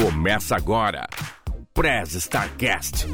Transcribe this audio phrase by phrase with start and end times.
[0.00, 1.08] Começa agora.
[1.74, 3.04] Prez Starcast.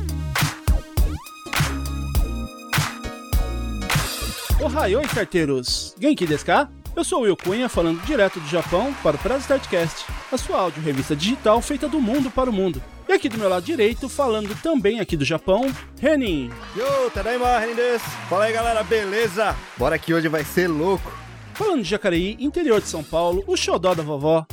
[4.63, 5.95] Ohayou, starteiros!
[5.99, 6.69] Genki desu ka?
[6.95, 10.59] Eu sou o Will Cunha, falando direto do Japão para o Prez Startcast, a sua
[10.59, 12.83] áudio revista digital feita do mundo para o mundo.
[13.09, 16.51] E aqui do meu lado direito, falando também aqui do Japão, Renin.
[16.77, 18.05] Yo, tadaima, Renin desu.
[18.29, 19.57] Fala aí, galera, beleza?
[19.79, 21.11] Bora que hoje vai ser louco.
[21.55, 24.45] Falando de Jacareí, interior de São Paulo, o xodó da vovó,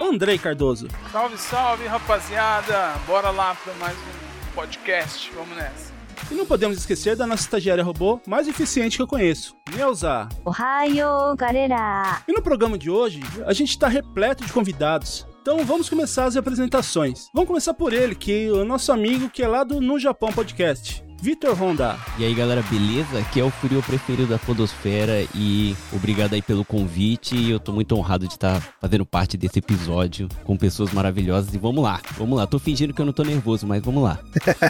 [0.00, 0.88] Andrei Cardoso.
[1.10, 2.94] Salve, salve, rapaziada!
[3.06, 5.92] Bora lá para mais um podcast, vamos nessa.
[6.30, 10.28] E não podemos esquecer da nossa estagiária robô mais eficiente que eu conheço, Neuza.
[10.44, 12.22] Ohio, galera!
[12.28, 15.26] E no programa de hoje, a gente está repleto de convidados.
[15.42, 17.28] Então vamos começar as apresentações.
[17.32, 20.32] Vamos começar por ele, que é o nosso amigo que é lá do No Japão
[20.32, 21.02] Podcast.
[21.20, 21.96] Vitor Honda.
[22.16, 23.18] E aí galera, beleza?
[23.18, 27.50] Aqui é o Furio preferido da Podosfera e obrigado aí pelo convite.
[27.50, 31.52] Eu tô muito honrado de estar fazendo parte desse episódio com pessoas maravilhosas.
[31.52, 32.46] E vamos lá, vamos lá.
[32.46, 34.18] Tô fingindo que eu não tô nervoso, mas vamos lá.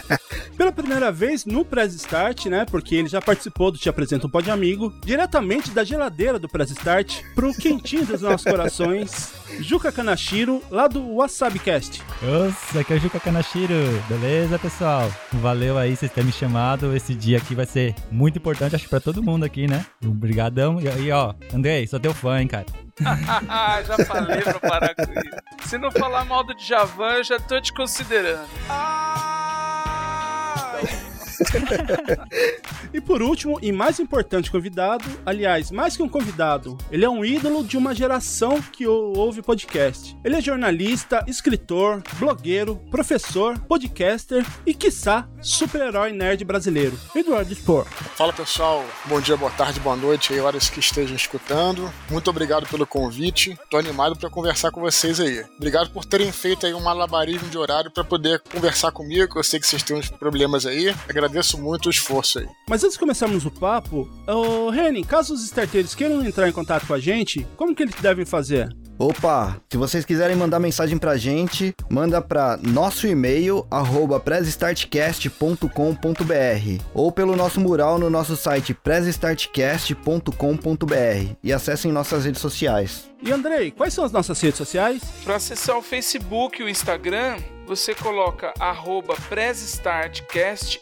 [0.57, 2.65] Pela primeira vez no Press Start, né?
[2.65, 6.71] Porque ele já participou do Te Apresento um Pod Amigo, diretamente da geladeira do Press
[6.71, 12.01] Start, pro quentinho dos nossos corações, Juca Kanashiro, lá do WasabiCast.
[12.21, 13.73] Nossa, aqui é o Juca Kanashiro.
[14.09, 15.11] Beleza, pessoal?
[15.33, 16.95] Valeu aí vocês terem me chamado.
[16.95, 19.85] Esse dia aqui vai ser muito importante, acho que pra todo mundo aqui, né?
[20.03, 20.79] Obrigadão.
[20.79, 22.65] E aí, ó, Andrei, sou teu fã, hein, cara.
[23.85, 25.69] já falei pra parar com isso.
[25.69, 28.47] Se não falar mal do Djavan, eu já tô te considerando.
[32.93, 37.23] E por último, e mais importante convidado, aliás, mais que um convidado, ele é um
[37.23, 40.17] ídolo de uma geração que ou- ouve podcast.
[40.23, 46.97] Ele é jornalista, escritor, blogueiro, professor, podcaster e, quiçá, super-herói nerd brasileiro.
[47.15, 47.85] Eduardo Spor.
[48.15, 51.91] Fala pessoal, bom dia, boa tarde, boa noite aí, horas que estejam escutando.
[52.09, 53.57] Muito obrigado pelo convite.
[53.69, 55.45] Tô animado para conversar com vocês aí.
[55.57, 59.37] Obrigado por terem feito aí um malabarismo de horário para poder conversar comigo.
[59.37, 60.93] Eu sei que vocês têm uns problemas aí.
[61.07, 62.47] Agradeço muito o esforço aí.
[62.67, 66.87] Mas antes de começarmos o papo, ô Renin, caso os starteiros queiram entrar em contato
[66.87, 68.69] com a gente, como que eles devem fazer?
[69.01, 77.09] Opa, se vocês quiserem mandar mensagem pra gente, manda pra nosso e-mail, arroba pressstartcast.com.br ou
[77.09, 83.09] pelo nosso mural no nosso site pressstartcast.com.br e acessem nossas redes sociais.
[83.23, 85.01] E Andrei, quais são as nossas redes sociais?
[85.23, 87.37] Pra acessar o Facebook e o Instagram,
[87.69, 89.15] você coloca arroba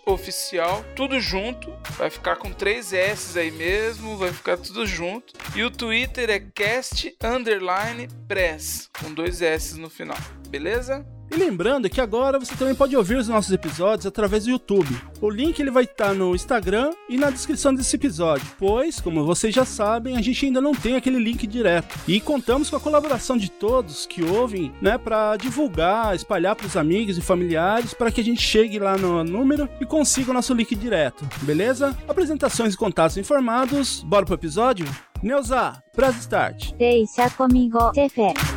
[0.06, 1.70] oficial, tudo junto.
[1.98, 5.34] Vai ficar com três S aí mesmo, vai ficar tudo junto.
[5.54, 10.18] E o Twitter é cast underline press, com dois S no final.
[10.48, 11.06] Beleza?
[11.30, 14.96] E lembrando que agora você também pode ouvir os nossos episódios através do YouTube.
[15.22, 19.54] O link ele vai estar no Instagram e na descrição desse episódio, pois, como vocês
[19.54, 21.98] já sabem, a gente ainda não tem aquele link direto.
[22.08, 26.78] E contamos com a colaboração de todos que ouvem, né, para divulgar, espalhar para os
[26.78, 30.54] amigos e familiares, para que a gente chegue lá no número e consiga o nosso
[30.54, 31.96] link direto, beleza?
[32.08, 34.86] Apresentações e contatos informados, bora pro episódio?
[35.22, 36.74] Neuza, press start.
[36.78, 38.57] Deixa comigo, chefe.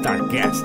[0.00, 0.64] Starcast.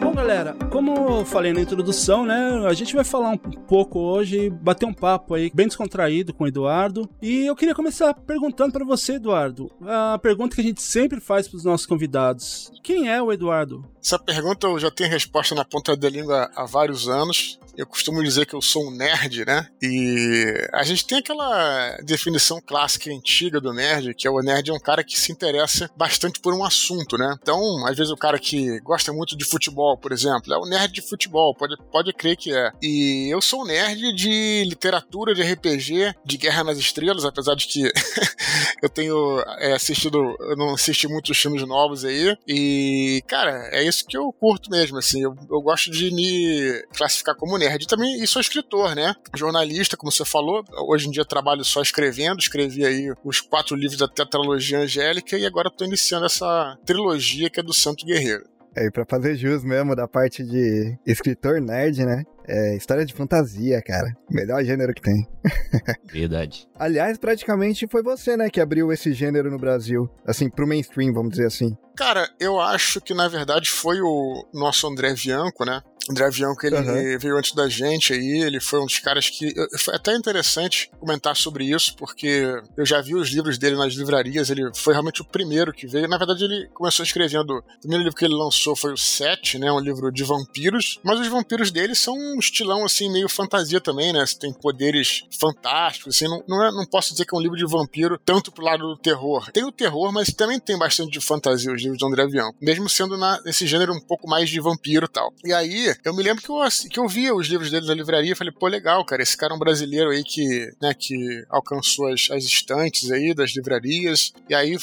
[0.00, 4.48] Bom, galera, como eu falei na introdução, né, a gente vai falar um pouco hoje,
[4.48, 7.06] bater um papo aí bem descontraído com o Eduardo.
[7.20, 11.46] E eu queria começar perguntando pra você, Eduardo, a pergunta que a gente sempre faz
[11.46, 12.72] pros nossos convidados.
[12.82, 13.84] Quem é o Eduardo?
[14.02, 17.60] Essa pergunta eu já tenho resposta na ponta da língua há vários anos.
[17.76, 19.68] Eu costumo dizer que eu sou um nerd, né?
[19.82, 24.70] E a gente tem aquela definição clássica e antiga do nerd, que é o nerd
[24.70, 27.36] é um cara que se interessa bastante por um assunto, né?
[27.40, 30.92] Então, às vezes o cara que gosta muito de futebol, por exemplo, é o nerd
[30.92, 32.70] de futebol, pode, pode crer que é.
[32.80, 37.66] E eu sou um nerd de literatura, de RPG, de Guerra nas Estrelas, apesar de
[37.66, 37.90] que
[38.82, 42.36] eu tenho é, assistido, eu não assisti muitos filmes novos aí.
[42.46, 45.22] E, cara, é isso que eu curto mesmo, assim.
[45.22, 47.63] Eu, eu gosto de me classificar como nerd.
[47.66, 49.14] E também e sou escritor, né?
[49.34, 50.64] Jornalista, como você falou.
[50.88, 52.38] Hoje em dia trabalho só escrevendo.
[52.38, 57.60] Escrevi aí os quatro livros da tetralogia angélica e agora tô iniciando essa trilogia que
[57.60, 58.44] é do Santo Guerreiro.
[58.76, 62.24] É, e pra fazer jus mesmo da parte de escritor nerd, né?
[62.46, 64.12] É história de fantasia, cara.
[64.28, 65.26] Melhor gênero que tem.
[66.12, 66.68] Verdade.
[66.74, 70.10] Aliás, praticamente foi você, né, que abriu esse gênero no Brasil.
[70.26, 71.76] Assim, pro mainstream, vamos dizer assim.
[71.96, 75.80] Cara, eu acho que na verdade foi o nosso André Bianco, né?
[76.10, 77.18] André Bianco, ele Aham.
[77.18, 79.54] veio antes da gente aí, ele foi um dos caras que.
[79.78, 82.44] Foi até interessante comentar sobre isso, porque
[82.76, 86.06] eu já vi os livros dele nas livrarias, ele foi realmente o primeiro que veio.
[86.08, 87.58] Na verdade, ele começou escrevendo.
[87.58, 89.70] O primeiro livro que ele lançou foi o Sete, né?
[89.72, 90.98] Um livro de vampiros.
[91.02, 94.24] Mas os vampiros dele são um estilão assim, meio fantasia também, né?
[94.38, 96.26] Tem poderes fantásticos, assim.
[96.28, 98.82] Não, não, é- não posso dizer que é um livro de vampiro tanto pro lado
[98.86, 99.50] do terror.
[99.52, 102.56] Tem o terror, mas também tem bastante de fantasia os livros do André Bianco.
[102.60, 105.32] Mesmo sendo na, nesse gênero um pouco mais de vampiro e tal.
[105.44, 106.56] E aí, eu me lembro que eu,
[106.90, 109.52] que eu via os livros dele na livraria e falei, pô, legal, cara, esse cara
[109.52, 114.32] é um brasileiro aí que, né, que alcançou as, as estantes aí das livrarias.
[114.48, 114.76] E aí,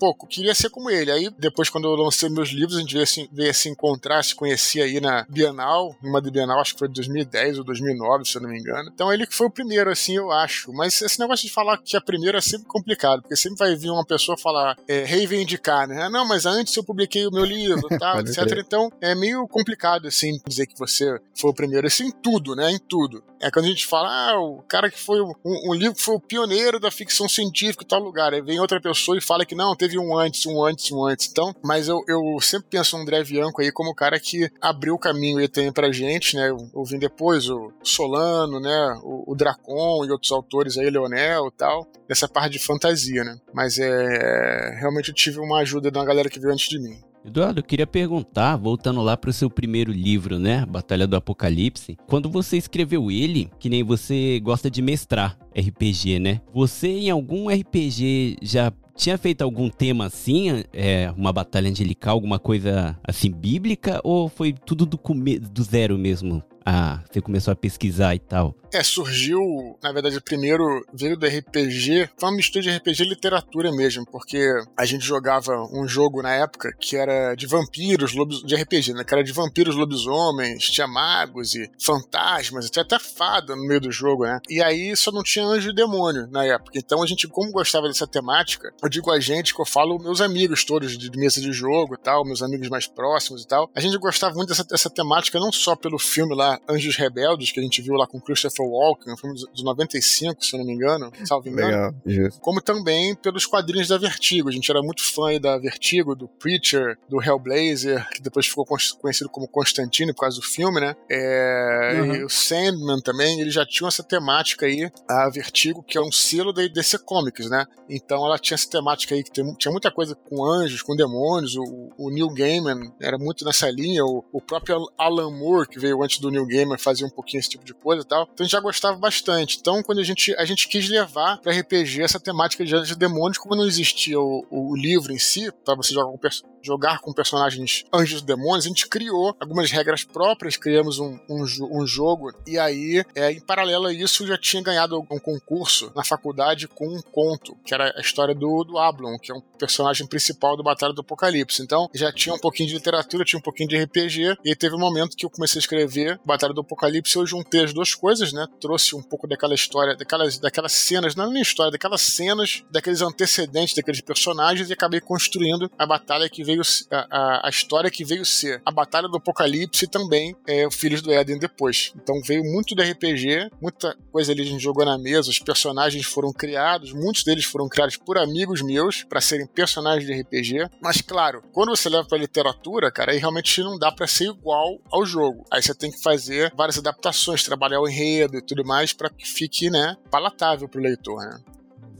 [0.00, 1.10] eu queria ser como ele.
[1.10, 4.34] Aí, depois, quando eu lancei meus livros, a gente veio, assim, veio se encontrar, se
[4.34, 8.36] conhecia aí na Bienal, numa da Bienal, acho que foi de 2010 ou 2009, se
[8.36, 8.90] eu não me engano.
[8.92, 10.72] Então, ele que foi o primeiro, assim, eu acho.
[10.72, 13.90] Mas esse negócio de falar que é primeiro é sempre complicado, porque sempre vai vir
[13.90, 16.02] uma pessoa falar, é, reivindicar, né?
[16.02, 18.38] Ah, Não, mas antes eu publiquei o meu livro, tal, etc.
[18.58, 21.86] Então, é meio complicado, assim, dizer que você foi o primeiro.
[21.86, 22.70] Assim, em tudo, né?
[22.70, 23.22] Em tudo.
[23.40, 26.14] É quando a gente fala, ah, o cara que foi um, um livro que foi
[26.14, 28.32] o pioneiro da ficção científica em tal lugar.
[28.32, 31.28] Aí vem outra pessoa e fala que não, teve um antes, um antes, um antes.
[31.30, 34.94] Então, mas eu, eu sempre penso no André Bianco aí como o cara que abriu
[34.94, 36.50] o caminho aí também pra gente, né?
[36.50, 39.00] Eu, eu vim depois o Solano, né?
[39.02, 43.38] O, o Dracon e outros autores aí, Leonel e tal, nessa parte de fantasia, né?
[43.52, 44.76] Mas é.
[44.80, 46.98] Realmente eu tive uma ajuda da galera que veio antes de mim.
[47.26, 50.64] Eduardo, eu queria perguntar, voltando lá pro seu primeiro livro, né?
[50.64, 51.98] Batalha do Apocalipse.
[52.06, 56.40] Quando você escreveu ele, que nem você gosta de mestrar RPG, né?
[56.54, 62.38] Você em algum RPG já tinha feito algum tema assim, é, uma batalha angelical, alguma
[62.38, 66.44] coisa assim bíblica, ou foi tudo do, do zero mesmo?
[66.68, 68.56] Ah, você começou a pesquisar e tal.
[68.72, 69.40] É, surgiu,
[69.80, 74.44] na verdade, primeiro veio do RPG, foi uma mistura de RPG e literatura mesmo, porque
[74.76, 79.04] a gente jogava um jogo na época que era de vampiros, lobis, de RPG, né?
[79.04, 83.92] Que era de vampiros, lobisomens, tinha magos e fantasmas, tinha até fada no meio do
[83.92, 84.40] jogo, né?
[84.48, 86.72] E aí só não tinha anjo e demônio na época.
[86.74, 90.20] Então a gente, como gostava dessa temática, eu digo a gente que eu falo meus
[90.20, 93.70] amigos todos de mesa de jogo e tal, meus amigos mais próximos e tal.
[93.74, 97.60] A gente gostava muito dessa, dessa temática, não só pelo filme lá, Anjos Rebeldes, que
[97.60, 100.72] a gente viu lá com Christopher Walken, um filme de 95, se eu não me
[100.72, 101.94] engano, salvo engano Legal,
[102.40, 104.48] como também pelos quadrinhos da Vertigo.
[104.48, 108.64] A gente era muito fã aí da Vertigo, do Preacher, do Hellblazer, que depois ficou
[109.00, 110.94] conhecido como Constantine por causa do filme, né?
[111.10, 112.14] É, Uhum.
[112.16, 116.10] E o Sandman também, eles já tinham essa temática aí, a Vertigo, que é um
[116.12, 117.64] selo da DC Comics, né?
[117.88, 121.54] Então ela tinha essa temática aí, que tem- tinha muita coisa com anjos, com demônios,
[121.56, 126.02] o, o Neil Gaiman era muito nessa linha, o, o próprio Alan Moore, que veio
[126.02, 128.22] antes do Neil Gaiman, fazia um pouquinho esse tipo de coisa e tal.
[128.24, 129.58] Então a gente já gostava bastante.
[129.60, 133.56] Então quando a gente, a gente quis levar pra RPG essa temática de demônios, como
[133.56, 137.84] não existia o, o livro em si, pra você jogar com, perso- jogar com personagens
[137.92, 142.58] anjos e demônios, a gente criou algumas regras próprias, criamos um, um, um jogo, e
[142.58, 146.88] aí, é, em paralelo a isso, eu já tinha ganhado um concurso na faculdade com
[146.88, 150.62] um conto, que era a história do, do Ablon, que é um personagem principal do
[150.62, 151.62] Batalha do Apocalipse.
[151.62, 154.78] Então, já tinha um pouquinho de literatura, tinha um pouquinho de RPG, e teve um
[154.78, 158.46] momento que eu comecei a escrever Batalha do Apocalipse, eu juntei as duas coisas, né?
[158.60, 163.00] Trouxe um pouco daquela história, daquelas, daquelas cenas, não é nem história, daquelas cenas, daqueles
[163.02, 166.55] antecedentes daqueles personagens, e acabei construindo a batalha que veio,
[166.90, 171.02] a, a, a história que veio ser a Batalha do Apocalipse também é, o Filhos
[171.02, 171.92] do Éden depois.
[171.96, 176.06] Então veio muito do RPG, muita coisa ali a gente jogou na mesa, os personagens
[176.06, 180.68] foram criados, muitos deles foram criados por amigos meus para serem personagens de RPG.
[180.80, 184.78] Mas claro, quando você leva pra literatura, cara, aí realmente não dá para ser igual
[184.90, 185.44] ao jogo.
[185.50, 189.26] Aí você tem que fazer várias adaptações, trabalhar o enredo e tudo mais para que
[189.26, 191.40] fique, né, palatável pro leitor, né?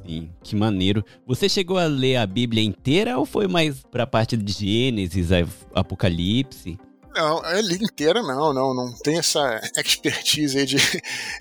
[0.07, 1.05] Sim, que maneiro.
[1.27, 5.31] Você chegou a ler a Bíblia inteira ou foi mais pra parte de Gênesis,
[5.75, 6.79] Apocalipse?
[7.17, 10.77] Não, é li inteira não, não, não tem essa expertise aí de,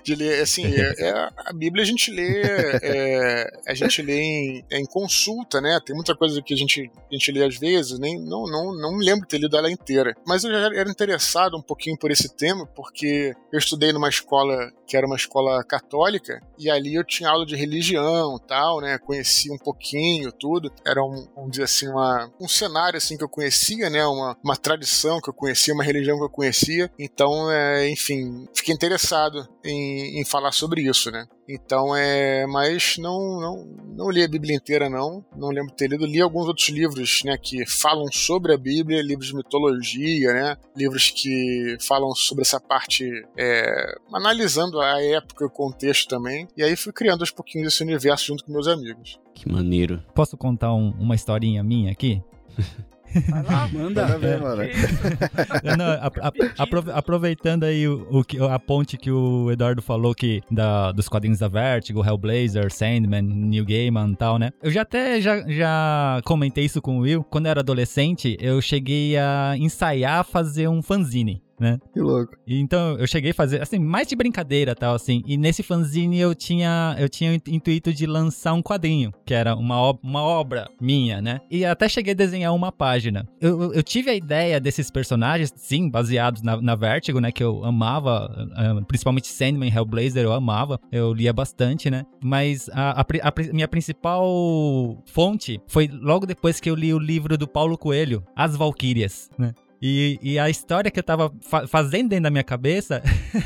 [0.02, 2.40] de ler, assim, é, é- a Bíblia a gente lê,
[2.82, 6.90] é, a gente lê em, é em consulta, né, tem muita coisa que a gente,
[7.10, 9.70] a gente lê às vezes, nem, não, não, não me lembro de ter lido ela
[9.70, 14.08] inteira, mas eu já era interessado um pouquinho por esse tema, porque eu estudei numa
[14.08, 18.98] escola que era uma escola católica, e ali eu tinha aula de religião tal, né,
[18.98, 23.28] conhecia um pouquinho tudo, era um, vamos dizer assim, uma, um cenário assim que eu
[23.28, 27.88] conhecia, né, uma, uma tradição que eu conhecia, uma religião que eu conhecia, então, é,
[27.88, 31.26] enfim, fiquei interessado em, em falar sobre isso, né.
[31.48, 32.46] Então é.
[32.46, 33.64] Mas não, não,
[33.96, 35.24] não li a Bíblia inteira, não.
[35.36, 36.04] Não lembro de ter lido.
[36.06, 40.56] Li alguns outros livros, né, que falam sobre a Bíblia, livros de mitologia, né?
[40.76, 43.04] Livros que falam sobre essa parte.
[43.38, 46.48] é, analisando a época e o contexto também.
[46.56, 49.18] E aí fui criando aos pouquinhos esse universo junto com meus amigos.
[49.34, 50.02] Que maneiro.
[50.14, 52.22] Posso contar um- uma historinha minha aqui?
[53.28, 53.68] Vai lá.
[53.72, 54.18] Manda.
[54.18, 54.62] Ver, mano.
[55.76, 56.32] Não, a- a-
[56.62, 61.08] apro- aproveitando aí o, o que- a ponte que o Eduardo falou que da, dos
[61.08, 64.50] quadrinhos da Vertigo, Hellblazer, Sandman, New Gaiman e tal, né?
[64.62, 67.22] Eu já até já, já comentei isso com o Will.
[67.24, 71.42] Quando eu era adolescente, eu cheguei a ensaiar fazer um fanzine.
[71.58, 71.78] Né?
[71.92, 72.34] Que louco.
[72.46, 75.22] E Então eu cheguei a fazer, assim, mais de brincadeira tal, assim.
[75.26, 79.54] E nesse fanzine eu tinha, eu tinha o intuito de lançar um quadrinho, que era
[79.56, 81.40] uma, uma obra minha, né?
[81.50, 83.26] E até cheguei a desenhar uma página.
[83.40, 87.32] Eu, eu- tive a ideia desses personagens, sim, baseados na, na Vertigo, né?
[87.32, 90.78] Que eu amava, ah, principalmente Sandman, Hellblazer, eu amava.
[90.92, 92.04] Eu lia bastante, né?
[92.22, 97.38] Mas a, a a minha principal fonte foi logo depois que eu li o livro
[97.38, 99.52] do Paulo Coelho, As Valquírias, né?
[99.80, 103.02] E, e a história que eu tava fa- fazendo dentro da minha cabeça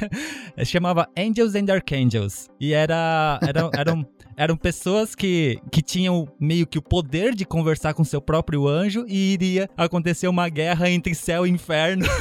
[0.65, 2.49] chamava Angels and Archangels.
[2.61, 4.07] E era, era, eram,
[4.37, 9.05] eram pessoas que, que tinham meio que o poder de conversar com seu próprio anjo
[9.09, 12.07] e iria acontecer uma guerra entre céu e inferno.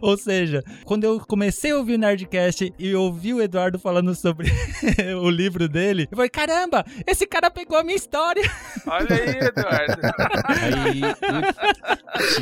[0.00, 4.48] Ou seja, quando eu comecei a ouvir o Nerdcast e ouvi o Eduardo falando sobre
[5.20, 8.42] o livro dele, eu falei: caramba, esse cara pegou a minha história.
[8.86, 10.00] Olha aí, Eduardo.
[10.46, 11.00] Aí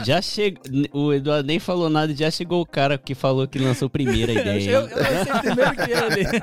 [0.01, 0.63] o- já chegou.
[0.93, 3.91] O Eduardo nem falou nada e já chegou o cara que falou que lançou a
[4.41, 4.71] ideia.
[4.71, 6.41] Eu, eu lancei primeiro que ele.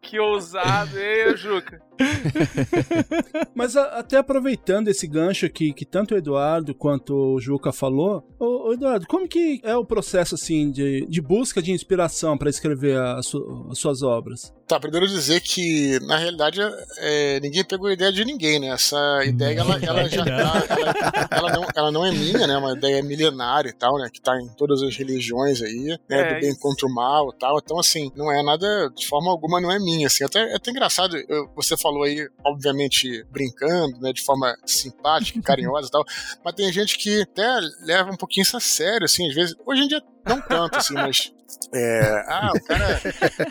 [0.02, 1.80] Que ousado, hein, Juca?
[3.54, 8.22] Mas a- até aproveitando esse gancho aqui que tanto o Eduardo quanto o Juca falou,
[8.38, 12.50] ô, ô, Eduardo, como que é o processo assim de, de busca de inspiração para
[12.50, 14.52] escrever a su- as suas obras?
[14.66, 16.60] Tá, primeiro dizer que, na realidade,
[16.98, 18.68] é, ninguém pegou a ideia de ninguém, né?
[18.68, 22.54] Essa ideia, ela, ela já tá, ela, ela não, ela não é minha, né?
[22.54, 24.08] É uma ideia milenária e tal, né?
[24.12, 26.20] Que tá em todas as religiões aí, né?
[26.20, 26.58] É, do bem isso.
[26.60, 27.58] contra o mal e tal.
[27.62, 30.24] Então, assim, não é nada, de forma alguma, não é minha, assim.
[30.24, 34.12] Até, é até engraçado, eu- você falou aí, obviamente, brincando, né?
[34.12, 36.04] De forma simpática e carinhosa e tal,
[36.44, 37.46] mas tem gente que até
[37.82, 39.54] leva um pouquinho isso a sério, assim, às vezes.
[39.64, 41.32] Hoje em dia, não tanto, assim, mas.
[41.72, 43.00] É, ah, o cara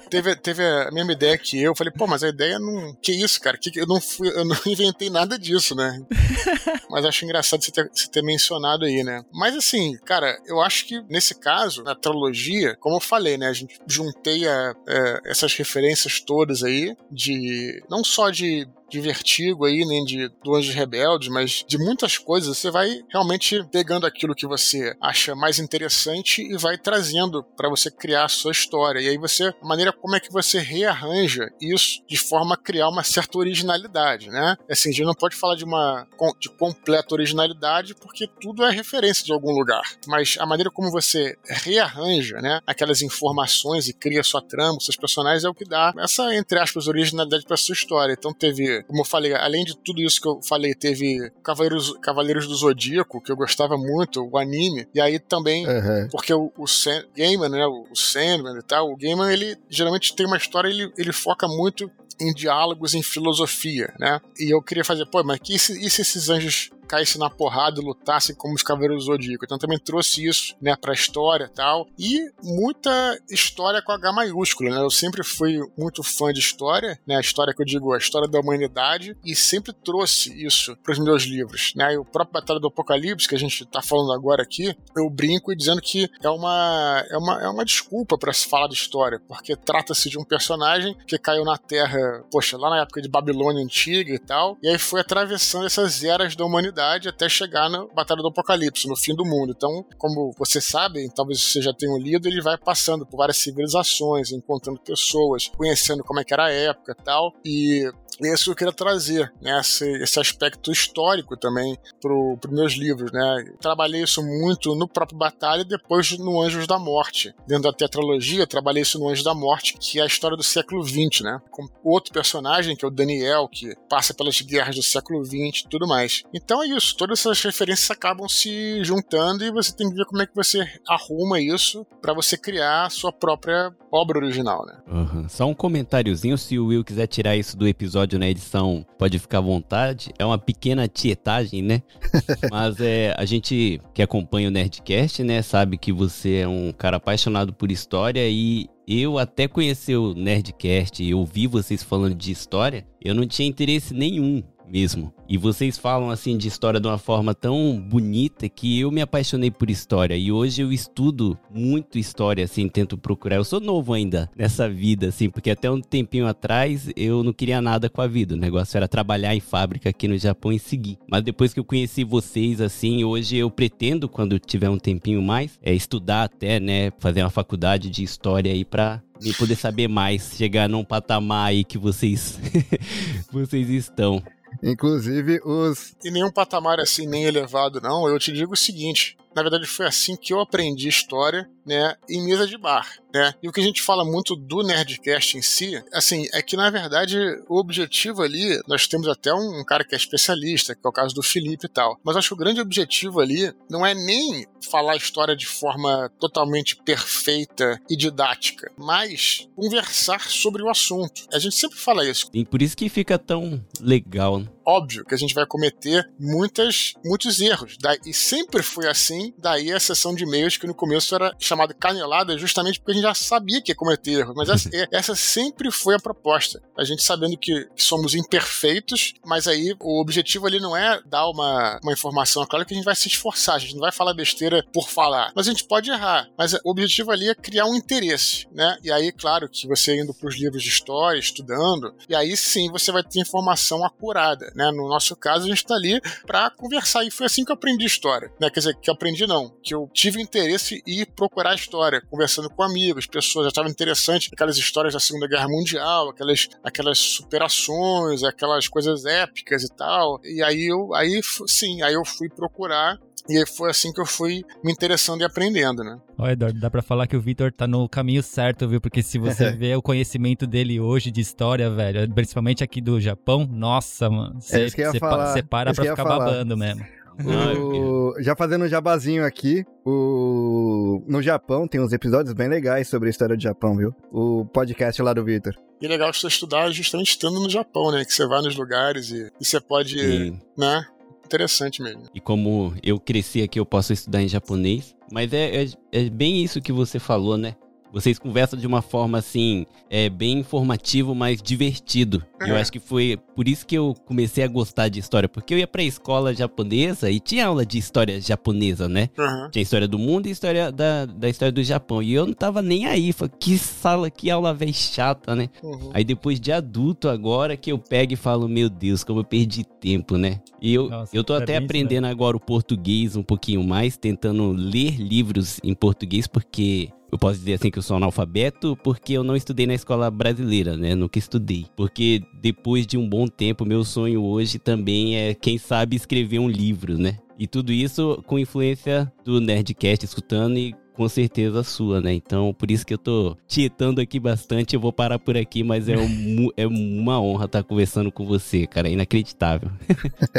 [0.10, 1.76] teve, teve a mesma ideia que eu.
[1.76, 2.94] Falei, pô, mas a ideia não.
[3.02, 3.58] Que isso, cara?
[3.58, 6.02] Que, eu, não fui, eu não inventei nada disso, né?
[6.90, 9.24] Mas acho engraçado você ter, você ter mencionado aí, né?
[9.34, 13.48] Mas assim, cara, eu acho que nesse caso, na trilogia, como eu falei, né?
[13.48, 17.84] A gente juntei a- é, essas referências todas aí, de.
[17.90, 22.58] Não só de de Vertigo aí, nem de do Anjos Rebeldes, mas de muitas coisas,
[22.58, 27.90] você vai realmente pegando aquilo que você acha mais interessante e vai trazendo para você
[27.90, 29.00] criar a sua história.
[29.00, 32.90] E aí você, a maneira como é que você rearranja isso de forma a criar
[32.90, 34.56] uma certa originalidade, né?
[34.70, 36.08] Assim, a gente não pode falar de uma
[36.40, 41.36] de completa originalidade porque tudo é referência de algum lugar, mas a maneira como você
[41.46, 46.34] rearranja, né, aquelas informações e cria sua trama, seus personagens é o que dá essa
[46.36, 48.14] entre aspas originalidade para sua história.
[48.14, 52.48] Então teve, como eu falei, além de tudo isso que eu falei, teve Cavaleiros, Cavaleiros
[52.48, 56.08] do Zodíaco, que eu gostava muito, o anime, e aí também Aham.
[56.12, 60.16] porque o, o Sam- Gaiman, né, o o Sandman e tal, o Gaiman, ele geralmente
[60.16, 61.90] tem uma história, ele, ele foca muito
[62.20, 64.20] em diálogos, em filosofia, né?
[64.40, 67.30] E eu queria fazer, pô, mas que, e se, e se esses anjos caíssem na
[67.30, 69.46] porrada e lutassem como os Cavaleiros do Zodíaco?
[69.46, 71.88] Então também trouxe isso, né, pra história e tal.
[71.98, 74.78] E muita história com H maiúsculo, né?
[74.78, 77.18] Eu sempre fui muito fã de história, né?
[77.18, 81.24] A história que eu digo, a história da humanidade, e sempre trouxe isso pros meus
[81.24, 81.94] livros, né?
[81.94, 85.56] E o próprio Batalha do Apocalipse, que a gente tá falando agora aqui, eu brinco
[85.56, 89.56] dizendo que é uma, é uma, é uma desculpa para se falar de história, porque
[89.56, 94.14] trata-se de um personagem que caiu na Terra, poxa, lá na época de Babilônia Antiga
[94.14, 98.28] e tal, e aí foi atravessando essas eras da humanidade até chegar na Batalha do
[98.28, 99.54] Apocalipse, no fim do mundo.
[99.56, 104.32] Então, como vocês sabem, talvez vocês já tenham lido, ele vai passando por várias civilizações,
[104.32, 107.92] encontrando pessoas, conhecendo como é que era a época e tal, e
[108.22, 109.60] é isso que eu queria trazer, né?
[109.60, 113.46] Esse, esse aspecto histórico também para os meus livros, né?
[113.60, 117.34] Trabalhei isso muito no próprio Batalha e depois no Anjos da Morte.
[117.48, 120.84] Dentro da tetralogia, trabalhei isso no Anjos da Morte, que é a história do século
[120.84, 121.42] XX, né?
[121.52, 125.70] Com outro personagem, que é o Daniel, que passa pelas guerras do século XX e
[125.70, 126.24] tudo mais.
[126.34, 130.22] Então é isso, todas essas referências acabam se juntando e você tem que ver como
[130.22, 134.78] é que você arruma isso para você criar a sua própria obra original, né?
[134.88, 135.28] Aham.
[135.30, 139.40] Só um comentáriozinho, se o Will quiser tirar isso do episódio na edição, pode ficar
[139.40, 140.12] à vontade.
[140.18, 141.82] É uma pequena tietagem, né?
[142.52, 146.98] Mas é, a gente que acompanha o Nerdcast, né, sabe que você é um cara
[146.98, 152.86] apaixonado por história e eu até conhecer o Nerdcast e ouvir vocês falando de história,
[153.04, 155.14] eu não tinha interesse nenhum mesmo.
[155.28, 159.50] E vocês falam assim de história de uma forma tão bonita que eu me apaixonei
[159.50, 163.38] por história e hoje eu estudo muito história assim, tento procurar.
[163.38, 167.62] Eu sou novo ainda nessa vida assim, porque até um tempinho atrás eu não queria
[167.62, 168.36] nada com a vida.
[168.36, 170.98] O negócio era trabalhar em fábrica aqui no Japão e seguir.
[171.10, 175.60] Mas depois que eu conheci vocês assim, hoje eu pretendo quando tiver um tempinho mais,
[175.62, 180.34] é estudar até, né, fazer uma faculdade de história aí para e poder saber mais,
[180.36, 182.40] chegar num patamar aí que vocês
[183.32, 184.22] vocês estão.
[184.66, 185.96] Inclusive, os.
[186.04, 188.08] E nenhum patamar assim nem elevado, não.
[188.10, 192.24] Eu te digo o seguinte: na verdade, foi assim que eu aprendi história, né, em
[192.24, 193.34] mesa de bar, né?
[193.44, 196.70] E o que a gente fala muito do Nerdcast em si, assim, é que na
[196.70, 197.18] verdade
[197.50, 201.14] o objetivo ali, nós temos até um cara que é especialista, que é o caso
[201.14, 202.00] do Felipe e tal.
[202.02, 206.10] Mas acho que o grande objetivo ali não é nem falar a história de forma
[206.18, 211.24] totalmente perfeita e didática, mas conversar sobre o assunto.
[211.34, 212.30] A gente sempre fala isso.
[212.34, 214.48] E por isso que fica tão legal, né?
[214.66, 217.78] Óbvio que a gente vai cometer muitas, muitos erros.
[218.06, 222.38] E sempre foi assim, daí a sessão de e-mails que no começo era chamada canelada
[222.38, 224.36] justamente porque a gente já sabia que ia cometer erros.
[224.36, 226.62] Mas essa, essa sempre foi a proposta.
[226.78, 231.30] A gente sabendo que, que, somos imperfeitos, mas aí o objetivo ali não é dar
[231.30, 232.42] uma, uma informação.
[232.42, 234.90] É claro que a gente vai se esforçar, a gente não vai falar besteira por
[234.90, 235.32] falar.
[235.36, 236.28] Mas a gente pode errar.
[236.36, 238.78] Mas o objetivo ali é criar um interesse, né?
[238.84, 242.72] E aí, claro, que você indo para os livros de história, estudando, e aí sim
[242.72, 244.72] você vai ter informação acurada né?
[244.72, 247.86] No nosso caso, a gente está ali para conversar e foi assim que eu aprendi
[247.86, 248.50] história, né?
[248.50, 252.64] Quer dizer, que eu aprendi não, que eu tive interesse ir procurar história, conversando com
[252.64, 258.68] amigos, pessoas, já estava interessante aquelas histórias da Segunda Guerra Mundial, aquelas, aquelas superações, aquelas
[258.68, 260.20] coisas épicas e tal.
[260.24, 262.98] E aí eu, aí sim, aí eu fui procurar
[263.28, 265.98] e foi assim que eu fui me interessando e aprendendo, né?
[266.18, 268.80] Ó, Eduardo, dá pra falar que o Vitor tá no caminho certo, viu?
[268.80, 273.48] Porque se você vê o conhecimento dele hoje de história, velho, principalmente aqui do Japão,
[273.50, 274.40] nossa, mano.
[274.40, 276.26] Você é pa para pra ficar falar.
[276.26, 276.86] babando mesmo.
[277.24, 278.14] O...
[278.20, 281.02] Já fazendo um jabazinho aqui, o...
[281.08, 283.96] no Japão tem uns episódios bem legais sobre a história do Japão, viu?
[284.12, 285.54] O podcast lá do Vitor.
[285.82, 288.04] E é legal você estudar justamente estando no Japão, né?
[288.04, 290.40] Que você vai nos lugares e, e você pode, Sim.
[290.58, 290.86] né?
[291.26, 292.04] Interessante mesmo.
[292.14, 294.96] E como eu cresci aqui, eu posso estudar em japonês.
[295.12, 297.56] Mas é, é, é bem isso que você falou, né?
[297.96, 302.22] Vocês conversam de uma forma assim, é bem informativo, mas divertido.
[302.42, 302.50] Uhum.
[302.50, 305.58] Eu acho que foi por isso que eu comecei a gostar de história, porque eu
[305.58, 309.08] ia pra escola japonesa e tinha aula de história japonesa, né?
[309.18, 309.50] Uhum.
[309.50, 312.04] Tinha história do mundo e história da, da história do Japão.
[312.04, 313.14] E eu não tava nem aí.
[313.14, 315.50] Falei, que sala, que aula velho chata, né?
[315.64, 315.92] Uhum.
[315.94, 319.64] Aí depois de adulto agora que eu pego e falo, meu Deus, como eu perdi
[319.64, 320.42] tempo, né?
[320.62, 322.10] E eu, Nossa, eu tô até aprendendo né?
[322.10, 327.54] agora o português um pouquinho mais, tentando ler livros em português, porque eu posso dizer
[327.54, 330.94] assim que eu sou analfabeto porque eu não estudei na escola brasileira, né?
[330.96, 331.66] Nunca estudei.
[331.76, 336.50] Porque depois de um bom tempo, meu sonho hoje também é, quem sabe, escrever um
[336.50, 337.18] livro, né?
[337.38, 342.14] E tudo isso com influência do Nerdcast, escutando e com certeza sua, né?
[342.14, 344.76] Então, por isso que eu tô tietando aqui bastante.
[344.76, 348.66] Eu vou parar por aqui, mas é, um, é uma honra estar conversando com você,
[348.66, 348.88] cara.
[348.88, 349.70] É inacreditável.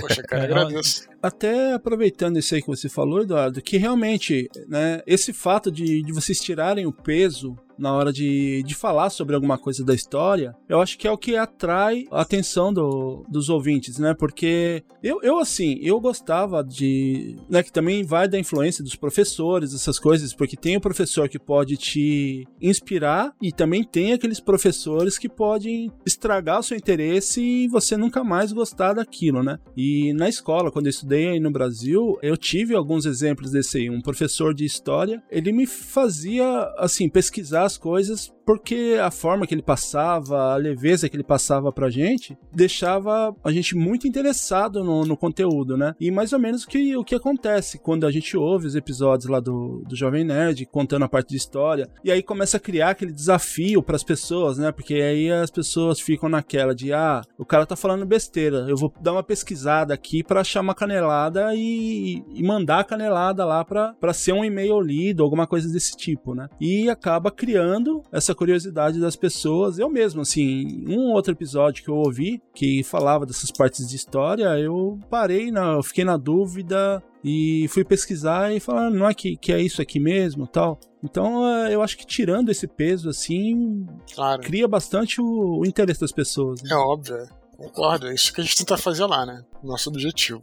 [0.01, 1.07] Poxa, cara, agradeço.
[1.27, 6.13] Até aproveitando isso aí que você falou, Eduardo, que realmente, né, esse fato de, de
[6.13, 10.81] vocês tirarem o peso na hora de, de falar sobre alguma coisa da história, eu
[10.81, 14.15] acho que é o que atrai a atenção do, dos ouvintes, né?
[14.15, 17.37] Porque eu, eu, assim, eu gostava de.
[17.49, 21.39] Né, que também vai da influência dos professores, essas coisas, porque tem o professor que
[21.39, 27.69] pode te inspirar e também tem aqueles professores que podem estragar o seu interesse e
[27.69, 29.59] você nunca mais gostar daquilo, né?
[29.77, 33.91] E na escola, quando eu estudei aí no Brasil, eu tive alguns exemplos desse aí.
[33.91, 36.47] Um professor de história, ele me fazia,
[36.79, 41.73] assim, pesquisar as coisas porque a forma que ele passava, a leveza que ele passava
[41.73, 45.95] pra gente, deixava a gente muito interessado no, no conteúdo, né?
[45.99, 49.41] E mais ou menos que, o que acontece quando a gente ouve os episódios lá
[49.41, 53.13] do, do Jovem Nerd, contando a parte de história, e aí começa a criar aquele
[53.13, 54.71] desafio para as pessoas, né?
[54.71, 58.95] Porque aí as pessoas ficam naquela de, ah, o cara tá falando besteira, eu vou
[59.01, 61.06] dar uma pesquisada aqui para achar uma canelada
[61.55, 66.35] e, e mandar a canelada lá para ser um e-mail lido, alguma coisa desse tipo,
[66.35, 66.49] né?
[66.61, 69.79] E acaba criando essa curiosidade das pessoas.
[69.79, 74.59] Eu mesmo, assim, um outro episódio que eu ouvi que falava dessas partes de história,
[74.59, 79.37] eu parei, na, eu fiquei na dúvida e fui pesquisar e falar, não é que,
[79.37, 80.79] que é isso aqui mesmo tal.
[81.03, 84.43] Então eh, eu acho que tirando esse peso assim, claro.
[84.43, 86.63] cria bastante o, o interesse das pessoas.
[86.63, 86.71] Né?
[86.71, 87.27] É óbvio, é.
[87.57, 89.43] concordo, é isso que a gente tenta fazer lá, né?
[89.63, 90.41] Nosso objetivo.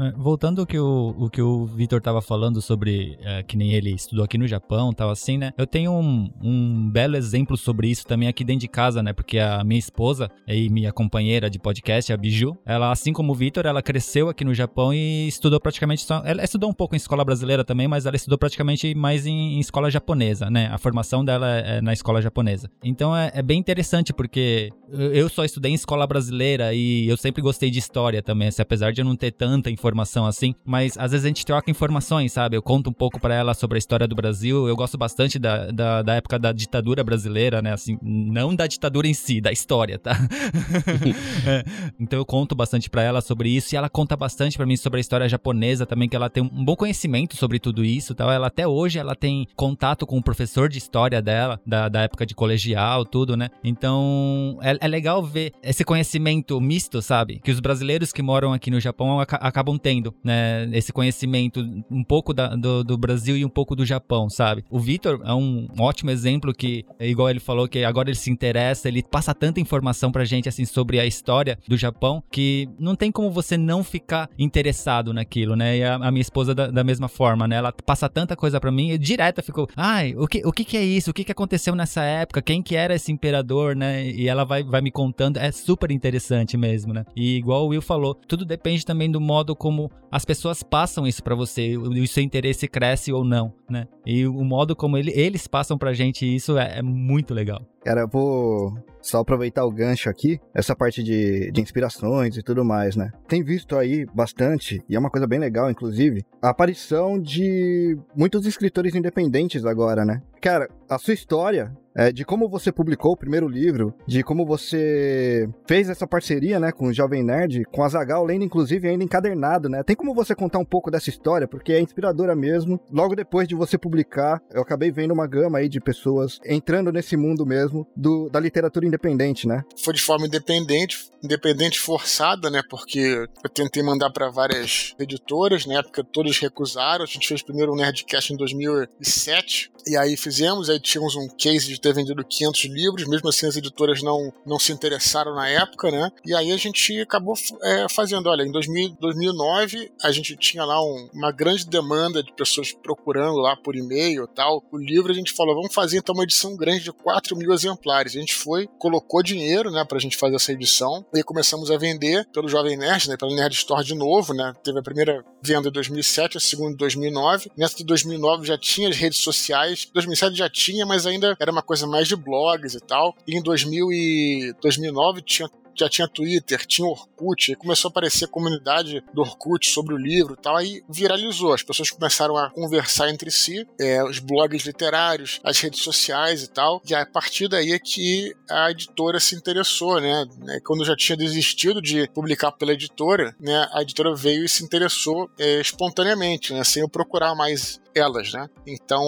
[0.00, 3.72] É, voltando ao que o, o que o Vitor tava falando sobre é, que nem
[3.72, 5.52] ele estudou aqui no Japão, tal assim, né?
[5.56, 9.12] Eu tenho um, um belo exemplo sobre isso também aqui dentro de casa, né?
[9.12, 13.34] Porque a minha esposa e minha companheira de podcast, a Biju, ela, assim como o
[13.34, 16.22] Vitor, ela cresceu aqui no Japão e estudou praticamente só.
[16.24, 19.60] Ela estudou um pouco em escola brasileira também, mas ela estudou praticamente mais em, em
[19.60, 20.68] escola japonesa, né?
[20.72, 22.70] A formação dela é, é na escola japonesa.
[22.82, 27.42] Então é, é bem interessante porque eu só estudei em escola brasileira e eu sempre
[27.42, 29.81] gostei de história também, assim, apesar de eu não ter tanta informação
[30.26, 32.56] assim, mas às vezes a gente troca informações, sabe?
[32.56, 35.70] Eu conto um pouco para ela sobre a história do Brasil, eu gosto bastante da,
[35.70, 37.72] da, da, época da ditadura brasileira, né?
[37.72, 40.12] Assim, não da ditadura em si, da história, tá?
[41.46, 41.64] é,
[41.98, 44.98] então eu conto bastante para ela sobre isso e ela conta bastante para mim sobre
[44.98, 48.30] a história japonesa também, que ela tem um bom conhecimento sobre tudo isso, tal.
[48.30, 52.26] Ela até hoje ela tem contato com o professor de história dela, da, da época
[52.26, 53.48] de colegial, tudo, né?
[53.64, 57.40] Então é, é legal ver esse conhecimento misto, sabe?
[57.42, 59.32] Que os brasileiros que moram aqui no Japão ac
[59.72, 60.68] acabam tendo, né?
[60.72, 64.64] Esse conhecimento um pouco da, do, do, Brasil e um pouco do Japão, sabe?
[64.70, 68.88] O Vitor é um ótimo exemplo que, igual ele falou, que agora ele se interessa,
[68.88, 73.10] ele passa tanta informação pra gente, assim, sobre a história do Japão, que não tem
[73.10, 75.78] como você não ficar interessado naquilo, né?
[75.78, 77.56] E a, a minha esposa da, da, mesma forma, né?
[77.56, 80.64] Ela passa tanta coisa pra mim, e direto eu fico, ai, o que, o que
[80.64, 81.10] que é isso?
[81.10, 82.42] O que que aconteceu nessa época?
[82.42, 84.06] Quem que era esse imperador, né?
[84.08, 87.04] E ela vai, vai me contando, é super interessante mesmo, né?
[87.16, 91.22] E igual o Will falou, tudo depende também do modo como as pessoas passam isso
[91.22, 93.86] para você, o seu interesse cresce ou não, né?
[94.04, 97.64] E o modo como ele, eles passam pra gente isso é, é muito legal.
[97.84, 102.64] Cara, eu vou só aproveitar o gancho aqui, essa parte de, de inspirações e tudo
[102.64, 103.10] mais, né?
[103.26, 108.46] Tem visto aí bastante, e é uma coisa bem legal, inclusive, a aparição de muitos
[108.46, 110.22] escritores independentes agora, né?
[110.40, 115.48] Cara, a sua história é, de como você publicou o primeiro livro, de como você
[115.66, 119.68] fez essa parceria, né, com o Jovem Nerd, com a Zagal, lendo inclusive ainda encadernado,
[119.68, 119.82] né?
[119.82, 122.80] Tem como você contar um pouco dessa história, porque é inspiradora mesmo.
[122.90, 127.16] Logo depois de você publicar, eu acabei vendo uma gama aí de pessoas entrando nesse
[127.16, 129.64] mundo mesmo do, da literatura independente, né?
[129.76, 132.62] Foi de forma independente, independente forçada, né?
[132.68, 137.04] Porque eu tentei mandar para várias editoras, na época todas recusaram.
[137.04, 141.66] A gente fez primeiro o Nerdcast em 2007, e aí fizemos, aí tínhamos um case
[141.66, 145.90] de ter vendido 500 livros, mesmo assim as editoras não, não se interessaram na época,
[145.90, 146.10] né?
[146.24, 150.82] E aí a gente acabou é, fazendo, olha, em 2000, 2009 a gente tinha lá
[150.82, 154.62] um, uma grande demanda de pessoas procurando lá por e-mail e tal.
[154.70, 158.16] O livro a gente falou, vamos fazer então uma edição grande de 4 mil exemplares.
[158.16, 162.26] A gente foi, colocou dinheiro, né, pra gente fazer essa edição, e começamos a vender
[162.32, 164.52] pelo Jovem Nerd, né, pelo Nerd Store de novo, né?
[164.62, 167.50] Teve a primeira venda em 2007, a segunda em 2009.
[167.56, 171.62] Nessa de 2009 já tinha as redes sociais, 2007 já tinha, mas ainda era uma
[171.62, 173.14] coisa mais de blogs e tal.
[173.26, 178.24] E em 2000 e 2009 tinha já tinha Twitter, tinha Orkut, aí começou a aparecer
[178.24, 181.52] a comunidade do Orkut sobre o livro e tal, aí viralizou.
[181.52, 186.48] As pessoas começaram a conversar entre si, é, os blogs literários, as redes sociais e
[186.48, 190.26] tal, e a partir daí é que a editora se interessou, né?
[190.38, 194.64] né quando já tinha desistido de publicar pela editora, né, a editora veio e se
[194.64, 198.48] interessou é, espontaneamente, né, sem eu procurar mais elas, né?
[198.66, 199.02] Então,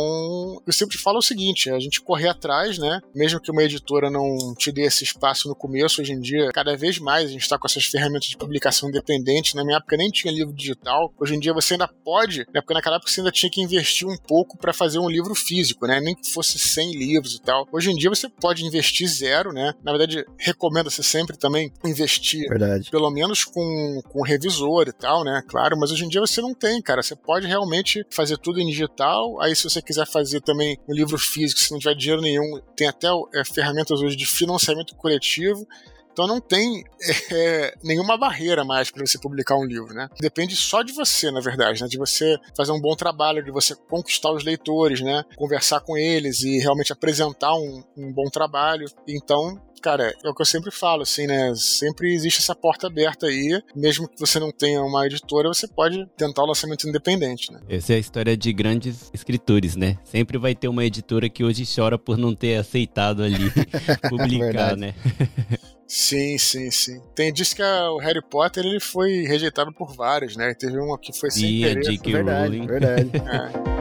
[0.66, 3.00] eu sempre falo o seguinte, a gente correr atrás, né?
[3.14, 6.76] Mesmo que uma editora não te dê esse espaço no começo, hoje em dia, cada
[6.76, 9.54] vez mais a gente está com essas ferramentas de publicação independente.
[9.54, 11.12] Na minha época nem tinha livro digital.
[11.18, 12.60] Hoje em dia você ainda pode, né?
[12.60, 15.86] Porque naquela época você ainda tinha que investir um pouco para fazer um livro físico,
[15.86, 16.00] né?
[16.00, 17.66] Nem que fosse 100 livros e tal.
[17.72, 19.74] Hoje em dia você pode investir zero, né?
[19.82, 22.90] Na verdade, recomenda-se sempre também investir verdade.
[22.90, 25.42] pelo menos com, com revisor e tal, né?
[25.48, 27.02] Claro, mas hoje em dia você não tem, cara.
[27.02, 29.40] Você pode realmente fazer tudo em digital.
[29.40, 32.86] Aí, se você quiser fazer também um livro físico, se não tiver dinheiro nenhum, tem
[32.86, 35.66] até é, ferramentas hoje de financiamento coletivo.
[36.14, 36.84] Então não tem
[37.32, 40.08] é, nenhuma barreira mais para você publicar um livro, né?
[40.20, 41.88] Depende só de você, na verdade, né?
[41.88, 45.24] De você fazer um bom trabalho, de você conquistar os leitores, né?
[45.36, 48.86] Conversar com eles e realmente apresentar um, um bom trabalho.
[49.08, 51.52] Então cara, é o que eu sempre falo, assim, né?
[51.54, 53.60] Sempre existe essa porta aberta aí.
[53.76, 57.60] Mesmo que você não tenha uma editora, você pode tentar o lançamento independente, né?
[57.68, 59.98] Essa é a história de grandes escritores, né?
[60.02, 63.52] Sempre vai ter uma editora que hoje chora por não ter aceitado ali
[64.08, 64.94] publicar, né?
[65.96, 67.00] Sim, sim, sim.
[67.14, 70.52] Tem diz que a, o Harry Potter ele foi rejeitado por vários, né?
[70.52, 72.18] Teve uma que foi sem e querer.
[72.18, 72.24] A.
[72.24, 72.66] Verdade, Rowling.
[72.66, 73.10] verdade.
[73.30, 73.74] É.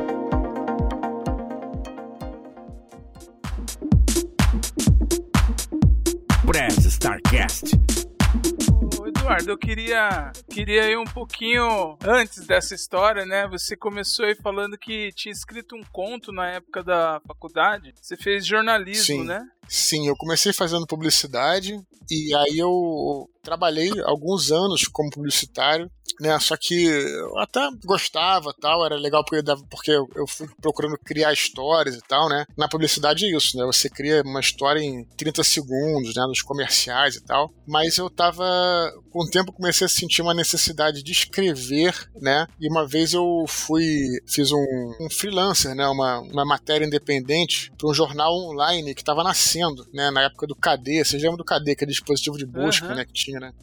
[6.45, 7.71] Press Starcast.
[9.02, 13.47] Ô, Eduardo, eu queria, queria ir um pouquinho antes dessa história, né?
[13.47, 17.91] Você começou aí falando que tinha escrito um conto na época da faculdade.
[17.99, 19.26] Você fez jornalismo, Sim.
[19.26, 19.43] né?
[19.67, 26.39] Sim, eu comecei fazendo publicidade e aí eu trabalhei alguns anos como publicitário, né?
[26.39, 31.95] Só que eu até gostava, tal, era legal porque, porque eu fui procurando criar histórias
[31.95, 32.45] e tal, né?
[32.58, 33.65] Na publicidade é isso, né?
[33.65, 36.26] Você cria uma história em 30 segundos, né?
[36.26, 37.52] Nos comerciais e tal.
[37.67, 38.45] Mas eu tava,
[39.12, 42.47] com o tempo, comecei a sentir uma necessidade de escrever, né?
[42.60, 45.86] E uma vez eu fui, fiz um, um freelancer, né?
[45.88, 49.53] Uma, uma matéria independente para um jornal online que estava nascendo,
[49.94, 50.12] né?
[50.12, 51.04] Na época do KD.
[51.04, 52.96] Vocês lembram do KD, aquele dispositivo de busca, Aham.
[52.96, 53.06] né?
[53.06, 53.54] Que tinha, né?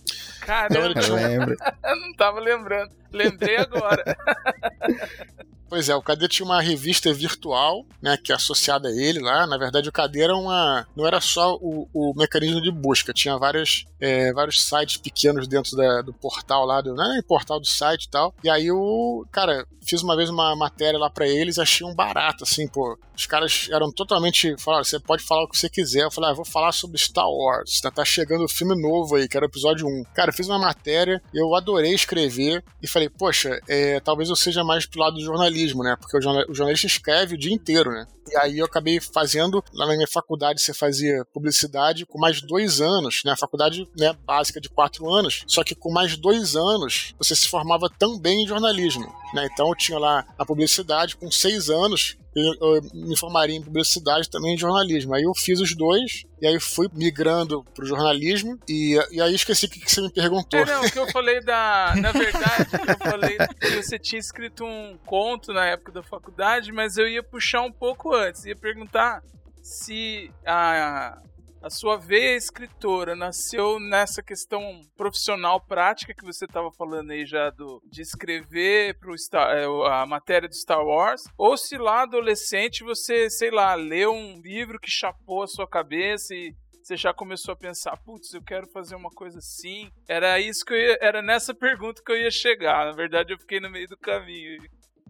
[0.41, 1.57] Caramba, Eu lembro.
[1.85, 2.91] eu não tava lembrando.
[3.13, 4.05] Lembrei agora.
[5.71, 9.47] Pois é, o KD tinha uma revista virtual, né, que é associada a ele lá.
[9.47, 13.39] Na verdade, o KD era uma, não era só o, o mecanismo de busca, tinha
[13.39, 18.05] vários, é, vários sites pequenos dentro da- do portal lá, do, nem portal do site
[18.07, 18.35] e tal.
[18.43, 22.43] E aí eu, cara, fiz uma vez uma matéria lá pra eles, achei um barato,
[22.43, 22.99] assim, pô.
[23.17, 26.03] Os caras eram totalmente, falaram, você pode falar o que você quiser.
[26.05, 29.29] Eu falei, ah, vou falar sobre Star Wars, tá, tá chegando o filme novo aí,
[29.29, 30.05] que era o episódio 1.
[30.15, 34.85] Cara, fiz uma matéria, eu adorei escrever e falei, poxa, é, talvez eu seja mais
[34.87, 35.97] pro lado do jornalismo, né?
[35.97, 38.07] Porque o jornalista escreve o dia inteiro, né?
[38.31, 42.81] E aí eu acabei fazendo, lá na minha faculdade você fazia publicidade com mais dois
[42.81, 43.33] anos, né?
[43.33, 47.49] A faculdade né, básica de quatro anos, só que com mais dois anos você se
[47.49, 49.49] formava também em jornalismo, né?
[49.53, 54.31] Então eu tinha lá a publicidade com seis anos, eu, eu me formaria em publicidade
[54.31, 55.15] também em jornalismo.
[55.15, 59.67] Aí eu fiz os dois, e aí fui migrando pro jornalismo, e, e aí esqueci
[59.67, 60.61] o que, que você me perguntou.
[60.61, 61.95] É, não, o que eu falei da.
[61.97, 66.97] Na verdade, eu falei que você tinha escrito um conto na época da faculdade, mas
[66.97, 68.45] eu ia puxar um pouco antes.
[68.45, 69.23] Ia perguntar
[69.63, 71.19] se a,
[71.63, 77.51] a sua veia escritora nasceu nessa questão profissional prática que você estava falando aí já
[77.51, 82.83] do, de escrever pro Star, é, a matéria do Star Wars, ou se lá adolescente
[82.83, 87.53] você, sei lá, leu um livro que chapou a sua cabeça e você já começou
[87.53, 89.91] a pensar, putz, eu quero fazer uma coisa assim.
[90.09, 92.87] Era isso que eu ia, era nessa pergunta que eu ia chegar.
[92.87, 94.61] Na verdade, eu fiquei no meio do caminho.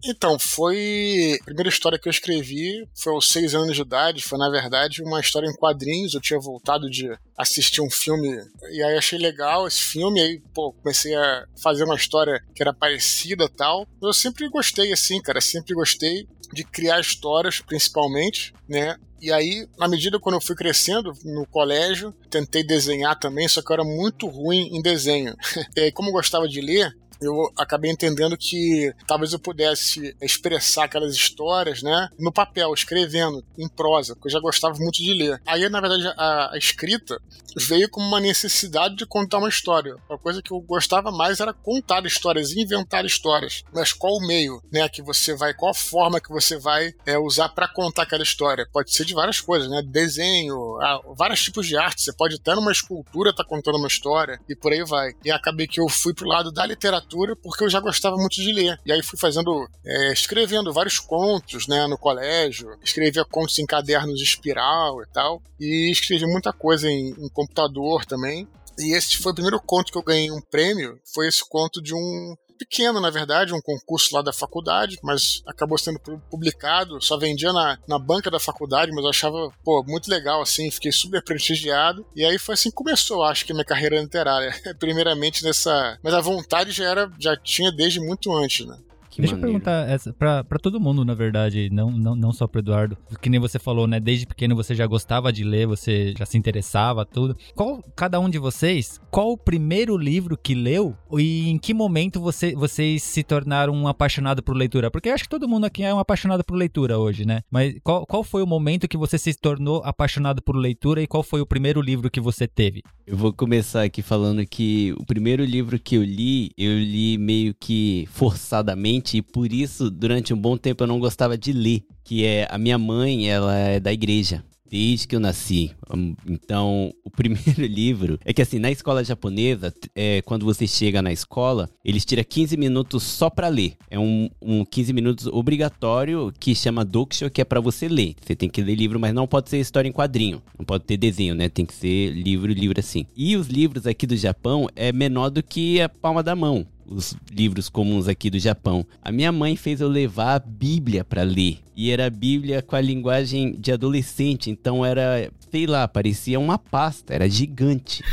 [0.03, 1.37] Então, foi.
[1.41, 4.23] A primeira história que eu escrevi foi aos seis anos de idade.
[4.23, 6.13] Foi, na verdade, uma história em quadrinhos.
[6.13, 8.29] Eu tinha voltado de assistir um filme
[8.71, 10.19] e aí achei legal esse filme.
[10.19, 13.87] Aí, pô, comecei a fazer uma história que era parecida tal.
[14.01, 15.39] Eu sempre gostei, assim, cara.
[15.39, 18.97] Sempre gostei de criar histórias, principalmente, né?
[19.21, 23.71] E aí, na medida quando eu fui crescendo no colégio, tentei desenhar também, só que
[23.71, 25.35] eu era muito ruim em desenho.
[25.77, 30.85] e aí, como eu gostava de ler, eu acabei entendendo que talvez eu pudesse expressar
[30.85, 35.41] aquelas histórias, né, no papel, escrevendo, em prosa, porque eu já gostava muito de ler.
[35.45, 37.21] Aí, na verdade, a, a escrita
[37.55, 39.95] veio como uma necessidade de contar uma história.
[40.09, 43.63] Uma coisa que eu gostava mais era contar histórias, inventar histórias.
[43.73, 47.17] Mas qual o meio, né, que você vai, qual a forma que você vai é,
[47.17, 48.67] usar para contar aquela história?
[48.71, 52.01] Pode ser de várias coisas, né, desenho, ah, vários tipos de arte.
[52.01, 55.13] Você pode até numa escultura estar contando uma história e por aí vai.
[55.23, 58.51] E acabei que eu fui pro lado da literatura porque eu já gostava muito de
[58.51, 58.79] ler.
[58.85, 62.77] E aí fui fazendo, é, escrevendo vários contos, né, no colégio.
[62.83, 65.41] Escrevia contos em cadernos de espiral e tal.
[65.59, 68.47] E escrevi muita coisa em, em computador também.
[68.79, 70.99] E esse foi o primeiro conto que eu ganhei um prêmio.
[71.13, 75.77] Foi esse conto de um pequeno, na verdade, um concurso lá da faculdade, mas acabou
[75.79, 80.07] sendo pu- publicado, só vendia na, na banca da faculdade, mas eu achava, pô, muito
[80.09, 83.99] legal, assim, fiquei super prestigiado, e aí foi assim que começou, acho que, minha carreira
[83.99, 85.97] literária, primeiramente nessa...
[86.03, 88.77] Mas a vontade já era, já tinha desde muito antes, né?
[89.11, 89.59] Que Deixa eu maneiro.
[89.59, 92.97] perguntar essa, pra, pra todo mundo, na verdade, não, não, não só pro Eduardo.
[93.21, 93.99] Que nem você falou, né?
[93.99, 97.35] Desde pequeno você já gostava de ler, você já se interessava, tudo.
[97.53, 102.21] Qual, cada um de vocês, qual o primeiro livro que leu e em que momento
[102.21, 104.89] você, vocês se tornaram um apaixonado por leitura?
[104.89, 107.41] Porque eu acho que todo mundo aqui é um apaixonado por leitura hoje, né?
[107.51, 111.21] Mas qual, qual foi o momento que você se tornou apaixonado por leitura e qual
[111.21, 112.81] foi o primeiro livro que você teve?
[113.05, 117.53] Eu vou começar aqui falando que o primeiro livro que eu li, eu li meio
[117.59, 122.25] que forçadamente e por isso durante um bom tempo eu não gostava de ler, que
[122.25, 124.43] é a minha mãe, ela é da igreja.
[124.71, 125.71] Desde que eu nasci.
[125.93, 128.17] Hum, Então, o primeiro livro.
[128.23, 132.55] É que assim, na escola japonesa, é, quando você chega na escola, eles tiram 15
[132.55, 133.73] minutos só pra ler.
[133.89, 138.15] É um, um 15 minutos obrigatório que chama Dokusho, que é pra você ler.
[138.25, 140.41] Você tem que ler livro, mas não pode ser história em quadrinho.
[140.57, 141.49] Não pode ter desenho, né?
[141.49, 143.05] Tem que ser livro, livro assim.
[143.13, 147.15] E os livros aqui do Japão é menor do que a palma da mão os
[147.31, 148.85] livros comuns aqui do Japão.
[149.01, 151.59] A minha mãe fez eu levar a Bíblia para ler.
[151.75, 156.57] E era a Bíblia com a linguagem de adolescente, então era, sei lá, parecia uma
[156.57, 158.03] pasta, era gigante.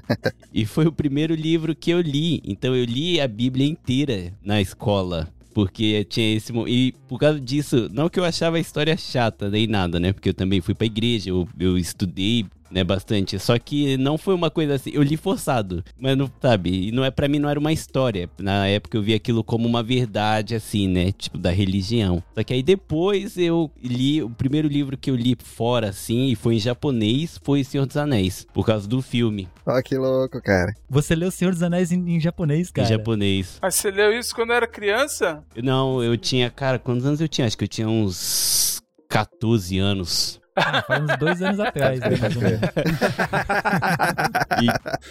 [0.52, 2.40] e foi o primeiro livro que eu li.
[2.44, 5.28] Então eu li a Bíblia inteira na escola.
[5.52, 6.52] porque tinha esse.
[6.68, 10.12] E por causa disso, não que eu achava a história chata nem nada, né?
[10.12, 12.46] Porque eu também fui pra igreja, eu, eu estudei.
[12.70, 13.38] Né, bastante.
[13.38, 14.90] Só que não foi uma coisa assim.
[14.92, 15.82] Eu li forçado.
[15.98, 16.88] Mas não, sabe?
[16.88, 18.28] E não é para mim não era uma história.
[18.38, 21.12] Na época eu vi aquilo como uma verdade, assim, né?
[21.12, 22.22] Tipo, da religião.
[22.34, 24.22] Só que aí depois eu li.
[24.22, 27.96] O primeiro livro que eu li fora, assim, e foi em japonês, foi Senhor dos
[27.96, 28.46] Anéis.
[28.52, 29.48] Por causa do filme.
[29.66, 30.72] Ó, que louco, cara.
[30.88, 32.86] Você leu Senhor dos Anéis em, em japonês, cara.
[32.86, 33.58] Em japonês.
[33.60, 35.42] Mas você leu isso quando era criança?
[35.62, 37.46] Não, eu tinha, cara, quantos anos eu tinha?
[37.46, 40.40] Acho que eu tinha uns 14 anos.
[40.58, 42.60] Ah, faz uns dois anos atrás, né, mais ou menos.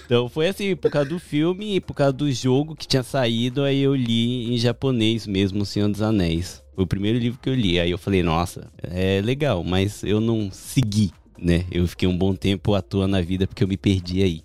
[0.05, 3.63] Então foi assim, por causa do filme e por causa do jogo que tinha saído,
[3.63, 6.63] aí eu li em japonês mesmo, O Senhor dos Anéis.
[6.75, 7.79] Foi o primeiro livro que eu li.
[7.79, 11.65] Aí eu falei, nossa, é legal, mas eu não segui, né?
[11.71, 14.43] Eu fiquei um bom tempo à toa na vida porque eu me perdi aí.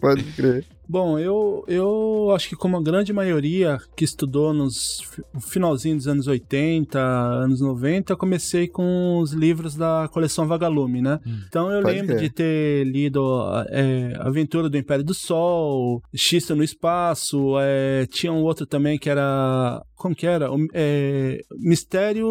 [0.00, 0.64] Pode crer.
[0.92, 5.00] Bom, eu, eu acho que como a grande maioria que estudou nos
[5.32, 11.00] no finalzinho dos anos 80, anos 90, eu comecei com os livros da coleção Vagalume,
[11.00, 11.18] né?
[11.26, 11.38] Hum.
[11.48, 12.28] Então eu Pode lembro crer.
[12.28, 18.42] de ter lido é, Aventura do Império do Sol, Xista no Espaço, é, tinha um
[18.42, 19.82] outro também que era...
[20.02, 20.50] Como que era?
[20.52, 22.26] O, é, Mistério...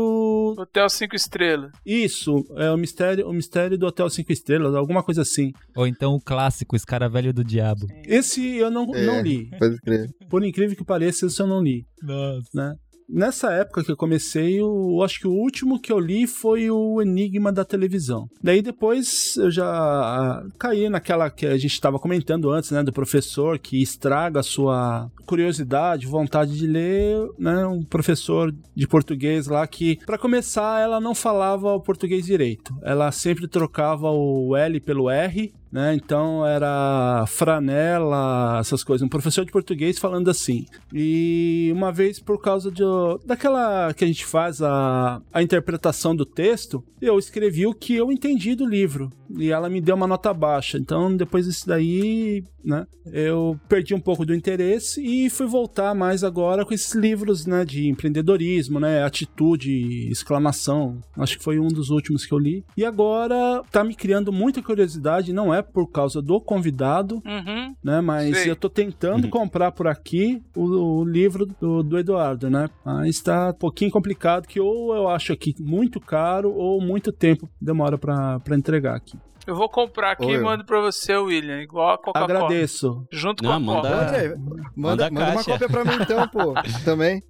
[0.57, 1.71] Hotel 5 Estrelas.
[1.85, 5.53] Isso, é o mistério, o mistério do Hotel Cinco Estrelas, alguma coisa assim.
[5.73, 7.87] Ou então o clássico, Escaravelho do Diabo.
[8.05, 9.05] Esse eu não, É.
[9.05, 9.49] não li.
[9.57, 10.09] Pode crer.
[10.29, 11.85] Por incrível que pareça, esse eu não li.
[12.03, 12.49] Nossa.
[12.53, 12.75] né?
[13.09, 17.01] Nessa época que eu comecei, eu acho que o último que eu li foi o
[17.01, 18.27] Enigma da Televisão.
[18.41, 22.83] Daí depois eu já ah, caí naquela que a gente estava comentando antes, né?
[22.83, 27.65] Do professor que estraga a sua curiosidade, vontade de ler, né?
[27.65, 32.73] Um professor de português lá que, para começar, ela não falava o português direito.
[32.81, 35.95] Ela sempre trocava o L pelo R, né?
[35.95, 39.05] Então era franela, essas coisas.
[39.05, 40.65] Um professor de português falando assim.
[40.93, 42.83] E uma vez, por causa de,
[43.25, 48.11] daquela que a gente faz a, a interpretação do texto, eu escrevi o que eu
[48.11, 49.09] entendi do livro.
[49.37, 50.77] E ela me deu uma nota baixa.
[50.77, 52.85] Então, depois disso daí, né?
[53.05, 57.63] Eu perdi um pouco do interesse e fui voltar mais agora com esses livros, né?
[57.65, 59.03] De empreendedorismo, né?
[59.03, 60.99] Atitude, exclamação.
[61.17, 62.63] Acho que foi um dos últimos que eu li.
[62.75, 65.33] E agora tá me criando muita curiosidade.
[65.33, 67.75] Não é por causa do convidado, Uhum.
[67.83, 68.01] né?
[68.01, 68.51] Mas Sei.
[68.51, 72.69] eu tô tentando comprar por aqui o, o livro do, do Eduardo, né?
[72.85, 77.49] Mas tá um pouquinho complicado, que ou eu acho aqui muito caro ou muito tempo
[77.59, 79.17] demora pra entregar aqui.
[79.51, 80.35] Eu vou comprar aqui Oi.
[80.35, 81.61] e mando pra você, William.
[81.61, 82.23] Igual a Coca-Cola.
[82.23, 83.05] Agradeço.
[83.11, 84.05] Junto Não, com a manda- Coca.
[84.37, 84.71] Manda.
[84.77, 86.53] Manda manda, uma cópia pra mim então, pô.
[86.85, 87.21] Também.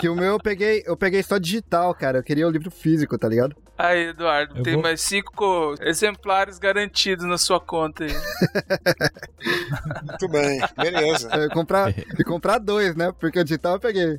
[0.00, 2.18] Que o meu eu peguei, eu peguei só digital, cara.
[2.18, 3.54] Eu queria o livro físico, tá ligado?
[3.76, 8.10] Aí, Eduardo, Eu tem vou- mais cinco exemplares garantidos na sua conta aí.
[10.08, 11.28] Muito bem, beleza.
[11.36, 13.12] Eu comprar, e comprar dois, né?
[13.20, 14.18] Porque o digital eu peguei.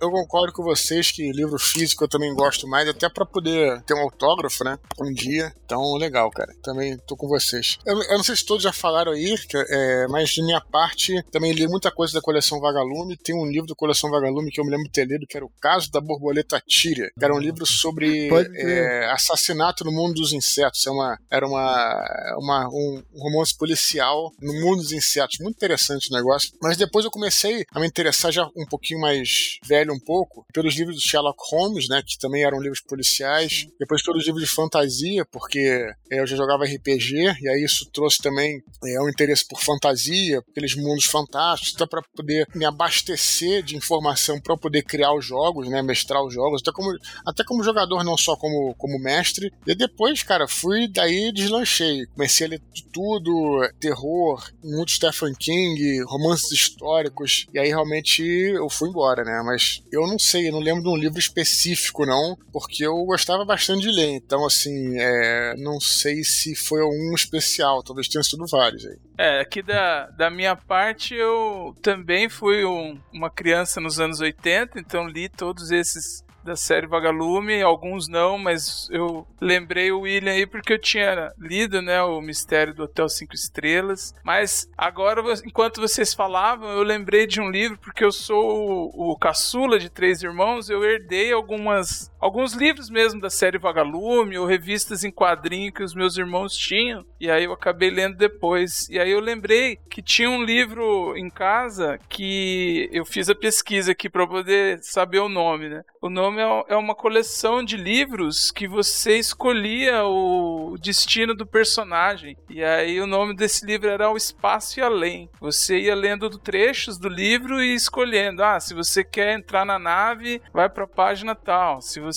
[0.00, 3.94] Eu concordo com vocês que livro físico eu também gosto mais, até pra poder ter
[3.94, 4.78] um autógrafo, né?
[5.00, 5.52] Um dia.
[5.64, 6.52] Então, legal, cara.
[6.62, 7.78] Também tô com vocês.
[7.84, 11.52] Eu, eu não sei se todos já falaram aí, é, mas de minha parte, também
[11.52, 13.16] li muita coisa da coleção Vagalume.
[13.16, 15.44] Tem um livro da coleção Vagalume que eu me lembro de ter lido, que era
[15.44, 20.32] O Caso da Borboleta Tíria, que era um livro sobre é, assassinato no mundo dos
[20.32, 20.86] insetos.
[20.86, 25.38] É uma, era uma, uma, um romance policial no mundo dos insetos.
[25.40, 26.52] Muito interessante o negócio.
[26.62, 30.74] Mas depois eu comecei a me interessar já um pouquinho mais velho um pouco pelos
[30.74, 33.66] livros do Sherlock Holmes, né, que também eram livros policiais.
[33.78, 37.88] Depois todos os livros de fantasia, porque é, eu já jogava RPG e aí isso
[37.92, 43.62] trouxe também é, um interesse por fantasia, aqueles mundos fantásticos, até para poder me abastecer
[43.62, 47.64] de informação para poder criar os jogos, né, mestrar os jogos, até como até como
[47.64, 49.52] jogador, não só como, como mestre.
[49.66, 52.06] E depois, cara, fui daí deslanchei.
[52.06, 57.46] Comecei a ler de tudo, terror, muito Stephen King, romances históricos.
[57.52, 59.42] E aí realmente eu fui embora, né?
[59.44, 63.44] Mas eu não sei, eu não lembro de um livro específico, não, porque eu gostava
[63.44, 64.10] bastante de ler.
[64.10, 68.96] Então, assim, é, não sei se foi um especial, talvez tenha sido vários aí.
[69.18, 74.78] É, aqui da, da minha parte, eu também fui um- uma criança nos anos 80,
[74.78, 80.46] então li todos esses da série Vagalume, alguns não, mas eu lembrei o William aí
[80.46, 86.14] porque eu tinha lido, né, o Mistério do Hotel Cinco Estrelas, mas agora, enquanto vocês
[86.14, 90.70] falavam, eu lembrei de um livro, porque eu sou o, o caçula de três irmãos,
[90.70, 95.94] eu herdei algumas alguns livros mesmo da série Vagalume ou revistas em quadrinho que os
[95.94, 97.04] meus irmãos tinham.
[97.18, 98.88] E aí eu acabei lendo depois.
[98.88, 103.92] E aí eu lembrei que tinha um livro em casa que eu fiz a pesquisa
[103.92, 105.82] aqui para poder saber o nome, né?
[106.02, 112.36] O nome é- é uma coleção de livros que você escolhia o destino do personagem.
[112.48, 115.28] E aí o nome desse livro era O Espaço e Além.
[115.40, 118.42] Você ia lendo trechos do livro e escolhendo.
[118.42, 121.80] Ah, se você quer entrar na nave, vai pra página tal.
[121.80, 122.09] Se você.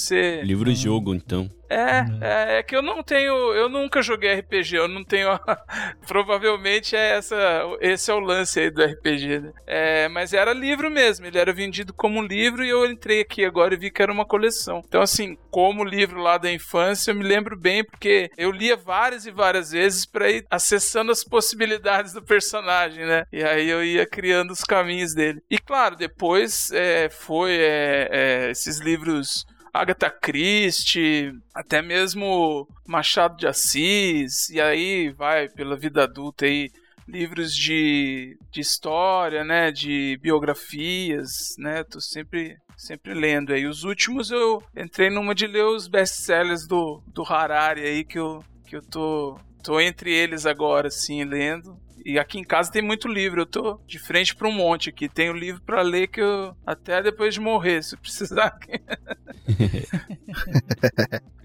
[0.43, 1.49] Livro-jogo, então.
[1.73, 3.33] É, é, é que eu não tenho.
[3.53, 5.27] Eu nunca joguei RPG, eu não tenho.
[6.07, 7.35] Provavelmente é essa,
[7.81, 9.51] esse é o lance aí do RPG, né?
[9.65, 13.43] É, mas era livro mesmo, ele era vendido como um livro e eu entrei aqui
[13.43, 14.83] agora e vi que era uma coleção.
[14.87, 19.25] Então, assim, como livro lá da infância, eu me lembro bem porque eu lia várias
[19.25, 23.25] e várias vezes pra ir acessando as possibilidades do personagem, né?
[23.31, 25.41] E aí eu ia criando os caminhos dele.
[25.49, 33.47] E claro, depois é, foi é, é, esses livros Agatha Christie, até mesmo Machado de
[33.47, 36.69] Assis, e aí vai pela vida adulta aí
[37.07, 43.65] livros de, de história, né, de biografias, né, tô sempre sempre lendo aí.
[43.65, 48.43] Os últimos eu entrei numa de ler os best-sellers do, do Harari aí que eu
[48.67, 51.77] que eu tô tô entre eles agora assim lendo.
[52.05, 55.07] E aqui em casa tem muito livro, eu tô de frente para um monte aqui.
[55.07, 58.57] Tenho livro para ler que eu até depois de morrer, se precisar.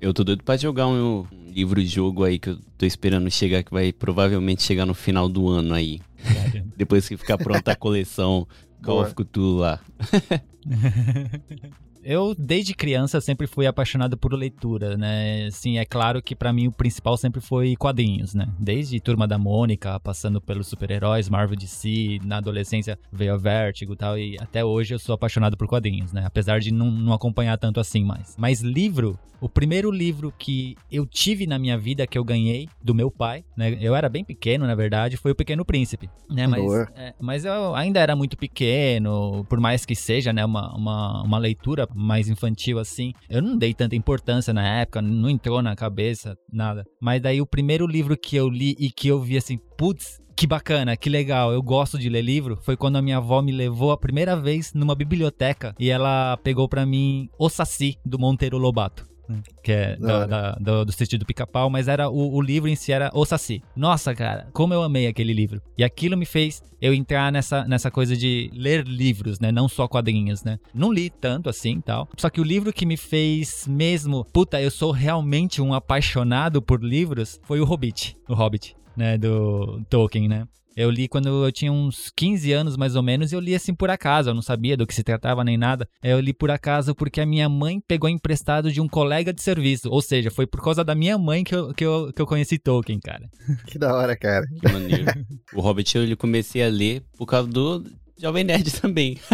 [0.00, 3.92] Eu tô doido pra jogar um livro-jogo aí que eu tô esperando chegar, que vai
[3.92, 6.00] provavelmente chegar no final do ano aí.
[6.76, 8.46] Depois que ficar pronta a coleção
[8.80, 9.80] Call of Cthulhu lá.
[12.10, 15.50] Eu, desde criança, sempre fui apaixonado por leitura, né?
[15.50, 18.48] Sim, é claro que pra mim o principal sempre foi quadrinhos, né?
[18.58, 23.96] Desde Turma da Mônica, passando pelos super-heróis, Marvel DC, na adolescência veio a Vertigo e
[23.96, 26.22] tal, e até hoje eu sou apaixonado por quadrinhos, né?
[26.24, 28.34] Apesar de não, não acompanhar tanto assim mais.
[28.38, 32.94] Mas livro, o primeiro livro que eu tive na minha vida, que eu ganhei do
[32.94, 33.76] meu pai, né?
[33.80, 36.46] Eu era bem pequeno, na verdade, foi o Pequeno Príncipe, né?
[36.46, 41.22] Mas, é, mas eu ainda era muito pequeno, por mais que seja, né, uma, uma,
[41.22, 43.12] uma leitura mais infantil assim.
[43.28, 46.84] Eu não dei tanta importância na época, não entrou na cabeça, nada.
[47.00, 50.46] Mas daí o primeiro livro que eu li e que eu vi assim, putz, que
[50.46, 53.90] bacana, que legal, eu gosto de ler livro, foi quando a minha avó me levou
[53.90, 59.04] a primeira vez numa biblioteca e ela pegou pra mim O Saci, do Monteiro Lobato.
[59.28, 62.68] Né, Que é Da da- do, do sítio do pica-pau, mas era o, o livro
[62.68, 63.62] em si era O Saci.
[63.76, 65.60] Nossa, cara, como eu amei aquele livro.
[65.76, 69.50] E aquilo me fez eu entrar nessa, nessa coisa de ler livros, né?
[69.52, 70.58] Não só quadrinhos, né?
[70.72, 72.08] Não li tanto assim e tal.
[72.16, 76.82] Só que o livro que me fez mesmo, puta, eu sou realmente um apaixonado por
[76.82, 78.16] livros, foi o Hobbit.
[78.28, 79.18] O Hobbit, né?
[79.18, 80.46] Do Tolkien, né?
[80.78, 83.74] Eu li quando eu tinha uns 15 anos, mais ou menos, e eu li assim
[83.74, 84.30] por acaso.
[84.30, 85.88] Eu não sabia do que se tratava nem nada.
[86.00, 89.90] Eu li por acaso porque a minha mãe pegou emprestado de um colega de serviço.
[89.90, 92.60] Ou seja, foi por causa da minha mãe que eu, que eu, que eu conheci
[92.60, 93.28] Tolkien, cara.
[93.66, 94.46] Que da hora, cara.
[94.46, 95.06] Que maneiro.
[95.52, 97.84] o Hobbit eu comecei a ler por causa do
[98.16, 99.18] Jovem Nerd também.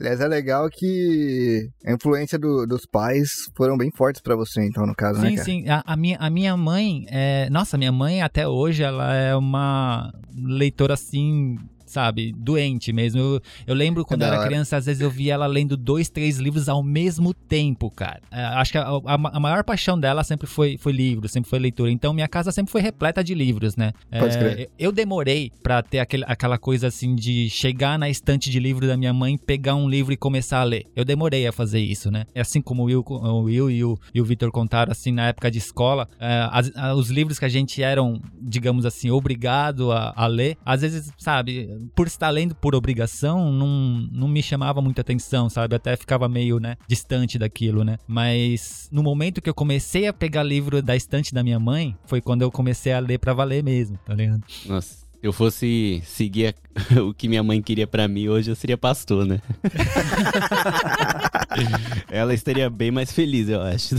[0.00, 4.86] Aliás, é legal que a influência do- dos pais foram bem fortes pra você, então,
[4.86, 5.44] no caso, né, Sim, cara?
[5.44, 5.68] sim.
[5.68, 7.50] A, a minha, a minha mãe, é...
[7.50, 11.56] nossa, minha mãe até hoje, ela é uma leitora assim.
[11.90, 13.20] Sabe, doente mesmo.
[13.20, 14.48] Eu, eu lembro quando da eu era hora.
[14.48, 18.20] criança, às vezes eu via ela lendo dois, três livros ao mesmo tempo, cara.
[18.30, 21.58] É, acho que a, a- a maior paixão dela sempre foi, foi livro, sempre foi
[21.58, 21.90] leitura.
[21.90, 23.92] Então minha casa sempre foi repleta de livros, né?
[24.20, 24.70] Pode É, crer.
[24.78, 28.96] eu demorei pra ter aquele, aquela coisa assim de chegar na estante de livro da
[28.96, 30.84] minha mãe, pegar um livro e começar a ler.
[30.94, 32.24] Eu demorei a fazer isso, né?
[32.32, 35.26] É assim como o Will, o Will e o, e o Victor contaram, assim, na
[35.26, 40.12] época de escola, é, as- os livros que a gente eram, digamos assim, obrigado a,
[40.14, 45.00] a ler, às vezes, sabe, por estar lendo por obrigação, não, não me chamava muita
[45.00, 45.74] atenção, sabe?
[45.76, 47.98] Até ficava meio, né, distante daquilo, né?
[48.06, 52.20] Mas no momento que eu comecei a pegar livro da estante da minha mãe, foi
[52.20, 54.42] quando eu comecei a ler pra valer mesmo, tá ligado?
[54.66, 56.70] Nossa, se eu fosse seguir a-
[57.02, 59.40] o que minha mãe queria pra mim, hoje eu seria pastor, né?
[62.10, 63.96] Ela estaria bem mais feliz, eu acho.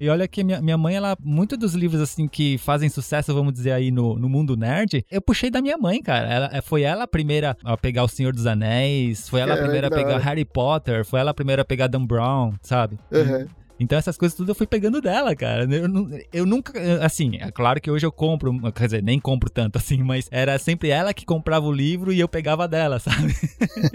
[0.00, 3.52] E olha que minha, minha mãe, ela, muito dos livros assim que fazem sucesso, vamos
[3.52, 6.28] dizer aí no, no mundo nerd, eu puxei da minha mãe, cara.
[6.28, 9.88] Ela, foi ela a primeira a pegar O Senhor dos Anéis, foi ela a primeira
[9.88, 10.18] a pegar.
[10.18, 12.98] Harry Potter, foi ela a primeira a pegar Dan Brown, sabe?
[13.10, 13.46] Uhum.
[13.80, 15.64] Então essas coisas tudo eu fui pegando dela, cara.
[15.64, 15.88] Eu,
[16.32, 16.72] eu nunca,
[17.04, 20.58] assim, é claro que hoje eu compro, quer dizer, nem compro tanto assim, mas era
[20.58, 23.34] sempre ela que comprava o livro e eu pegava dela, sabe?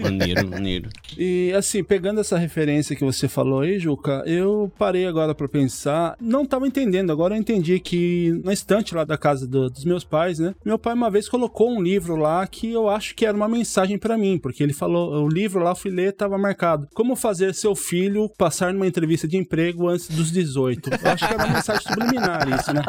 [0.00, 0.88] Maneiro, maneiro.
[1.16, 6.16] E assim, pegando essa referência que você falou aí, Juca, eu parei agora pra pensar,
[6.20, 10.04] não tava entendendo, agora eu entendi que na estante lá da casa do- dos meus
[10.04, 10.54] pais, né?
[10.64, 13.98] Meu pai uma vez colocou um livro lá que eu acho que era uma mensagem
[13.98, 17.54] pra mim, porque ele falou, o livro lá eu fui ler, tava marcado: Como fazer
[17.54, 20.90] seu filho passar numa entrevista de emprego antes dos 18.
[20.90, 22.82] Eu acho que era uma mensagem subliminar isso, né?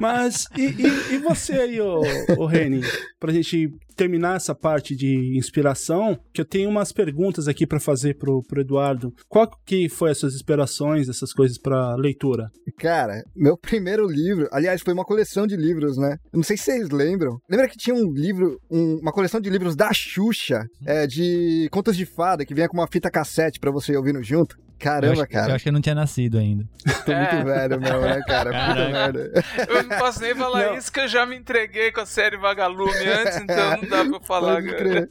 [0.00, 2.02] Mas e, e- e você aí, ô,
[2.38, 2.80] ô Reni,
[3.18, 8.16] pra gente terminar essa parte de inspiração, que eu tenho umas perguntas aqui pra fazer
[8.16, 9.12] pro, pro Eduardo.
[9.28, 12.48] Qual que foi as suas inspirações, essas coisas pra leitura?
[12.78, 16.16] Cara, meu primeiro livro, aliás, foi uma coleção de livros, né?
[16.32, 17.36] Eu não sei se vocês lembram.
[17.50, 21.96] Lembra que tinha um livro, um- uma coleção de livros da Xuxa, é, de contos
[21.96, 24.56] de fada, que vinha com uma fita cassete pra você ouvindo junto?
[24.88, 25.54] Eu, Caramba, acho, eu cara.
[25.54, 26.64] acho que eu não tinha nascido ainda.
[27.06, 27.44] Tô muito É.
[27.44, 28.50] velho mesmo, né, cara?
[28.50, 29.32] Puta merda.
[29.68, 30.76] Eu não posso nem falar Não.
[30.76, 34.16] isso, que eu já me entreguei com a série Vagalume antes, então não dá pra
[34.16, 34.54] eu falar.
[34.62, 35.08] Pode crer.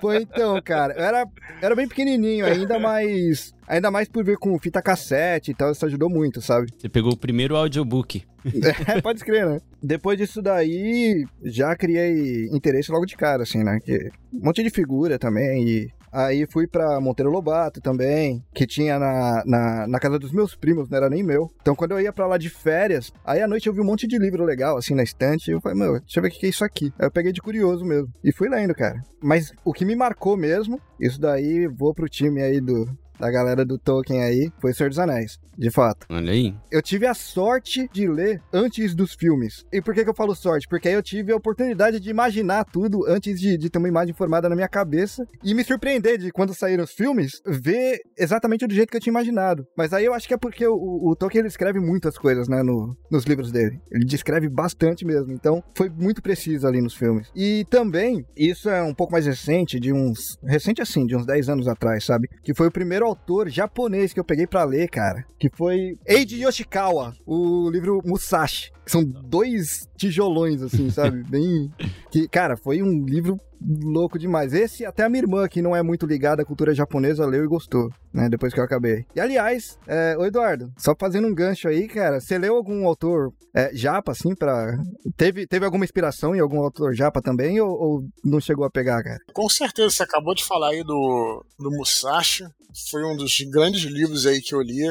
[0.00, 1.26] Pô, então, cara, eu era, eu
[1.62, 3.54] era bem pequenininho ainda, mas...
[3.68, 6.66] Ainda mais por ver com fita cassete e tal, isso ajudou muito, sabe?
[6.76, 8.24] Você pegou o primeiro audiobook.
[8.44, 9.60] É, pode crer, né?
[9.80, 13.78] Depois disso daí, já criei interesse logo de cara, assim, né?
[13.78, 15.68] Que um monte de figura também.
[15.68, 20.54] E aí fui pra Monteiro Lobato também, que tinha na, na, na casa dos meus
[20.54, 21.50] primos, não era nem meu.
[21.60, 24.06] Então quando eu ia pra lá de férias, aí à noite eu vi um monte
[24.06, 25.50] de livro legal, assim, na estante.
[25.50, 26.92] E eu falei, meu, deixa eu ver o que é isso aqui.
[26.98, 28.08] Aí eu peguei de curioso mesmo.
[28.22, 29.02] E fui lendo, cara.
[29.22, 32.88] Mas o que me marcou mesmo, isso daí vou pro time aí do.
[33.20, 36.54] Da galera do Tolkien aí, foi Senhor dos Anéis, de fato Olha aí.
[36.72, 39.66] eu tive a sorte de ler antes dos filmes.
[39.70, 40.66] E por que, que eu falo sorte?
[40.66, 44.14] Porque aí eu tive a oportunidade de imaginar tudo antes de, de ter uma imagem
[44.14, 48.72] formada na minha cabeça e me surpreender de quando saíram os filmes, ver exatamente do
[48.74, 49.66] jeito que eu tinha imaginado.
[49.76, 52.62] Mas aí eu acho que é porque o, o Tolkien ele escreve muitas coisas, né,
[52.62, 53.78] no, nos livros dele.
[53.92, 55.30] Ele descreve bastante mesmo.
[55.30, 57.28] Então foi muito preciso ali nos filmes.
[57.36, 60.38] E também, isso é um pouco mais recente, de uns.
[60.42, 62.26] Recente assim, de uns 10 anos atrás, sabe?
[62.42, 65.24] Que foi o primeiro autor japonês que eu peguei pra ler, cara.
[65.38, 68.72] Que foi Eiji Yoshikawa, o livro Musashi.
[68.86, 71.22] São dois tijolões, assim, sabe?
[71.28, 71.70] Bem.
[72.10, 74.52] Que, cara, foi um livro louco demais.
[74.52, 77.48] Esse, até a minha irmã, que não é muito ligada à cultura japonesa, leu e
[77.48, 78.28] gostou, né?
[78.28, 79.04] Depois que eu acabei.
[79.14, 83.32] E aliás, é, ô Eduardo, só fazendo um gancho aí, cara, você leu algum autor
[83.54, 84.76] é, japa, assim, pra.
[85.16, 89.02] Teve, teve alguma inspiração em algum autor japa também, ou, ou não chegou a pegar,
[89.02, 89.18] cara?
[89.32, 92.44] Com certeza, você acabou de falar aí do, do Musashi.
[92.88, 94.86] Foi um dos grandes livros aí que eu li.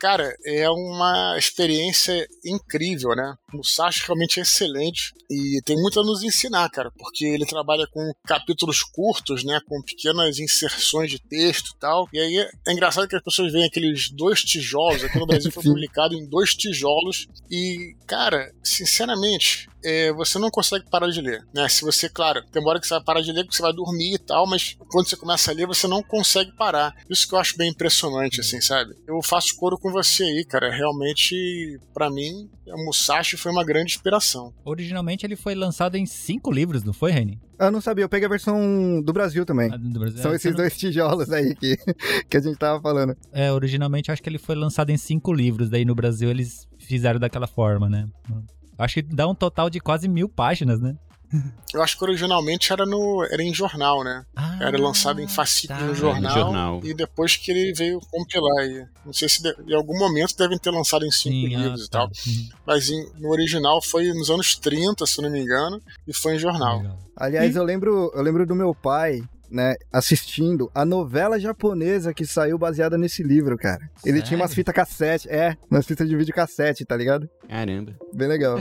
[0.00, 3.34] Cara, é uma experiência incrível, né?
[3.52, 8.09] Musashi realmente é excelente e tem muito a nos ensinar, cara, porque ele trabalha com
[8.26, 9.60] capítulos curtos, né?
[9.66, 12.08] Com pequenas inserções de texto e tal.
[12.12, 12.36] E aí
[12.66, 15.04] é engraçado que as pessoas veem aqueles dois tijolos.
[15.04, 17.26] Aqui no Brasil foi publicado em dois tijolos.
[17.50, 21.68] E, cara, sinceramente, é, você não consegue parar de ler, né?
[21.68, 23.72] Se você, claro, tem uma hora que você vai parar de ler porque você vai
[23.72, 26.94] dormir e tal, mas quando você começa a ler, você não consegue parar.
[27.08, 28.94] Isso que eu acho bem impressionante, assim, sabe?
[29.06, 30.70] Eu faço coro com você aí, cara.
[30.70, 34.52] Realmente, pra mim, o Musashi foi uma grande inspiração.
[34.64, 37.38] Originalmente ele foi lançado em cinco livros, não foi, Reni?
[37.58, 39.70] Eu não sabia, eu peguei a versão do Brasil também.
[39.72, 40.18] Ah, do Brasil.
[40.22, 41.76] São É, esses não- dois tijolos aí que,
[42.28, 43.14] que a gente tava falando.
[43.32, 47.20] É, originalmente acho que ele foi lançado em cinco livros, daí no Brasil eles fizeram
[47.20, 48.06] daquela forma, né?
[48.82, 50.94] Acho que dá um total de quase mil páginas, né?
[51.72, 54.24] Eu acho que originalmente era, no, era em jornal, né?
[54.34, 55.84] Ah, Era lançado em fascículo tá.
[55.86, 56.80] no jornal, jornal.
[56.82, 58.84] e depois que ele veio compilar aí.
[59.06, 61.86] Não sei se de- em algum momento devem ter lançado em cinco Sim, ah, livros
[61.86, 61.98] e tá.
[62.00, 62.08] tal.
[62.08, 62.48] Uhum.
[62.66, 66.38] Mas em- no original foi nos anos 30, se não me engano, e foi em
[66.40, 66.82] jornal.
[67.16, 72.56] Aliás, eu lembro, eu lembro do meu pai, né, assistindo a novela japonesa que saiu
[72.56, 73.90] baseada nesse livro, cara.
[74.04, 74.22] Ele Sério?
[74.22, 77.28] tinha umas fitas cassete, é, umas fitas de vídeo cassete, tá ligado?
[77.48, 77.94] Caramba.
[78.14, 78.58] Bem legal.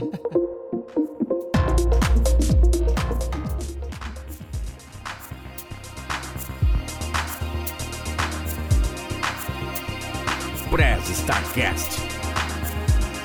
[10.71, 11.99] Prez Starcast.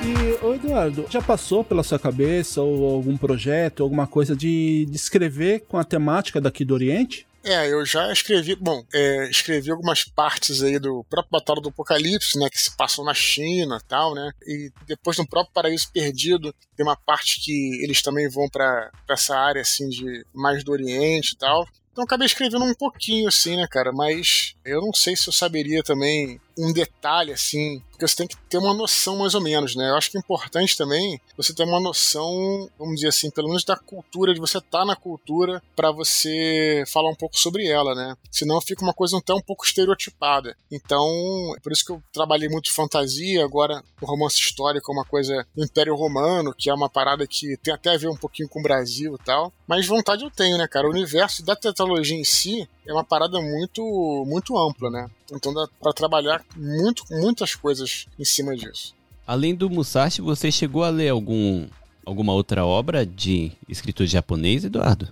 [0.03, 4.97] E, ô Eduardo, já passou pela sua cabeça ou algum projeto, alguma coisa de, de
[4.97, 7.27] escrever com a temática daqui do Oriente?
[7.47, 12.39] É, eu já escrevi, bom, é, escrevi algumas partes aí do próprio Batalha do Apocalipse,
[12.39, 16.55] né, que se passam na China e tal, né, e depois no próprio Paraíso Perdido
[16.75, 21.35] tem uma parte que eles também vão pra essa área, assim, de mais do Oriente
[21.35, 21.69] e tal.
[21.93, 25.83] Então acabei escrevendo um pouquinho, assim, né, cara, mas Eu não sei se eu saberia
[25.83, 29.91] também um detalhe assim, porque você tem que ter uma noção mais ou menos, né?
[29.91, 33.65] Eu acho que é importante também você ter uma noção, vamos dizer assim, pelo menos
[33.65, 37.95] da cultura, de você estar tá na cultura para você falar um pouco sobre ela,
[37.95, 38.17] né?
[38.31, 40.57] Senão fica uma coisa até um pouco estereotipada.
[40.71, 45.05] Então, é por isso que eu trabalhei muito fantasia, agora o romance histórico é uma
[45.05, 48.49] coisa do Império Romano, que é uma parada que tem até a ver um pouquinho
[48.49, 49.53] com o Brasil e tal.
[49.67, 50.87] Mas vontade eu tenho, né, cara?
[50.87, 55.11] O universo da tetralogia em si é uma parada muito muito ampla, né?
[55.33, 58.95] Então dá para trabalhar muito, muitas coisas em cima disso.
[59.27, 61.67] Além do Musashi, você chegou a ler algum,
[62.05, 65.11] alguma outra obra de escritor japonês, Eduardo?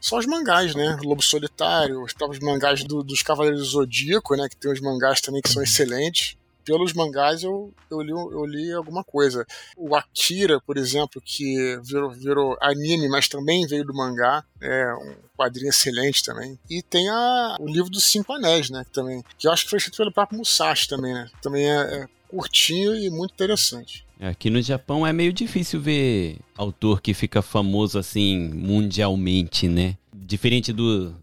[0.00, 0.98] Só os mangás, né?
[1.02, 4.48] Lobo Solitário, os próprios mangás do, dos Cavaleiros do Zodíaco, né?
[4.48, 8.72] Que tem os mangás também que são excelentes pelos mangás eu, eu, li, eu li
[8.72, 9.46] alguma coisa.
[9.76, 15.14] O Akira, por exemplo, que virou, virou anime, mas também veio do mangá, é um
[15.36, 16.58] quadrinho excelente também.
[16.70, 18.84] E tem a, o livro dos Cinco Anéis, né?
[18.84, 21.28] Que, também, que eu acho que foi escrito pelo próprio Musashi também, né?
[21.40, 24.06] Também é, é curtinho e muito interessante.
[24.20, 29.96] Aqui no Japão é meio difícil ver autor que fica famoso assim mundialmente, né?
[30.14, 31.14] Diferente do,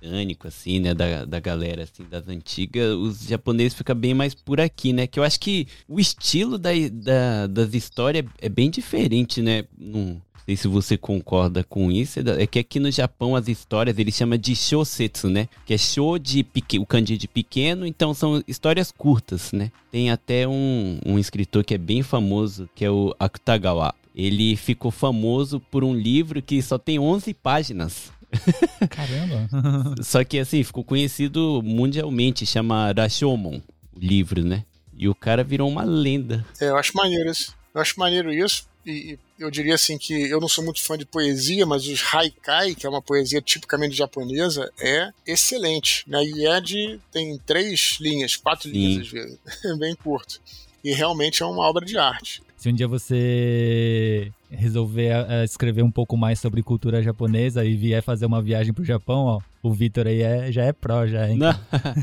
[0.00, 0.94] britânico, assim, né?
[0.94, 5.06] Da, da galera, assim, das antigas, os japoneses ficam bem mais por aqui, né?
[5.06, 9.64] Que eu acho que o estilo da, da, das histórias é bem diferente, né?
[9.76, 12.20] Não sei se você concorda com isso.
[12.38, 15.48] É que aqui no Japão as histórias eles chamam de shosetsu, né?
[15.64, 19.70] Que é show de pequeno, o kanji de pequeno, então são histórias curtas, né?
[19.90, 23.94] Tem até um, um escritor que é bem famoso, que é o Akutagawa.
[24.14, 28.10] Ele ficou famoso por um livro que só tem 11 páginas.
[28.90, 30.02] Caramba!
[30.02, 33.60] Só que assim, ficou conhecido mundialmente, chama Rashomon,
[33.94, 34.64] o livro, né?
[34.96, 36.44] E o cara virou uma lenda.
[36.60, 37.54] É, eu acho maneiro isso.
[37.74, 38.66] Eu acho maneiro isso.
[38.86, 42.74] E, eu diria assim que eu não sou muito fã de poesia, mas os haikai,
[42.74, 46.04] que é uma poesia tipicamente japonesa, é excelente.
[46.08, 46.24] Né?
[46.24, 46.98] E é de.
[47.12, 48.74] tem três linhas, quatro Sim.
[48.74, 49.38] linhas às vezes.
[49.64, 50.40] É bem curto.
[50.82, 52.42] E realmente é uma obra de arte.
[52.56, 58.02] Se um dia você resolver uh, escrever um pouco mais sobre cultura japonesa e vier
[58.02, 61.36] fazer uma viagem pro Japão, ó, o Vitor aí é, já é pró, já, hein?
[61.36, 61.54] Não.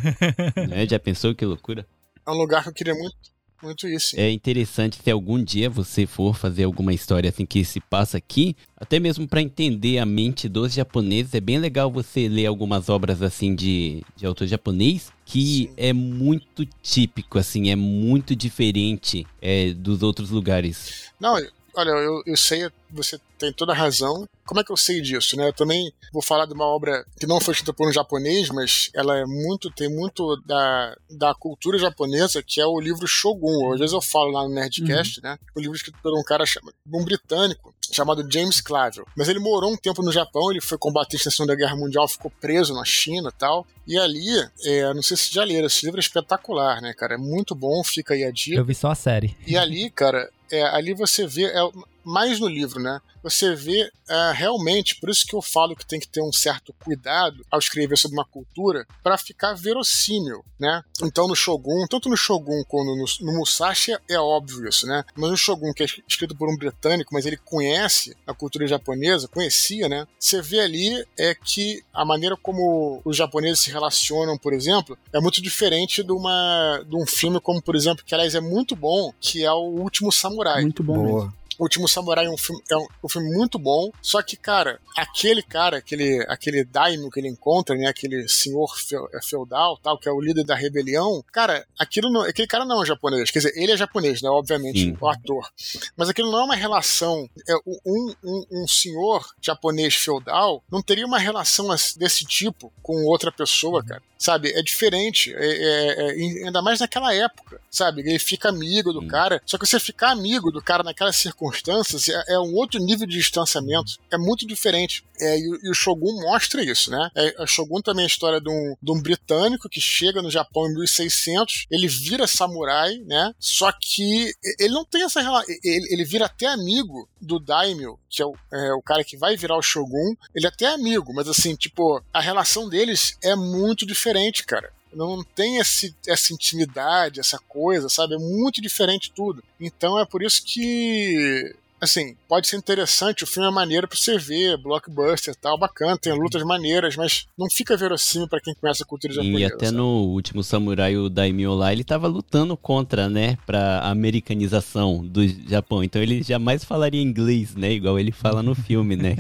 [0.72, 1.86] é, já pensou que loucura?
[2.26, 3.16] É um lugar que eu queria muito,
[3.64, 4.20] muito isso.
[4.20, 8.56] É interessante se algum dia você for fazer alguma história assim que se passa aqui,
[8.76, 13.22] até mesmo para entender a mente dos japoneses, é bem legal você ler algumas obras
[13.22, 15.74] assim de, de autor japonês que Sim.
[15.78, 21.12] é muito típico, assim, é muito diferente é, dos outros lugares.
[21.20, 21.38] Não,
[21.76, 24.28] olha, eu, eu sei, você tem toda a razão.
[24.46, 25.48] Como é que eu sei disso, né?
[25.48, 28.90] Eu também vou falar de uma obra que não foi escrita por um japonês, mas
[28.94, 33.74] ela é muito tem muito da, da cultura japonesa, que é o livro Shogun.
[33.74, 35.30] Às vezes eu falo lá no Nerdcast, uhum.
[35.30, 35.38] né?
[35.56, 39.06] O livro escrito por um cara chamado, um britânico chamado James Clavell.
[39.16, 42.32] Mas ele morou um tempo no Japão, ele foi combatente na Segunda Guerra Mundial, ficou
[42.42, 43.66] preso na China e tal.
[43.86, 44.30] E ali,
[44.66, 47.16] é, não sei se já leram, esse livro é espetacular, né, cara?
[47.16, 48.58] É muito bom, fica aí a dica.
[48.58, 49.36] Eu vi só a série.
[49.46, 51.60] E ali, cara, é, ali você vê, é,
[52.04, 53.00] mais no livro, né?
[53.24, 56.74] Você vê é, realmente, por isso que eu falo que tem que ter um certo
[56.84, 60.84] cuidado ao escrever sobre uma cultura para ficar verossímil, né?
[61.02, 65.06] Então no Shogun, tanto no Shogun como no, no Musashi é, é óbvio isso, né?
[65.16, 69.28] Mas no Shogun, que é escrito por um britânico, mas ele conhece a cultura japonesa,
[69.28, 70.06] conhecia, né?
[70.20, 75.20] Você vê ali é que a maneira como os japoneses se relacionam, por exemplo, é
[75.22, 79.14] muito diferente de, uma, de um filme como, por exemplo, que aliás é muito bom,
[79.22, 80.62] que é o Último Samurai.
[80.62, 81.26] Muito bom Boa.
[81.26, 81.43] mesmo.
[81.58, 84.80] O Último Samurai é um filme, é um, um, filme muito bom, só que, cara,
[84.96, 88.74] aquele cara, aquele, aquele daimyo que ele encontra, né, aquele senhor
[89.14, 92.82] é, feudal, tal, que é o líder da rebelião, cara, aquilo não, aquele cara não
[92.82, 94.98] é japonês, quer dizer, ele é japonês, né, obviamente, Sim.
[95.00, 95.50] o ator,
[95.96, 97.54] mas aquilo não é uma relação, é,
[97.86, 103.82] um, um, um senhor japonês feudal não teria uma relação desse tipo com outra pessoa,
[103.82, 103.86] uhum.
[103.86, 104.54] cara sabe?
[104.54, 108.02] É diferente, é, é, é, ainda mais naquela época, sabe?
[108.02, 109.08] Ele fica amigo do hum.
[109.08, 111.18] cara, só que você ficar amigo do cara naquelas
[111.52, 115.04] circunstâncias é, é um outro nível de distanciamento, é muito diferente.
[115.20, 117.10] É, e, e, o Shogun mostra isso, né?
[117.16, 120.32] É, o Shogun também é a história de um, de um britânico que chega no
[120.32, 123.34] Japão em 1600, ele vira samurai, né?
[123.40, 128.22] Só que ele não tem essa relação, ele, ele vira até amigo do Daimyo, que
[128.22, 131.28] é o, é o cara que vai virar o Shogun, ele é até amigo, mas
[131.28, 134.72] assim, tipo, a relação deles é muito diferente, cara.
[134.96, 138.16] Não tem esse, essa intimidade, essa coisa, sabe?
[138.16, 139.44] É muito diferente tudo.
[139.60, 144.18] Então é por isso que assim, pode ser interessante, o filme é maneiro pra você
[144.18, 148.84] ver, blockbuster e tal, bacana, tem lutas maneiras, mas não fica verossímil para quem conhece
[148.84, 149.40] a cultura japonesa.
[149.40, 149.78] E até sabe?
[149.78, 155.84] no último Samurai, o Daimyo lá, ele tava lutando contra, né, pra americanização do Japão,
[155.84, 159.16] então ele jamais falaria inglês, né, igual ele fala no filme, né.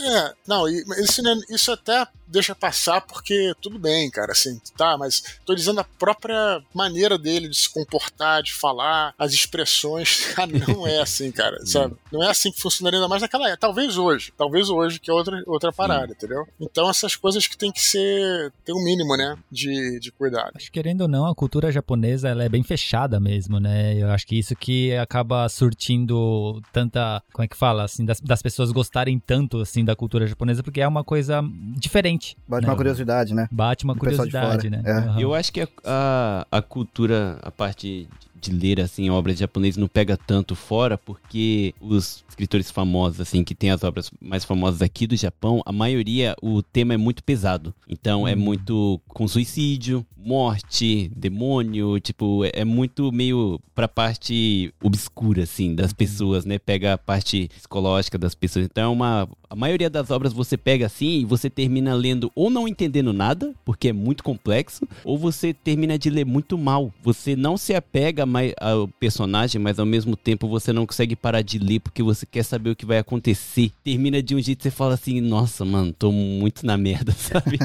[0.00, 5.22] é, não, isso, né, isso até deixa passar porque tudo bem, cara, assim, tá, mas
[5.44, 10.86] tô dizendo a própria maneira dele de se comportar, de falar, as expressões, cara, não
[10.86, 11.96] é assim, cara, sabe?
[12.12, 13.60] Não é assim que funcionaria ainda mais naquela época.
[13.60, 16.46] Talvez hoje, talvez hoje, que é outra, outra parada, entendeu?
[16.60, 20.52] Então essas coisas que tem que ser, tem um mínimo, né, de, de cuidado.
[20.54, 23.94] Acho que, querendo ou não, a cultura japonesa ela é bem fechada mesmo, né?
[23.94, 28.42] Eu acho que isso que acaba surtindo tanta, como é que fala, assim, das, das
[28.42, 31.42] pessoas gostarem tanto, assim, da cultura japonesa, porque é uma coisa
[31.76, 32.17] diferente.
[32.46, 32.70] Bate né?
[32.70, 33.48] uma curiosidade, né?
[33.50, 34.82] Bate uma de curiosidade, né?
[34.84, 34.92] É.
[34.92, 35.20] Aham.
[35.20, 38.08] Eu acho que a, a, a cultura, a parte
[38.40, 43.54] de ler assim obras japonesas não pega tanto fora porque os escritores famosos assim que
[43.54, 47.74] tem as obras mais famosas aqui do Japão, a maioria o tema é muito pesado.
[47.88, 55.42] Então é muito com suicídio, morte, demônio, tipo, é, é muito meio pra parte obscura
[55.42, 56.58] assim das pessoas, né?
[56.58, 58.66] Pega a parte psicológica das pessoas.
[58.66, 62.50] Então é uma a maioria das obras você pega assim e você termina lendo ou
[62.50, 66.92] não entendendo nada, porque é muito complexo, ou você termina de ler muito mal.
[67.02, 71.42] Você não se apega mais ao personagem, mas ao mesmo tempo você não consegue parar
[71.42, 73.70] de ler porque você quer saber o que vai acontecer.
[73.82, 77.58] Termina de um jeito que você fala assim: "Nossa, mano, tô muito na merda", sabe?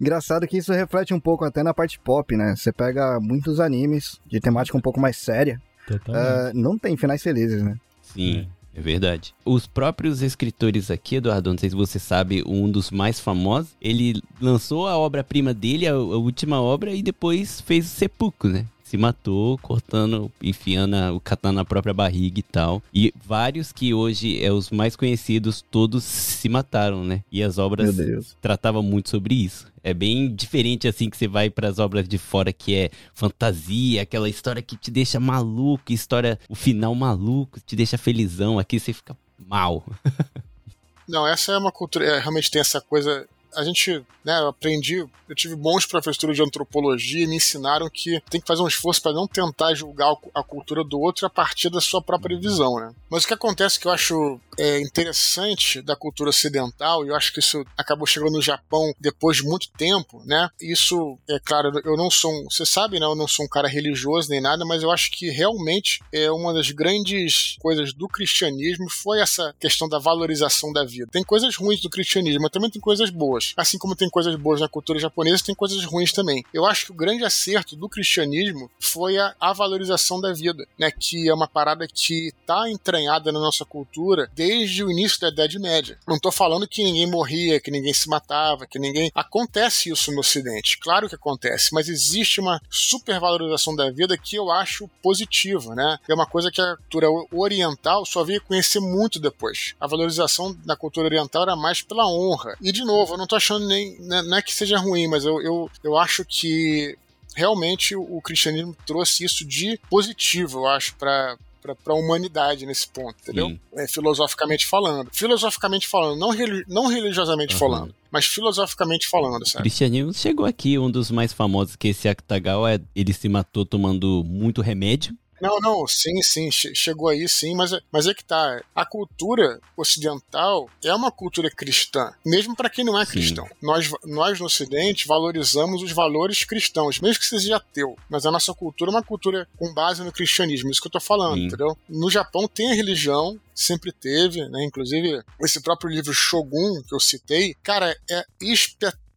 [0.00, 2.54] Engraçado que isso reflete um pouco até na parte pop, né?
[2.56, 5.60] Você pega muitos animes de temática um pouco mais séria,
[6.08, 7.76] ah, não tem finais felizes, né?
[8.02, 8.48] Sim.
[8.52, 9.34] É verdade.
[9.44, 14.22] Os próprios escritores aqui, Eduardo, não sei se você sabe, um dos mais famosos, ele
[14.40, 18.66] lançou a obra-prima dele, a, a última obra, e depois fez o sepulcro, né?
[18.88, 22.82] Se matou, cortando, enfiando o katana na própria barriga e tal.
[22.92, 27.22] E vários que hoje é os mais conhecidos, todos se mataram, né?
[27.30, 27.94] E as obras
[28.40, 29.66] tratavam muito sobre isso.
[29.84, 34.00] É bem diferente assim que você vai para as obras de fora que é fantasia,
[34.00, 38.58] aquela história que te deixa maluco, história, o final maluco, te deixa felizão.
[38.58, 39.14] Aqui você fica
[39.46, 39.84] mal.
[41.06, 43.26] Não, essa é uma cultura, é, realmente tem essa coisa.
[43.54, 44.96] A gente, né, eu aprendi,
[45.28, 49.02] eu tive bons professores de antropologia e me ensinaram que tem que fazer um esforço
[49.02, 52.92] para não tentar julgar a cultura do outro a partir da sua própria visão, né?
[53.10, 57.32] Mas o que acontece que eu acho é, interessante da cultura ocidental, e eu acho
[57.32, 60.48] que isso acabou chegando no Japão depois de muito tempo, né?
[60.60, 63.06] Isso, é claro, eu não sou, um, você sabe, né?
[63.06, 66.52] Eu não sou um cara religioso nem nada, mas eu acho que realmente é uma
[66.52, 71.10] das grandes coisas do cristianismo foi essa questão da valorização da vida.
[71.12, 73.37] Tem coisas ruins do cristianismo, mas também tem coisas boas.
[73.56, 76.44] Assim como tem coisas boas na cultura japonesa, tem coisas ruins também.
[76.52, 80.90] Eu acho que o grande acerto do cristianismo foi a, a valorização da vida, né?
[80.90, 85.58] Que é uma parada que está entranhada na nossa cultura desde o início da Idade
[85.58, 85.98] Média.
[86.06, 89.10] Não estou falando que ninguém morria, que ninguém se matava, que ninguém.
[89.14, 94.50] Acontece isso no Ocidente, claro que acontece, mas existe uma supervalorização da vida que eu
[94.50, 95.98] acho positiva, né?
[96.08, 99.74] É uma coisa que a cultura oriental só veio conhecer muito depois.
[99.80, 102.56] A valorização da cultura oriental era mais pela honra.
[102.60, 103.96] E, de novo, eu não tô achando nem.
[104.00, 106.96] né, Não é que seja ruim, mas eu, eu, eu acho que
[107.36, 113.14] realmente o cristianismo trouxe isso de positivo, eu acho, para para a humanidade nesse ponto,
[113.20, 113.48] entendeu?
[113.48, 113.60] Sim.
[113.74, 115.10] É, filosoficamente falando.
[115.12, 117.58] Filosoficamente falando, não, reli- não religiosamente Aham.
[117.58, 119.64] falando, mas filosoficamente falando, O sabe?
[119.64, 124.62] cristianismo chegou aqui, um dos mais famosos que esse Akutagawa, ele se matou tomando muito
[124.62, 125.14] remédio.
[125.40, 128.62] Não, não, sim, sim, che- chegou aí sim, mas, é- mas é que tá.
[128.74, 133.12] A cultura ocidental é uma cultura cristã, mesmo para quem não é Sim.
[133.12, 133.48] cristão.
[133.62, 138.52] Nós, nós no Ocidente valorizamos os valores cristãos, mesmo que seja ateu, mas a nossa
[138.54, 141.46] cultura é uma cultura com base no cristianismo, isso que eu tô falando, Sim.
[141.46, 141.76] entendeu?
[141.88, 144.64] No Japão tem a religião, sempre teve, né?
[144.64, 149.07] Inclusive, esse próprio livro Shogun, que eu citei, cara, é espetacular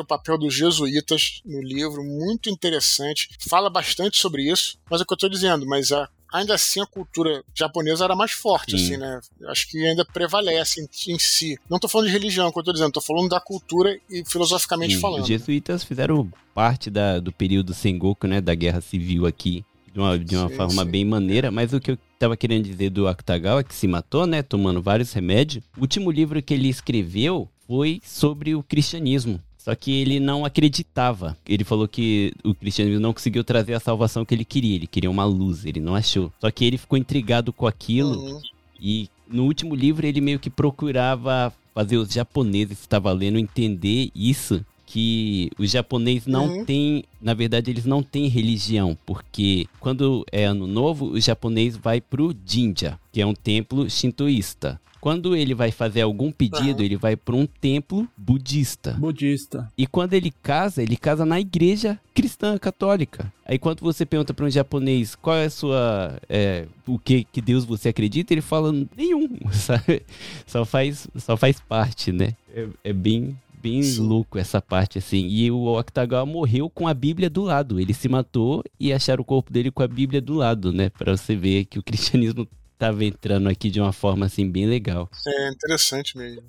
[0.00, 5.06] o papel dos jesuítas no livro, muito interessante, fala bastante sobre isso, mas é o
[5.06, 8.84] que eu tô dizendo, mas a Ainda assim, a cultura japonesa era mais forte, Sim.
[8.84, 9.20] assim, né?
[9.46, 11.58] Acho que ainda prevalece em, em si.
[11.70, 14.96] Não tô falando de religião, que eu tô dizendo, tô falando da cultura e filosoficamente
[14.96, 15.22] Sim, falando.
[15.22, 20.18] Os jesuítas fizeram parte da, do período Sengoku, né, da guerra civil aqui, de uma,
[20.18, 20.90] de uma Sim, forma sim.
[20.90, 24.42] bem maneira, mas o que eu tava querendo dizer do Akutagawa, que se matou, né,
[24.42, 29.38] tomando vários remédios, o último livro que ele escreveu foi sobre o cristianismo.
[29.58, 31.36] Só que ele não acreditava.
[31.46, 34.74] Ele falou que o cristianismo não conseguiu trazer a salvação que ele queria.
[34.76, 36.32] Ele queria uma luz, ele não achou.
[36.40, 38.40] Só que ele ficou intrigado com aquilo Uhum.
[38.80, 44.10] e no último livro ele meio que procurava fazer os japoneses que estavam lendo entender
[44.14, 46.64] isso que os japoneses não Uhum.
[46.64, 52.00] têm, na verdade, eles não têm religião, porque quando é ano novo, o japonês vai
[52.00, 54.80] pro jinja, que é um templo shintoísta.
[55.00, 56.84] Quando ele vai fazer algum pedido, Aham.
[56.84, 58.92] ele vai para um templo budista.
[58.94, 59.70] Budista.
[59.78, 63.32] E quando ele casa, ele casa na igreja cristã católica.
[63.46, 66.18] Aí quando você pergunta para um japonês qual é a sua.
[66.28, 69.28] é, o que, que Deus você acredita, ele fala nenhum.
[69.52, 70.02] sabe?
[70.46, 72.34] Só faz, só faz parte, né?
[72.52, 73.36] É, é bem.
[73.62, 74.02] Bem Sim.
[74.02, 75.26] louco essa parte, assim.
[75.28, 77.80] E o Octagon morreu com a Bíblia do lado.
[77.80, 80.90] Ele se matou e acharam o corpo dele com a Bíblia do lado, né?
[80.90, 82.46] Pra você ver que o cristianismo
[82.78, 85.10] tava entrando aqui de uma forma, assim, bem legal.
[85.26, 86.42] É interessante mesmo.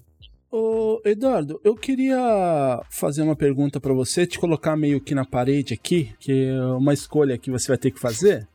[0.52, 5.76] Ô, Eduardo, eu queria fazer uma pergunta pra você, te colocar meio que na parede
[5.76, 8.48] aqui, que é uma escolha que você vai ter que fazer.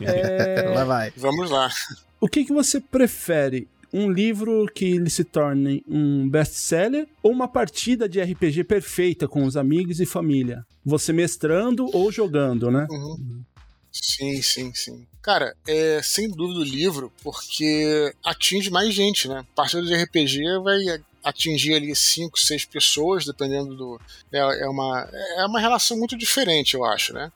[0.00, 1.12] É, Lá vai.
[1.16, 1.68] Vamos lá.
[2.20, 3.66] o que, que você prefere?
[3.92, 9.44] Um livro que ele se torne um best-seller ou uma partida de RPG perfeita com
[9.44, 10.64] os amigos e família?
[10.84, 12.86] Você mestrando ou jogando, né?
[12.90, 13.42] Uhum.
[13.92, 15.06] Sim, sim, sim.
[15.20, 19.44] Cara, é sem dúvida o livro, porque atinge mais gente, né?
[19.54, 20.78] Partida de RPG vai
[21.22, 24.00] atingir ali cinco, seis pessoas, dependendo do.
[24.32, 27.30] É, é uma, é uma relação muito diferente, eu acho, né?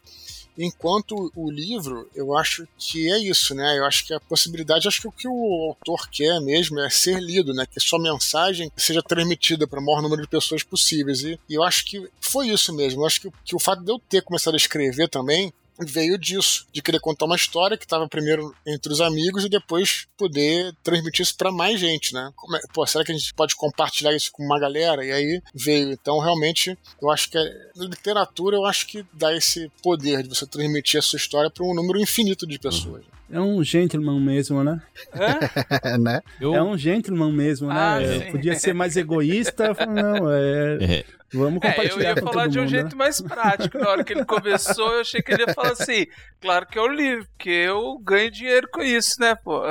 [0.58, 3.78] Enquanto o livro, eu acho que é isso, né?
[3.78, 7.20] Eu acho que a possibilidade, acho que o que o autor quer mesmo é ser
[7.20, 7.66] lido, né?
[7.66, 11.22] Que sua mensagem seja transmitida para o maior número de pessoas possíveis.
[11.22, 13.02] E, e eu acho que foi isso mesmo.
[13.02, 16.66] Eu acho que, que o fato de eu ter começado a escrever também veio disso,
[16.72, 21.22] de querer contar uma história que estava primeiro entre os amigos e depois poder transmitir
[21.22, 22.30] isso para mais gente, né?
[22.36, 25.04] Como é- pô, será que a gente pode compartilhar isso com uma galera?
[25.04, 25.90] E aí veio.
[25.92, 30.28] Então, realmente, eu acho que é- na literatura eu acho que dá esse poder de
[30.28, 33.04] você transmitir a sua história para um número infinito de pessoas.
[33.28, 34.80] É um gentleman mesmo, né?
[35.12, 35.38] Hã?
[35.98, 36.22] né?
[36.40, 37.74] Eu, É um gentleman mesmo, né?
[37.76, 38.30] Ah, É.
[38.30, 39.74] Podia ser mais egoísta.
[39.84, 40.78] Não, é.
[40.80, 42.70] É, Vamos É, eu compartilhar ia falar de um mundo.
[42.70, 42.94] jeito né?
[43.04, 43.78] mais prático.
[43.78, 46.06] Na hora que ele começou, eu achei que ele ia falar assim:
[46.40, 49.62] claro que é o livro, porque eu ganho dinheiro com isso, né, pô?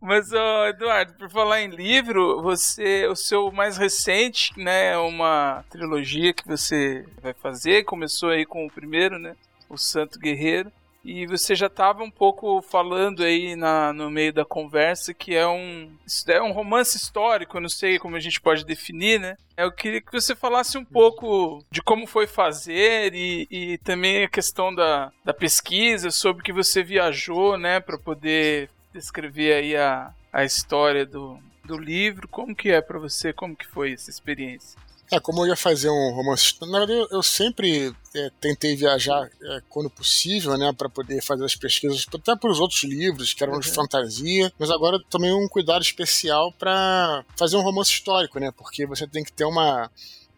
[0.00, 5.64] Mas, ó, Eduardo, por falar em livro, você, o seu mais recente, né, é uma
[5.70, 9.34] trilogia que você vai fazer, começou aí com o primeiro, né,
[9.68, 10.70] o Santo Guerreiro,
[11.04, 15.46] e você já estava um pouco falando aí na, no meio da conversa que é
[15.46, 15.92] um,
[16.26, 19.36] é um romance histórico, não sei como a gente pode definir, né?
[19.56, 24.28] Eu queria que você falasse um pouco de como foi fazer e, e também a
[24.28, 30.44] questão da, da pesquisa, sobre que você viajou, né, para poder descrever aí a, a
[30.44, 32.26] história do, do livro.
[32.28, 33.32] Como que é para você?
[33.32, 34.78] Como que foi essa experiência?
[35.12, 36.54] É, como eu ia fazer um romance.
[36.62, 41.54] Na verdade, eu- sempre é, tentei viajar é, quando possível, né, para poder fazer as
[41.56, 45.82] pesquisas, até para os outros livros, que eram de fantasia, mas agora também um cuidado
[45.82, 49.90] especial para fazer um romance histórico, né, porque você tem que ter uma.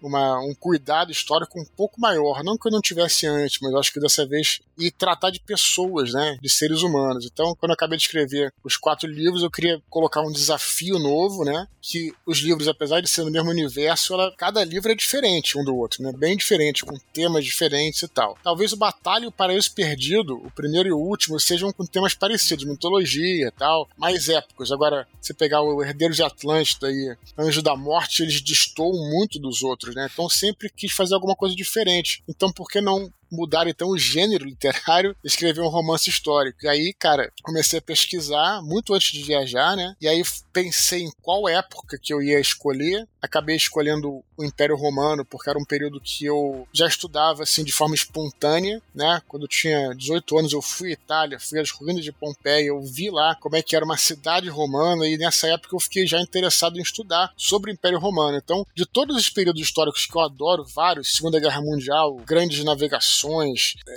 [0.02, 3.92] Uma, um cuidado histórico um pouco maior, não que eu não tivesse antes, mas acho
[3.92, 7.24] que dessa vez e tratar de pessoas, né, de seres humanos.
[7.24, 11.44] Então, quando eu acabei de escrever os quatro livros, eu queria colocar um desafio novo,
[11.44, 15.56] né, que os livros, apesar de ser no mesmo universo, ela, cada livro é diferente
[15.58, 18.36] um do outro, né, bem diferente, com temas diferentes e tal.
[18.42, 22.14] Talvez o Batalha e o Paraíso Perdido, o primeiro e o último, sejam com temas
[22.14, 24.70] parecidos, mitologia e tal, mais épicos.
[24.72, 29.62] Agora, você pegar o Herdeiro de Atlântida e Anjo da Morte, eles destoam muito dos
[29.62, 30.08] outros, né?
[30.12, 32.22] Então sempre quis fazer alguma coisa diferente.
[32.28, 36.58] Então por que não mudar então o gênero literário e escrever um romance histórico?
[36.62, 39.94] E aí, cara, comecei a pesquisar muito antes de viajar, né?
[40.00, 40.22] E aí
[40.52, 43.06] pensei em qual época que eu ia escolher.
[43.20, 47.72] Acabei escolhendo o Império Romano porque era um período que eu já estudava assim de
[47.72, 49.20] forma espontânea, né?
[49.26, 52.80] Quando eu tinha 18 anos eu fui à Itália, fui às ruínas de Pompeia, eu
[52.80, 56.20] vi lá como é que era uma cidade romana e nessa época eu fiquei já
[56.20, 58.36] interessado em estudar sobre o Império Romano.
[58.36, 63.15] Então, de todos os períodos históricos que eu adoro, vários, Segunda Guerra Mundial, grandes navegações,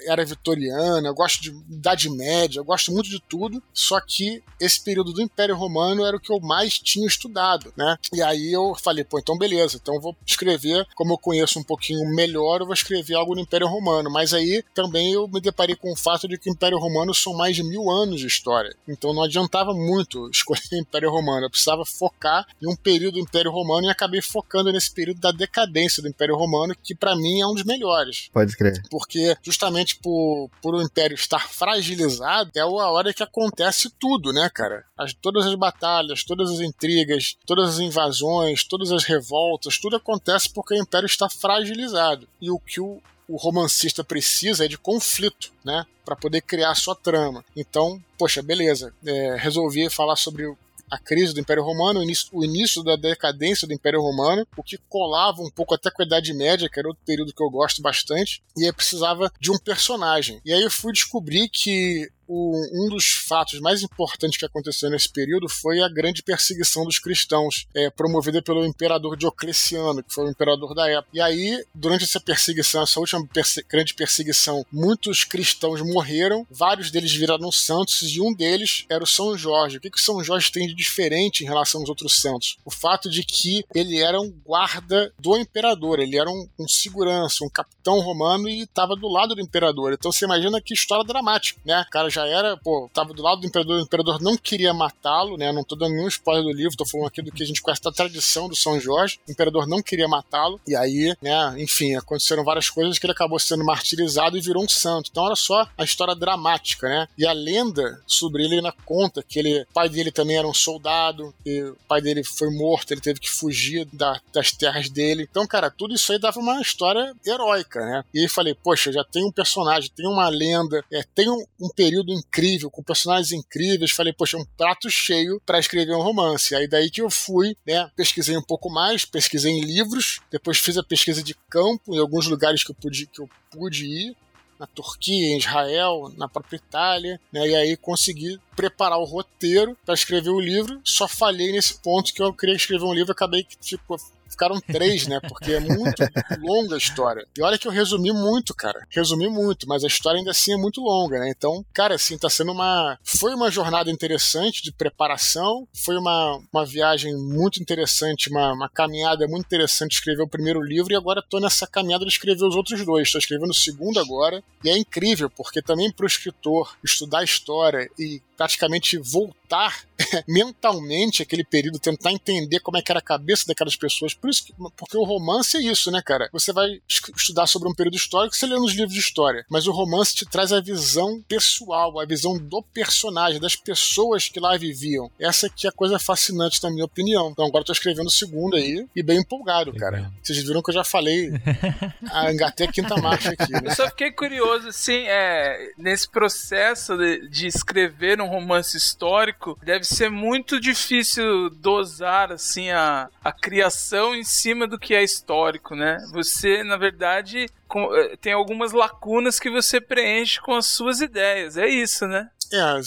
[0.05, 4.83] era vitoriana, eu gosto de Idade Média, eu gosto muito de tudo, só que esse
[4.83, 7.97] período do Império Romano era o que eu mais tinha estudado, né?
[8.13, 11.63] E aí eu falei, pô, então beleza, então eu vou escrever, como eu conheço um
[11.63, 15.75] pouquinho melhor, eu vou escrever algo no Império Romano, mas aí também eu me deparei
[15.75, 18.75] com o fato de que o Império Romano são mais de mil anos de história,
[18.87, 23.19] então não adiantava muito escolher o Império Romano, eu precisava focar em um período do
[23.19, 27.41] Império Romano e acabei focando nesse período da decadência do Império Romano, que para mim
[27.41, 28.29] é um dos melhores.
[28.31, 28.55] Pode
[28.89, 29.08] porque
[29.41, 34.85] justamente por, por o Império estar fragilizado, é a hora que acontece tudo, né, cara?
[34.97, 40.49] As, todas as batalhas, todas as intrigas, todas as invasões, todas as revoltas, tudo acontece
[40.49, 42.27] porque o Império está fragilizado.
[42.41, 45.85] E o que o, o romancista precisa é de conflito, né?
[46.03, 47.45] Para poder criar a sua trama.
[47.55, 50.51] Então, poxa, beleza, é, resolvi falar sobre
[50.89, 54.63] a crise do Império Romano, o início, o início da decadência do Império Romano, o
[54.63, 57.49] que colava um pouco até com a Idade Média, que era outro período que eu
[57.49, 60.41] gosto bastante, e aí precisava de um personagem.
[60.45, 65.09] E aí eu fui descobrir que o, um dos fatos mais importantes que aconteceu nesse
[65.09, 70.29] período foi a grande perseguição dos cristãos, é, promovida pelo imperador Diocleciano, que foi o
[70.29, 71.09] imperador da época.
[71.11, 77.11] E aí, durante essa perseguição, essa última perse grande perseguição, muitos cristãos morreram, vários deles
[77.11, 79.77] viraram santos, e um deles era o São Jorge.
[79.77, 82.57] O que, que São Jorge tem de diferente em relação aos outros santos?
[82.63, 87.43] O fato de que ele era um guarda do imperador, ele era um, um segurança,
[87.43, 89.93] um capitão romano e estava do lado do imperador.
[89.93, 91.81] Então você imagina que história dramática, né?
[91.87, 94.73] O cara já já era, pô, tava do lado do imperador, o imperador não queria
[94.73, 95.51] matá-lo, né?
[95.51, 97.81] Não tô dando nenhum spoiler do livro, tô falando aqui do que a gente conhece
[97.81, 99.19] da tradição do São Jorge.
[99.27, 103.39] O imperador não queria matá-lo, e aí, né, enfim, aconteceram várias coisas que ele acabou
[103.39, 105.09] sendo martirizado e virou um santo.
[105.11, 107.07] Então, olha só a história dramática, né?
[107.17, 110.53] E a lenda sobre ele na conta que ele, o pai dele também era um
[110.53, 115.27] soldado, e o pai dele foi morto, ele teve que fugir da, das terras dele.
[115.29, 118.03] Então, cara, tudo isso aí dava uma história heróica, né?
[118.13, 121.69] E aí falei, poxa, já tem um personagem, tem uma lenda, é, tem um, um
[121.69, 123.91] período incrível, com personagens incríveis.
[123.91, 126.55] Falei, poxa, um prato cheio para escrever um romance.
[126.55, 127.89] Aí daí que eu fui, né?
[127.95, 132.27] Pesquisei um pouco mais, pesquisei em livros, depois fiz a pesquisa de campo em alguns
[132.27, 134.15] lugares que eu pude, que eu pude ir
[134.59, 137.47] na Turquia, em Israel, na própria Itália, né?
[137.47, 140.81] E aí consegui preparar o roteiro para escrever o livro.
[140.83, 143.97] Só falhei nesse ponto que eu queria escrever um livro, acabei que ficou
[144.29, 145.19] ficaram três, né?
[145.27, 146.03] Porque é muito
[146.39, 147.25] longa a história.
[147.37, 148.85] E olha que eu resumi muito, cara.
[148.89, 151.29] Resumi muito, mas a história ainda assim é muito longa, né?
[151.35, 152.97] Então, cara, assim, tá sendo uma.
[153.03, 159.27] Foi uma jornada interessante de preparação, foi uma, uma viagem muito interessante, uma, uma caminhada
[159.27, 162.85] muito interessante escrever o primeiro livro e agora tô nessa caminhada de escrever os outros
[162.85, 163.07] dois.
[163.07, 164.43] Estou escrevendo o segundo agora.
[164.63, 169.83] E é incrível, porque também para o escritor estudar história e praticamente voltar
[170.27, 174.13] mentalmente aquele período, tentar entender como é que era a cabeça daquelas pessoas.
[174.13, 176.29] Por isso que, porque o romance é isso, né, cara?
[176.31, 179.71] Você vai estudar sobre um período histórico, você lê nos livros de história, mas o
[179.71, 185.11] romance te traz a visão pessoal, a visão do personagem, das pessoas que lá viviam.
[185.19, 187.29] Essa que é a coisa fascinante, na minha opinião.
[187.29, 190.11] Então agora eu tô escrevendo o segundo aí e bem empolgado, cara.
[190.23, 191.31] Vocês viram que eu já falei,
[192.11, 193.51] a, engatei a quinta marcha aqui.
[193.51, 193.61] Né?
[193.65, 199.85] Eu só fiquei curioso, assim, é, nesse processo de, de escrever um romance histórico, deve
[199.89, 205.97] ser muito difícil dosar assim a, a criação em cima do que é histórico, né?
[206.11, 211.57] Você, na verdade, com, eh, tem algumas lacunas que você preenche com as suas ideias.
[211.57, 212.29] É isso, né?
[212.51, 212.79] É,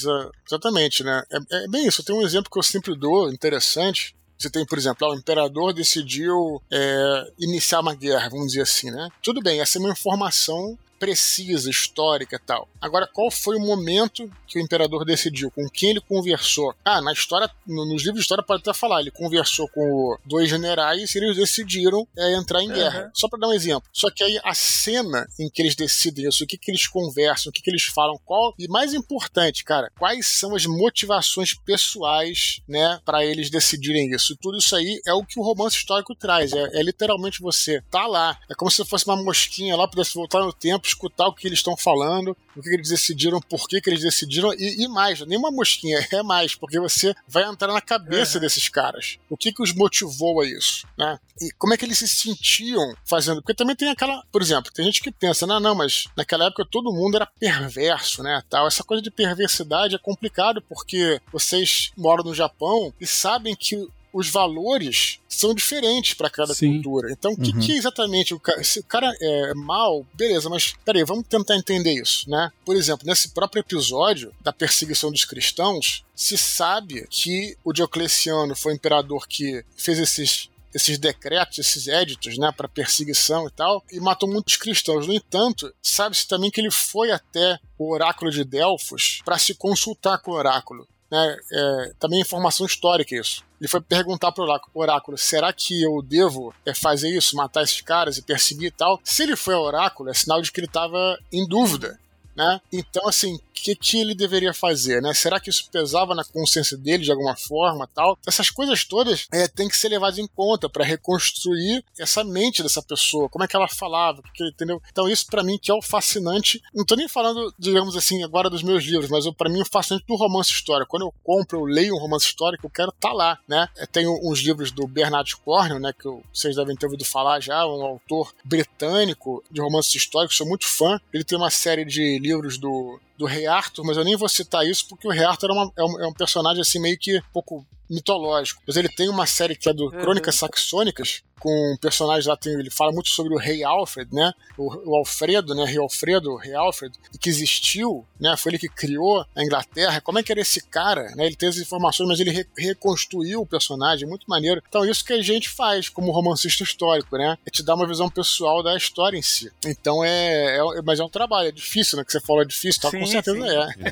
[0.46, 1.22] exatamente, né?
[1.30, 2.05] É, é bem isso.
[2.05, 6.61] Tem um exemplo que eu sempre dou, interessante, você tem, por exemplo, o imperador decidiu
[6.68, 9.09] é, iniciar uma guerra, vamos dizer assim, né?
[9.22, 12.68] Tudo bem, essa é uma informação precisa, histórica e tal.
[12.80, 15.50] Agora, qual foi o momento que o imperador decidiu?
[15.50, 16.72] Com quem ele conversou?
[16.84, 21.12] Ah, na história, nos livros de história pode até falar, ele conversou com dois generais
[21.12, 22.74] e eles decidiram é, entrar em uhum.
[22.74, 23.11] guerra.
[23.12, 23.82] Só para dar um exemplo.
[23.92, 27.50] Só que aí a cena em que eles decidem isso, o que, que eles conversam,
[27.50, 32.61] o que, que eles falam, qual e mais importante, cara, quais são as motivações pessoais,
[32.68, 34.36] né, para eles decidirem isso.
[34.40, 36.53] Tudo isso aí é o que o romance histórico traz.
[36.53, 38.38] É, é literalmente você tá lá.
[38.48, 41.59] É como se fosse uma mosquinha lá, pudesse voltar no tempo, escutar o que eles
[41.59, 45.38] estão falando, o que eles decidiram, por que, que eles decidiram, e, e mais, nem
[45.38, 48.43] uma mosquinha, é mais, porque você vai entrar na cabeça uhum.
[48.43, 49.18] desses caras.
[49.28, 51.18] O que, que os motivou a isso, né?
[51.40, 53.43] E como é que eles se sentiam fazendo?
[53.43, 56.66] Porque também tem aquela, por exemplo, tem gente que pensa, não, não, mas naquela época
[56.70, 58.43] todo mundo era perverso, né?
[58.49, 58.66] Tal.
[58.66, 64.28] Essa coisa de perversidade é complicado porque vocês moram no Japão e sabem que os
[64.28, 66.74] valores são diferentes para cada Sim.
[66.74, 67.10] cultura.
[67.10, 67.60] Então, o que, uhum.
[67.60, 71.94] que exatamente o cara, se o cara é mal, beleza, mas peraí, vamos tentar entender
[71.94, 72.52] isso, né?
[72.64, 78.72] Por exemplo, nesse próprio episódio da perseguição dos cristãos, se sabe que o Diocleciano foi
[78.72, 84.00] o imperador que fez esses esses decretos, esses éditos, né, para perseguição e tal, e
[84.00, 85.06] matou muitos cristãos.
[85.06, 90.18] No entanto, sabe-se também que ele foi até o oráculo de Delfos para se consultar
[90.18, 90.88] com o oráculo.
[91.10, 91.36] Né?
[91.52, 93.44] É, também é informação histórica isso.
[93.62, 94.44] Ele foi perguntar pro
[94.74, 99.00] oráculo: será que eu devo é, fazer isso, matar esses caras e perseguir e tal?
[99.04, 101.96] Se ele foi ao oráculo, é sinal de que ele estava em dúvida.
[102.34, 102.60] Né?
[102.72, 105.14] Então, assim, que, ele deveria fazer, né?
[105.14, 108.18] Será que isso pesava na consciência dele de alguma forma tal?
[108.26, 112.82] Essas coisas todas é, tem que ser levadas em conta para reconstruir essa mente dessa
[112.82, 114.80] pessoa, como é que ela falava, que, entendeu?
[114.90, 118.50] Então isso para mim que é o fascinante, não tô nem falando, digamos assim, agora
[118.50, 120.90] dos meus livros, mas para mim o fascinante do romance histórico.
[120.90, 123.68] Quando eu compro, eu leio um romance histórico, eu quero estar tá lá, né?
[123.76, 127.66] Eu tenho uns livros do Bernard Cornwell, né, que vocês devem ter ouvido falar já,
[127.66, 131.00] um autor britânico de romances históricos, sou muito fã.
[131.12, 134.66] Ele tem uma série de livros do do Rei Arthur, mas eu nem vou citar
[134.66, 137.18] isso porque o Rei Arthur é, uma, é, um, é um personagem assim meio que
[137.18, 138.62] um pouco mitológico.
[138.66, 142.53] Mas ele tem uma série que é do Crônicas Saxônicas, com um personagem lá, tem,
[142.53, 144.32] ele fala muito sobre o rei Alfred, né?
[144.57, 145.64] O, o Alfredo, né?
[145.64, 148.36] Rei Alfredo, o rei Alfred, que existiu, né?
[148.36, 150.01] Foi ele que criou a Inglaterra.
[150.01, 151.26] Como é que era esse cara, né?
[151.26, 154.62] Ele tem as informações, mas ele re reconstruiu o personagem, muito maneiro.
[154.68, 157.36] Então, isso que a gente faz como romancista histórico, né?
[157.45, 159.51] É te dar uma visão pessoal da história em si.
[159.66, 162.05] Então, é, é mas é um trabalho, é difícil, né?
[162.05, 162.90] Que você falou é difícil, tá?
[162.90, 163.84] Sim, com certeza sim.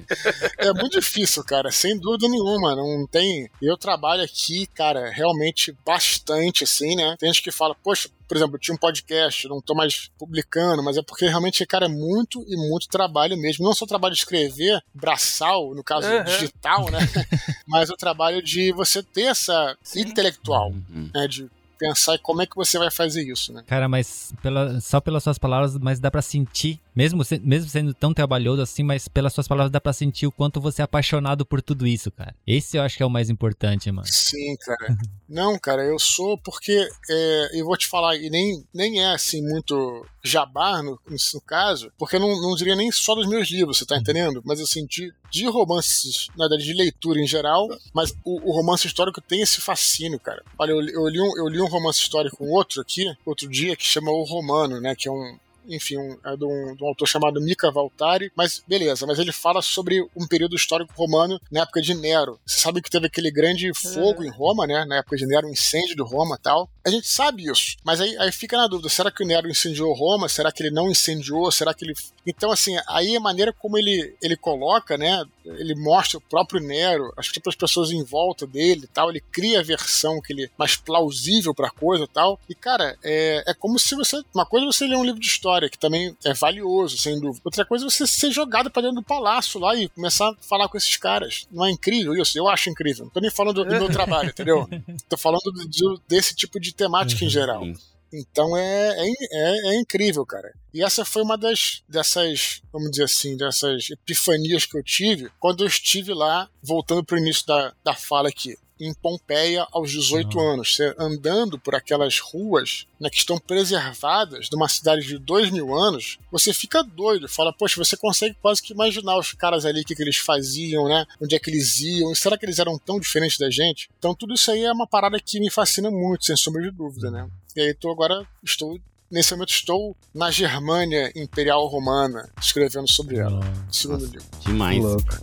[0.60, 0.68] é.
[0.68, 2.76] É muito difícil, cara, sem dúvida nenhuma.
[2.76, 3.50] Não tem.
[3.60, 3.89] Eu trabalho
[4.24, 7.16] aqui, cara, realmente bastante, assim, né?
[7.18, 10.82] Tem gente que fala, poxa, por exemplo, eu tinha um podcast, não tô mais publicando,
[10.82, 13.64] mas é porque realmente, cara, é muito e muito trabalho mesmo.
[13.64, 16.22] Não só o trabalho de escrever, braçal, no caso Uhum.
[16.24, 16.98] digital, né?
[17.66, 20.02] mas o trabalho de você ter essa Sim.
[20.02, 21.10] intelectual, Uhum.
[21.14, 21.26] né?
[21.26, 23.64] De pensar como é que você vai fazer isso, né?
[23.66, 28.12] Cara, mas pela- só pelas suas palavras, mas dá pra sentir, mesmo, mesmo sendo tão
[28.14, 31.62] trabalhoso assim, mas pelas suas palavras dá pra sentir o quanto você é apaixonado por
[31.62, 32.34] tudo isso, cara.
[32.46, 34.06] Esse eu acho que é o mais importante, mano.
[34.06, 34.96] Sim, cara.
[35.28, 39.40] Não, cara, eu sou porque é, eu vou te falar, e nem, nem é assim
[39.40, 43.78] muito jabá no, no caso, porque eu não, não diria nem só dos meus livros,
[43.78, 44.42] você tá entendendo?
[44.44, 48.86] Mas assim, de, de romances, na verdade, de leitura em geral, mas o, o romance
[48.86, 50.42] histórico tem esse fascínio, cara.
[50.58, 53.48] Olha, eu, li- eu, li um, eu li um romance histórico com outro aqui, outro
[53.48, 54.94] dia, que chama O Romano, né?
[54.94, 58.62] Que é um, enfim, um, é de um, de um autor chamado Mika Valtari, mas
[58.66, 62.38] beleza, mas ele fala sobre um período histórico romano na época de Nero.
[62.44, 64.84] Você sabe que teve aquele grande fogo em Roma, né?
[64.84, 66.68] Na época de Nero, um incêndio de Roma e tal.
[66.84, 69.94] A gente sabe isso, mas aí, aí fica na dúvida: será que o Nero incendiou
[69.94, 70.28] Roma?
[70.28, 71.50] Será que ele não incendiou?
[71.52, 71.94] Será que ele.
[72.26, 75.24] Então, assim, aí a maneira como ele, ele coloca, né?
[75.44, 79.10] Ele mostra o próprio Nero, as as pessoas em volta dele e tal.
[79.10, 82.38] Ele cria a versão que ele mais plausível pra coisa e tal.
[82.48, 84.22] E, cara, é, é como se você.
[84.34, 87.40] Uma coisa é você ler um livro de história, que também é valioso, sem dúvida.
[87.44, 90.68] Outra coisa é você ser jogado pra dentro do palácio lá e começar a falar
[90.68, 91.46] com esses caras.
[91.50, 92.38] Não é incrível isso?
[92.38, 93.04] Eu acho incrível.
[93.04, 94.68] Não tô nem falando do, do meu trabalho, entendeu?
[95.08, 97.64] Tô falando de- de- desse tipo de temática em geral.
[98.12, 100.52] Então é, é, é, é incrível, cara.
[100.72, 105.62] E essa foi uma das dessas, vamos dizer assim, dessas epifanias que eu tive quando
[105.62, 110.48] eu estive lá, voltando pro início da, da fala aqui, em Pompeia aos 18 Nossa.
[110.48, 110.78] anos.
[110.98, 116.18] Andando por aquelas ruas né, que estão preservadas de uma cidade de 2 mil anos,
[116.32, 117.28] você fica doido.
[117.28, 120.88] Fala, poxa, você consegue quase que imaginar os caras ali, o que, que eles faziam,
[120.88, 121.04] né?
[121.20, 122.10] Onde é que eles iam?
[122.10, 123.90] E será que eles eram tão diferentes da gente?
[123.98, 127.10] Então tudo isso aí é uma parada que me fascina muito, sem sombra de dúvida,
[127.10, 127.28] né?
[127.56, 128.78] E aí tô agora, estou
[129.10, 133.40] Nesse momento estou na Germânia Imperial Romana, escrevendo sobre ela.
[133.68, 134.22] Segundo livro.
[134.46, 134.80] Demais.
[134.80, 135.18] Louco.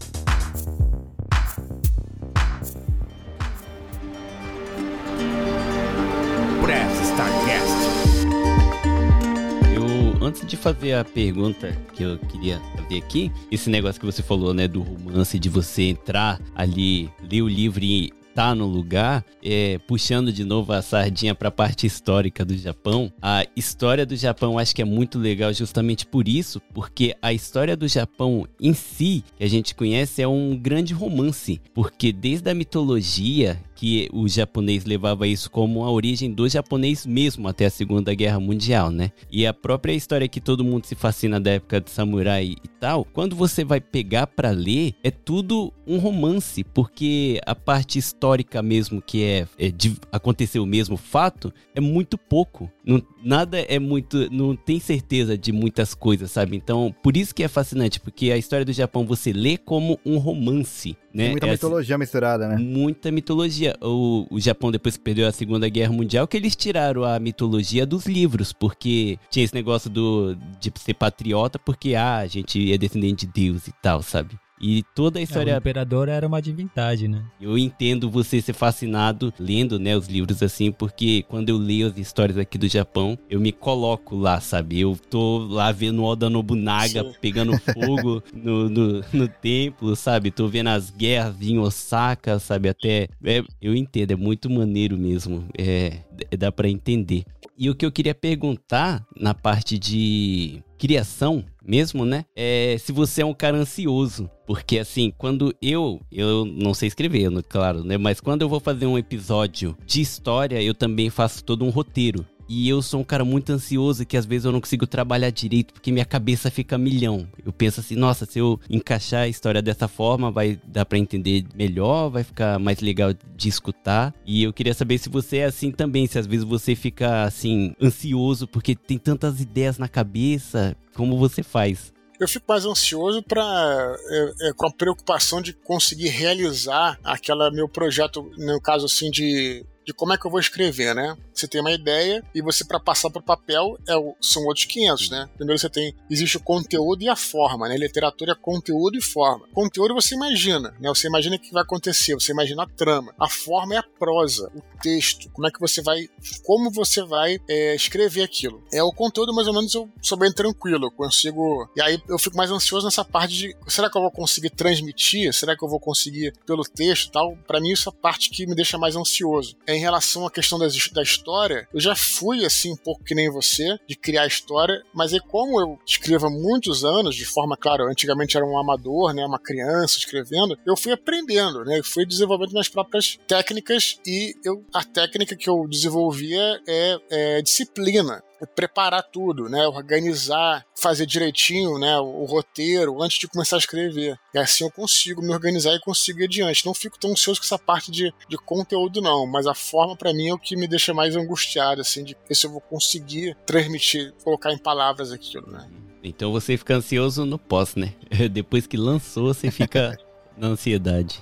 [9.74, 14.22] Eu, antes de fazer a pergunta que eu queria fazer aqui, esse negócio que você
[14.22, 19.26] falou, né, do romance, de você entrar ali, ler o livro e tá no lugar,
[19.44, 23.12] é, puxando de novo a sardinha pra parte histórica do Japão.
[23.20, 27.76] A história do Japão acho que é muito legal justamente por isso, porque a história
[27.76, 32.54] do Japão em si, que a gente conhece, é um grande romance, porque desde a
[32.54, 38.14] mitologia que o japonês levava isso como a origem do japonês mesmo até a Segunda
[38.16, 39.12] Guerra Mundial, né?
[39.32, 43.06] E a própria história que todo mundo se fascina da época de samurai e tal,
[43.06, 49.00] quando você vai pegar pra ler, é tudo um romance, porque a parte histórica mesmo
[49.00, 52.72] que é, é de acontecer o mesmo fato é muito pouco.
[52.88, 56.56] Não, nada é muito, não tem certeza de muitas coisas, sabe?
[56.56, 60.18] Então, por isso que é fascinante, porque a história do Japão você lê como um
[60.18, 61.24] romance, né?
[61.24, 62.56] Tem muita É assim- mitologia misturada, né?
[62.58, 63.76] Muita mitologia.
[63.82, 67.86] O, o Japão, depois que perdeu a Segunda Guerra Mundial, que eles tiraram a mitologia
[67.86, 72.78] dos livros, porque tinha esse negócio do, de ser patriota, porque ah, a gente é
[72.78, 74.36] descendente de Deus e tal, sabe?
[74.60, 75.56] E toda a É, o história.
[75.58, 77.24] imperador era uma divindade, né?
[77.40, 81.98] Eu entendo você ser fascinado lendo, né, os livros assim, porque quando eu leio as
[81.98, 84.80] histórias aqui do Japão, eu me coloco lá, sabe?
[84.80, 87.14] Eu tô lá vendo o Oda Nobunaga Sim.
[87.22, 90.32] pegando fogo no, no, no templo, sabe?
[90.32, 92.70] Tô vendo as guerras em Osaka, sabe?
[92.70, 93.08] Até.
[93.24, 95.48] é, eu entendo, é muito maneiro mesmo.
[95.58, 96.00] É,
[96.38, 97.24] dá pra entender.
[97.58, 102.26] E o que eu queria perguntar na parte de criação mesmo, né?
[102.36, 104.30] É se você é um cara ansioso.
[104.46, 106.00] Porque assim, quando eu.
[106.10, 107.98] Eu não sei escrever, claro, né?
[107.98, 112.26] Mas quando eu vou fazer um episódio de história, eu também faço todo um roteiro.
[112.48, 115.74] E eu sou um cara muito ansioso que às vezes eu não consigo trabalhar direito
[115.74, 117.28] porque minha cabeça fica milhão.
[117.46, 121.46] Eu penso assim, nossa, se eu encaixar a história dessa forma, vai dar pra entender
[121.56, 124.14] melhor, vai ficar mais legal de escutar.
[124.26, 127.74] E eu queria saber se você é assim também, se às vezes você fica assim
[127.82, 131.94] ansioso porque tem tantas ideias na cabeça, como você faz?
[132.20, 137.70] eu fico mais ansioso para é, é, com a preocupação de conseguir realizar aquela meu
[137.70, 141.16] projeto, no caso assim de de como é que eu vou escrever, né?
[141.34, 144.66] Você tem uma ideia e você para passar para o papel é o, são outros
[144.66, 145.30] 500, né?
[145.38, 147.78] Primeiro você tem existe o conteúdo e a forma, né?
[147.78, 149.48] Literatura é conteúdo e forma.
[149.54, 150.90] Conteúdo você imagina, né?
[150.90, 153.16] Você imagina o que vai acontecer, você imagina a trama.
[153.18, 155.30] A forma é a prosa, o texto.
[155.32, 156.10] Como é que você vai,
[156.44, 158.62] como você vai é, escrever aquilo?
[158.74, 161.70] É o conteúdo mais ou menos eu sou bem tranquilo, eu consigo.
[161.78, 165.34] E aí eu fico mais ansioso nessa parte de será que eu vou conseguir transmitir?
[165.34, 167.38] Será que eu vou conseguir pelo texto e tal?
[167.48, 169.56] Para mim isso é a parte que me deixa mais ansioso.
[169.66, 173.16] É em relação à questão das, da história, eu já fui assim um pouco que
[173.16, 177.56] nem você, de criar história, mas aí como eu escrevo há muitos anos, de forma,
[177.56, 182.06] claro, antigamente era um amador, né, uma criança escrevendo, eu fui aprendendo, né, eu fui
[182.06, 189.04] desenvolvendo minhas próprias técnicas e eu, a técnica que eu desenvolvia é, é disciplina preparar
[189.04, 189.68] tudo, né?
[189.68, 191.98] Organizar, fazer direitinho, né?
[192.00, 194.18] O, o, roteiro antes de começar a escrever.
[194.34, 196.66] E assim eu consigo me organizar e consigo ir adiante.
[196.66, 199.26] Não fico tão ansioso com essa parte de, de conteúdo, não.
[199.26, 202.36] Mas a forma, para mim, é o que me deixa mais angustiado, assim, de ver
[202.36, 205.68] se eu vou conseguir transmitir, colocar em palavras aquilo, né?
[206.04, 207.94] Então você fica ansioso no pós, né?
[208.32, 209.98] Depois que lançou, você fica
[210.38, 211.22] na ansiedade.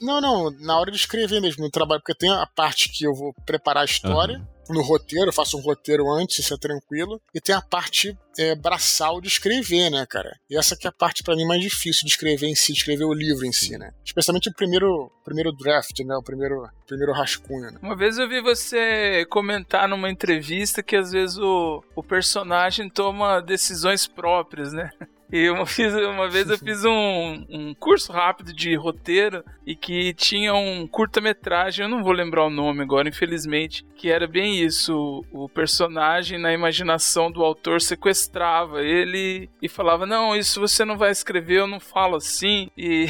[0.00, 3.14] Não, não, na hora de escrever mesmo no trabalho, porque tem a parte que eu
[3.14, 4.38] vou preparar a história.
[4.38, 7.20] Uhum no roteiro, faço um roteiro antes, isso é tranquilo.
[7.34, 10.38] E tem a parte é, braçal de escrever, né, cara?
[10.50, 12.78] E essa que é a parte para mim mais difícil de escrever em si, de
[12.78, 13.92] escrever o livro em si, né?
[14.04, 16.14] Especialmente o primeiro, primeiro draft, né?
[16.16, 17.70] O primeiro, primeiro rascunho.
[17.70, 17.78] Né?
[17.82, 23.40] Uma vez eu vi você comentar numa entrevista que às vezes o, o personagem toma
[23.40, 24.90] decisões próprias, né?
[25.32, 30.14] E eu fiz, uma vez eu fiz um, um curso rápido de roteiro e que
[30.14, 35.24] tinha um curta-metragem, eu não vou lembrar o nome agora, infelizmente, que era bem isso.
[35.32, 41.10] O personagem, na imaginação do autor, sequestrava ele e falava: Não, isso você não vai
[41.10, 42.70] escrever, eu não falo assim.
[42.76, 43.06] E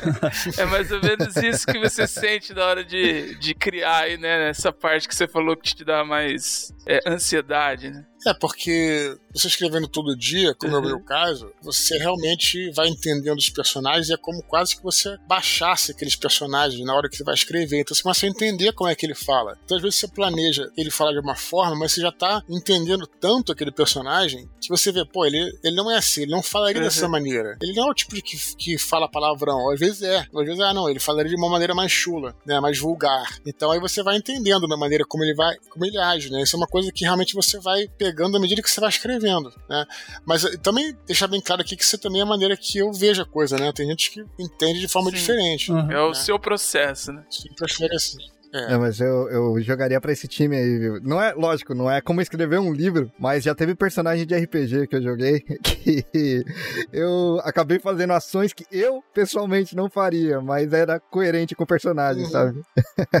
[0.58, 4.48] é mais ou menos isso que você sente na hora de, de criar aí, né?
[4.48, 8.04] Essa parte que você falou que te dá mais é, ansiedade, né?
[8.26, 10.78] É, porque você escrevendo todo dia, como uhum.
[10.78, 11.04] é o meu uhum.
[11.04, 16.16] caso, você realmente vai entendendo os personagens e é como quase que você baixasse aqueles
[16.16, 17.80] personagens na hora que você vai escrever.
[17.80, 19.58] Então você começa a entender como é que ele fala.
[19.64, 23.06] Então às vezes você planeja ele falar de uma forma, mas você já tá entendendo
[23.06, 26.80] tanto aquele personagem que você vê, pô, ele, ele não é assim, ele não falaria
[26.80, 26.88] uhum.
[26.88, 27.58] dessa maneira.
[27.60, 29.70] Ele não é o tipo de que, que fala palavrão.
[29.70, 32.60] Às vezes é, às vezes, ah, não, ele falaria de uma maneira mais chula, né,
[32.60, 33.38] mais vulgar.
[33.44, 36.42] Então aí você vai entendendo da maneira como ele vai, como ele age, né?
[36.42, 39.52] Isso é uma coisa que realmente você vai pegando à medida que você vai escrevendo,
[39.68, 39.86] né?
[40.24, 42.92] Mas eh, também deixar bem claro aqui que isso também é a maneira que eu
[42.92, 43.72] vejo a coisa, né?
[43.72, 45.16] Tem gente que entende de forma Sim.
[45.16, 45.72] diferente.
[45.72, 45.90] Uhum.
[45.90, 46.14] É o né?
[46.14, 47.24] seu processo, né?
[47.30, 48.18] Sim, prefere assim.
[48.54, 48.74] É.
[48.74, 48.78] é.
[48.78, 51.00] mas eu, eu jogaria pra esse time aí, viu?
[51.02, 54.86] Não é, lógico, não é como escrever um livro, mas já teve personagem de RPG
[54.86, 56.44] que eu joguei que
[56.92, 62.22] eu acabei fazendo ações que eu pessoalmente não faria, mas era coerente com o personagem,
[62.24, 62.30] uhum.
[62.30, 62.62] sabe?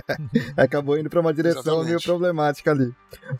[0.56, 1.86] Acabou indo pra uma direção Exatamente.
[1.86, 2.92] meio problemática ali.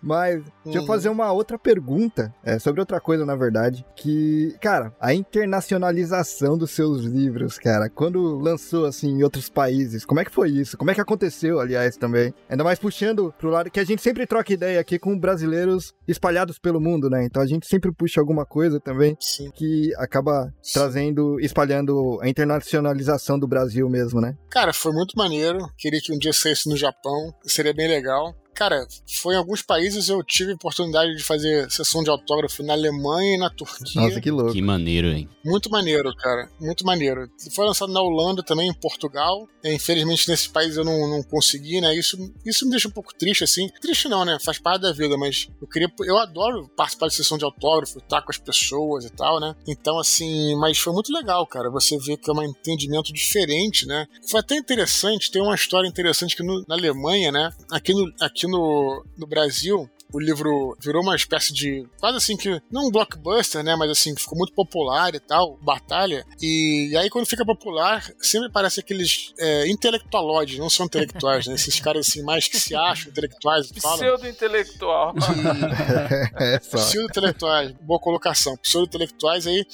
[0.02, 0.44] Mas, uhum.
[0.64, 0.86] deixa eu uhum.
[0.88, 6.72] fazer uma outra pergunta é, sobre outra coisa, na verdade, que, cara, a internacionalização dos
[6.72, 10.76] seus livros, cara, quando lançou, assim, em outros países, como é que foi isso?
[10.76, 11.83] Como é que aconteceu, aliás?
[11.92, 12.34] Também.
[12.48, 16.58] Ainda mais puxando pro lado que a gente sempre troca ideia aqui com brasileiros espalhados
[16.58, 17.24] pelo mundo, né?
[17.24, 19.50] Então a gente sempre puxa alguma coisa também Sim.
[19.50, 20.80] que acaba Sim.
[20.80, 24.36] trazendo, espalhando a internacionalização do Brasil mesmo, né?
[24.50, 25.58] Cara, foi muito maneiro.
[25.76, 27.34] Queria que um dia saísse no Japão.
[27.44, 28.34] Seria bem legal.
[28.54, 32.72] Cara, foi em alguns países eu tive a oportunidade de fazer sessão de autógrafo na
[32.72, 34.00] Alemanha e na Turquia.
[34.00, 34.52] Nossa, que louco.
[34.52, 35.28] Que maneiro, hein?
[35.44, 36.48] Muito maneiro, cara.
[36.60, 37.28] Muito maneiro.
[37.52, 39.46] Foi lançado na Holanda também, em Portugal.
[39.62, 41.94] É, infelizmente, nesse país eu não, não consegui, né?
[41.94, 43.68] Isso, isso me deixa um pouco triste, assim.
[43.80, 44.38] Triste não, né?
[44.42, 45.92] Faz parte da vida, mas eu queria.
[46.00, 49.54] Eu adoro participar de sessão de autógrafo, estar com as pessoas e tal, né?
[49.66, 51.70] Então, assim, mas foi muito legal, cara.
[51.70, 54.06] Você vê que é um entendimento diferente, né?
[54.30, 57.52] Foi até interessante, tem uma história interessante que no, na Alemanha, né?
[57.70, 58.12] Aqui no.
[58.20, 61.88] Aqui aqui no, no Brasil, o livro virou uma espécie de.
[61.98, 62.60] quase assim que.
[62.70, 63.74] não um blockbuster, né?
[63.74, 66.24] Mas assim, ficou muito popular e tal, batalha.
[66.40, 71.54] E, e aí, quando fica popular, sempre parece aqueles é, intelectualóides, não são intelectuais, né?
[71.54, 73.72] Esses caras assim, mais que se acham intelectuais.
[73.72, 75.14] Pseudo-intelectual.
[76.38, 78.56] é Pseudo-intelectuais, boa colocação.
[78.58, 79.66] Pseudo-intelectuais aí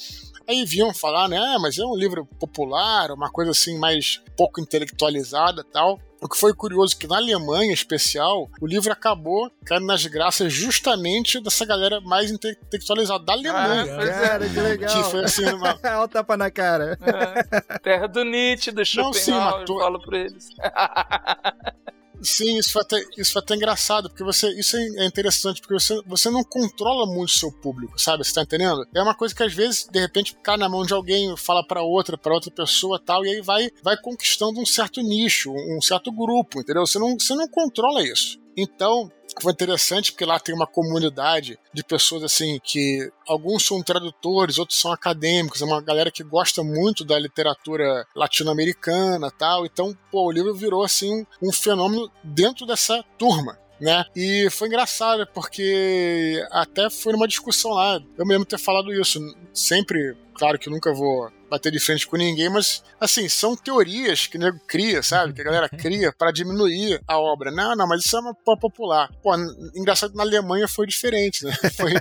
[0.50, 1.38] Aí vinham falar, né?
[1.38, 6.00] Ah, mas é um livro popular, uma coisa assim mais pouco intelectualizada tal.
[6.20, 10.04] O que foi curioso é que na Alemanha, em especial, o livro acabou caindo nas
[10.06, 13.96] graças justamente dessa galera mais intelectualizada da Alemanha.
[13.96, 15.04] Ah, cara, que legal.
[15.04, 15.78] Que foi assim, uma...
[15.84, 16.98] Olha o tapa na cara.
[17.00, 19.78] É, terra do Nietzsche, do Schopenhauer, Não, sim, tô...
[19.78, 20.48] falo pra eles.
[22.22, 24.48] Sim, isso foi até, isso foi até engraçado, porque você.
[24.50, 28.24] Isso é interessante, porque você, você não controla muito o seu público, sabe?
[28.24, 28.86] Você tá entendendo?
[28.94, 31.82] É uma coisa que às vezes, de repente, cai na mão de alguém, fala para
[31.82, 36.12] outra, para outra pessoa tal, e aí vai, vai conquistando um certo nicho, um certo
[36.12, 36.86] grupo, entendeu?
[36.86, 38.38] Você não, você não controla isso.
[38.56, 39.10] Então,
[39.40, 44.78] foi interessante porque lá tem uma comunidade de pessoas assim que alguns são tradutores, outros
[44.78, 49.64] são acadêmicos, é uma galera que gosta muito da literatura latino-americana, tal.
[49.66, 53.58] Então, pô, o livro virou assim um, um fenômeno dentro dessa turma.
[53.80, 54.04] Né?
[54.14, 58.00] E foi engraçado, porque até foi numa discussão lá.
[58.16, 59.18] Eu mesmo ter falado isso.
[59.54, 64.28] Sempre, claro que eu nunca vou bater de frente com ninguém, mas assim, são teorias
[64.28, 65.32] que o nego cria, sabe?
[65.32, 67.50] Que a galera cria para diminuir a obra.
[67.50, 69.10] Não, não, mas isso é uma popular.
[69.22, 69.34] Pô,
[69.74, 71.52] engraçado, na Alemanha foi diferente, né?
[71.76, 71.92] Foi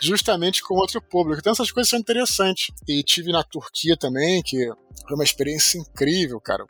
[0.00, 1.40] justamente com outro público.
[1.40, 2.68] Então essas coisas são interessantes.
[2.88, 4.70] E tive na Turquia também, que
[5.06, 6.64] foi uma experiência incrível, cara.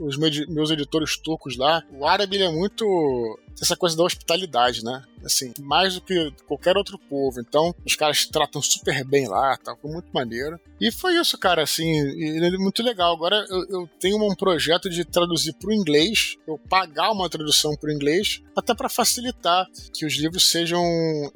[0.00, 2.84] os meus editores turcos lá, o árabe é muito
[3.60, 5.02] essa coisa da hospitalidade, né?
[5.22, 7.40] Assim, mais do que qualquer outro povo.
[7.40, 9.76] Então, os caras tratam super bem lá, tá?
[9.76, 10.58] Foi muito maneiro.
[10.80, 11.90] E foi isso, cara, assim,
[12.38, 13.14] é muito legal.
[13.14, 17.76] Agora eu, eu tenho um projeto de traduzir para o inglês, eu pagar uma tradução
[17.76, 20.82] para o inglês, até para facilitar que os livros sejam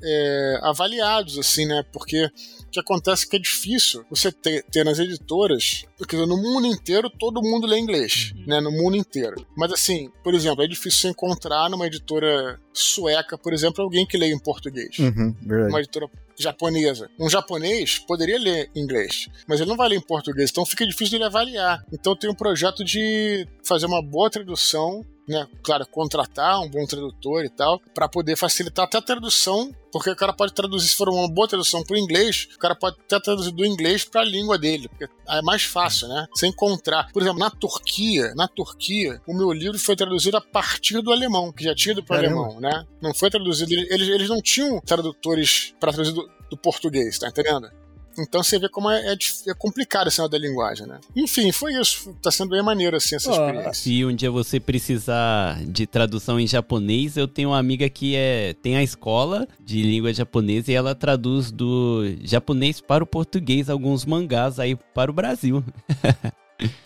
[0.03, 1.85] é, avaliados, assim, né?
[1.93, 2.31] Porque
[2.75, 7.09] que acontece é que é difícil você ter, ter nas editoras, porque no mundo inteiro
[7.09, 8.45] todo mundo lê inglês, uhum.
[8.47, 8.61] né?
[8.61, 9.47] No mundo inteiro.
[9.57, 14.19] Mas assim, por exemplo, é difícil você encontrar numa editora sueca, por exemplo, alguém que
[14.19, 14.99] leia em português.
[14.99, 15.35] Uhum,
[15.69, 16.09] uma editora
[16.39, 17.11] japonesa.
[17.19, 21.11] Um japonês poderia ler inglês, mas ele não vai ler em português, então fica difícil
[21.11, 21.85] de ele avaliar.
[21.93, 27.45] Então tem um projeto de fazer uma boa tradução né, claro, contratar um bom tradutor
[27.45, 31.09] e tal, para poder facilitar até a tradução, porque o cara pode traduzir, se for
[31.09, 34.25] uma boa tradução para o inglês, o cara pode até traduzir do inglês para a
[34.25, 36.27] língua dele, porque é mais fácil, né?
[36.35, 37.11] Você encontrar.
[37.13, 41.53] Por exemplo, na Turquia, na Turquia, o meu livro foi traduzido a partir do alemão,
[41.53, 42.85] que já tinha ido para o alemão, né?
[43.01, 47.71] Não foi traduzido, eles, eles não tinham tradutores para traduzir do, do português, tá entendendo?
[48.19, 49.17] Então você vê como é, é,
[49.49, 51.01] é complicado esse da linguagem, né?
[51.17, 52.15] Enfim, foi isso.
[52.23, 53.75] Tá sendo bem maneiro, assim, essa experiência.
[53.75, 58.55] Se um dia você precisar de tradução em japonês, eu tenho uma amiga que é,
[58.63, 64.05] tem a escola de língua japonesa e ela traduz do japonês para o português alguns
[64.05, 65.65] mangás aí para o Brasil.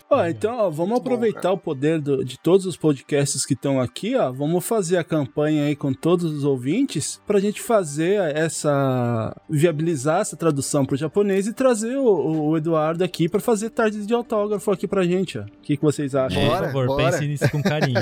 [0.09, 4.15] Ó, então, ó, vamos aproveitar o poder do, de todos os podcasts que estão aqui,
[4.15, 4.31] ó.
[4.31, 9.35] Vamos fazer a campanha aí com todos os ouvintes pra gente fazer essa.
[9.47, 14.13] viabilizar essa tradução pro japonês e trazer o, o Eduardo aqui pra fazer tardes de
[14.13, 15.43] autógrafo aqui pra gente, ó.
[15.43, 16.43] O que, que vocês acham?
[16.43, 17.11] Bora, Por favor, bora.
[17.11, 17.99] pense nisso com carinho.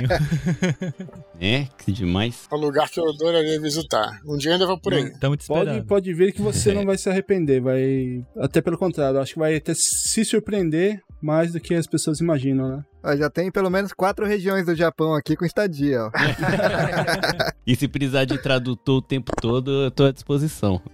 [1.41, 2.47] é, que demais.
[2.49, 4.21] É um lugar que eu adoraria visitar.
[4.25, 5.03] Um dia ainda vou por aí.
[5.03, 5.65] Estamos te esperando.
[5.75, 8.23] Pode, pode ver que você não vai se arrepender, vai.
[8.37, 12.69] Até pelo contrário, acho que vai até se surpreender mais do que as pessoas imaginam,
[12.69, 12.85] né?
[13.03, 16.11] Ó, já tem pelo menos quatro regiões do Japão aqui com estadia, ó.
[17.65, 20.81] e se precisar de tradutor o tempo todo, eu tô à disposição.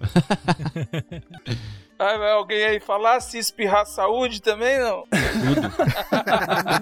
[1.99, 5.03] Ah, vai alguém aí falar se espirrar saúde também, não?
[5.03, 5.69] Tudo.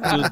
[0.10, 0.30] Tudo.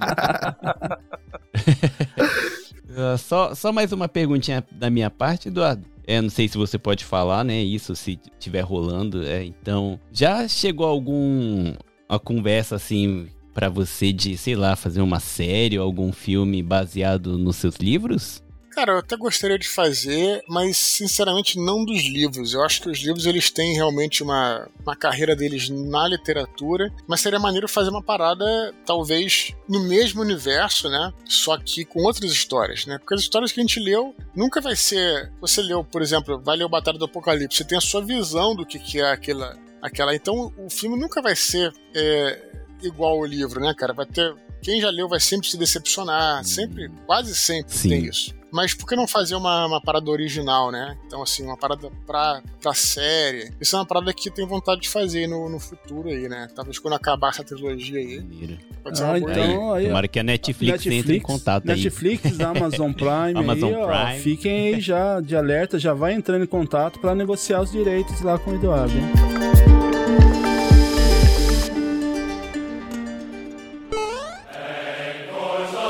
[2.98, 5.86] uh, só, só mais uma perguntinha da minha parte, Eduardo.
[6.08, 7.62] É, não sei se você pode falar, né?
[7.62, 9.24] Isso, se estiver rolando.
[9.24, 11.76] É, então, já chegou algum
[12.10, 17.38] uma conversa assim para você de, sei lá, fazer uma série ou algum filme baseado
[17.38, 18.42] nos seus livros?
[18.80, 22.54] Cara, eu até gostaria de fazer, mas sinceramente não dos livros.
[22.54, 27.20] Eu acho que os livros eles têm realmente uma, uma carreira deles na literatura, mas
[27.20, 31.12] seria maneiro fazer uma parada talvez no mesmo universo, né?
[31.26, 32.98] Só que com outras histórias, né?
[32.98, 35.30] Porque as histórias que a gente leu nunca vai ser.
[35.42, 38.56] Você leu, por exemplo, vai ler o Batalha do Apocalipse, você tem a sua visão
[38.56, 40.16] do que, que é aquela, aquela.
[40.16, 42.50] Então o filme nunca vai ser é,
[42.88, 43.94] igual ao livro, né, cara?
[43.94, 44.36] Vai ter.
[44.62, 46.44] Quem já leu vai sempre se decepcionar.
[46.44, 47.90] Sempre, quase sempre Sim.
[47.90, 48.40] tem isso.
[48.52, 50.98] Mas por que não fazer uma, uma parada original, né?
[51.06, 53.52] Então, assim, uma parada pra, pra série.
[53.62, 56.48] Isso é uma parada que eu tenho vontade de fazer no, no futuro aí, né?
[56.56, 58.58] Talvez quando acabar essa trilogia aí.
[58.84, 61.66] Pode ser ah, uma boa então, aí, Tomara que a Netflix, Netflix entre em contato
[61.66, 62.34] Netflix, aí.
[62.34, 64.20] Netflix, Amazon Prime Amazon aí, Prime.
[64.20, 68.20] Ó, fiquem aí já de alerta, já vai entrando em contato para negociar os direitos
[68.22, 69.49] lá com o Eduardo, hein?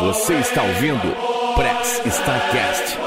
[0.10, 1.16] Você está ouvindo
[1.54, 2.98] Press Starcast,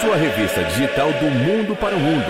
[0.00, 2.24] sua revista digital do mundo para o mundo.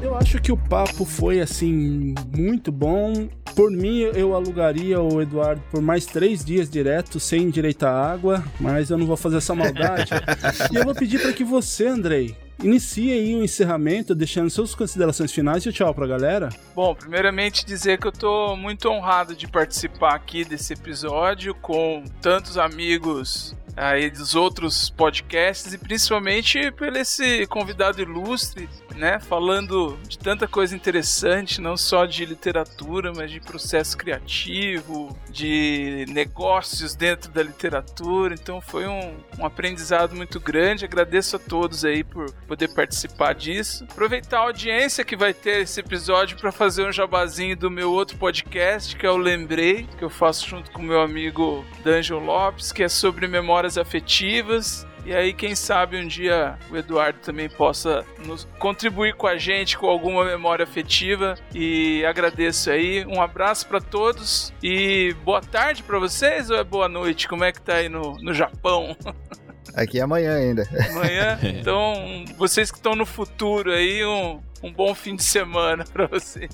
[0.00, 3.28] Eu acho que o papo foi assim muito bom.
[3.56, 8.44] Por mim, eu alugaria o Eduardo por mais três dias direto, sem direito à água,
[8.60, 10.12] mas eu não vou fazer essa maldade.
[10.70, 15.32] e eu vou pedir para que você, Andrei, inicie aí o encerramento, deixando suas considerações
[15.32, 16.48] finais e tchau pra galera.
[16.74, 22.56] Bom, primeiramente dizer que eu tô muito honrado de participar aqui desse episódio com tantos
[22.58, 30.48] amigos aí dos outros podcasts e principalmente por esse convidado ilustre, né, falando de tanta
[30.48, 38.34] coisa interessante, não só de literatura, mas de processo criativo, de negócios dentro da literatura.
[38.34, 40.84] Então foi um, um aprendizado muito grande.
[40.84, 43.84] Agradeço a todos aí por poder participar disso.
[43.84, 48.16] Aproveitar a audiência que vai ter esse episódio para fazer um jabazinho do meu outro
[48.16, 52.82] podcast, que é o Lembrei, que eu faço junto com meu amigo D'Angelo Lopes, que
[52.82, 54.86] é sobre memórias afetivas.
[55.06, 59.78] E aí, quem sabe um dia o Eduardo também possa nos contribuir com a gente
[59.78, 61.36] com alguma memória afetiva.
[61.54, 63.06] E agradeço aí.
[63.06, 67.28] Um abraço para todos e boa tarde para vocês ou é boa noite?
[67.28, 68.96] Como é que tá aí no, no Japão?
[69.76, 70.68] Aqui é amanhã ainda.
[70.90, 71.38] Amanhã?
[71.56, 76.50] Então, vocês que estão no futuro aí, um, um bom fim de semana para vocês.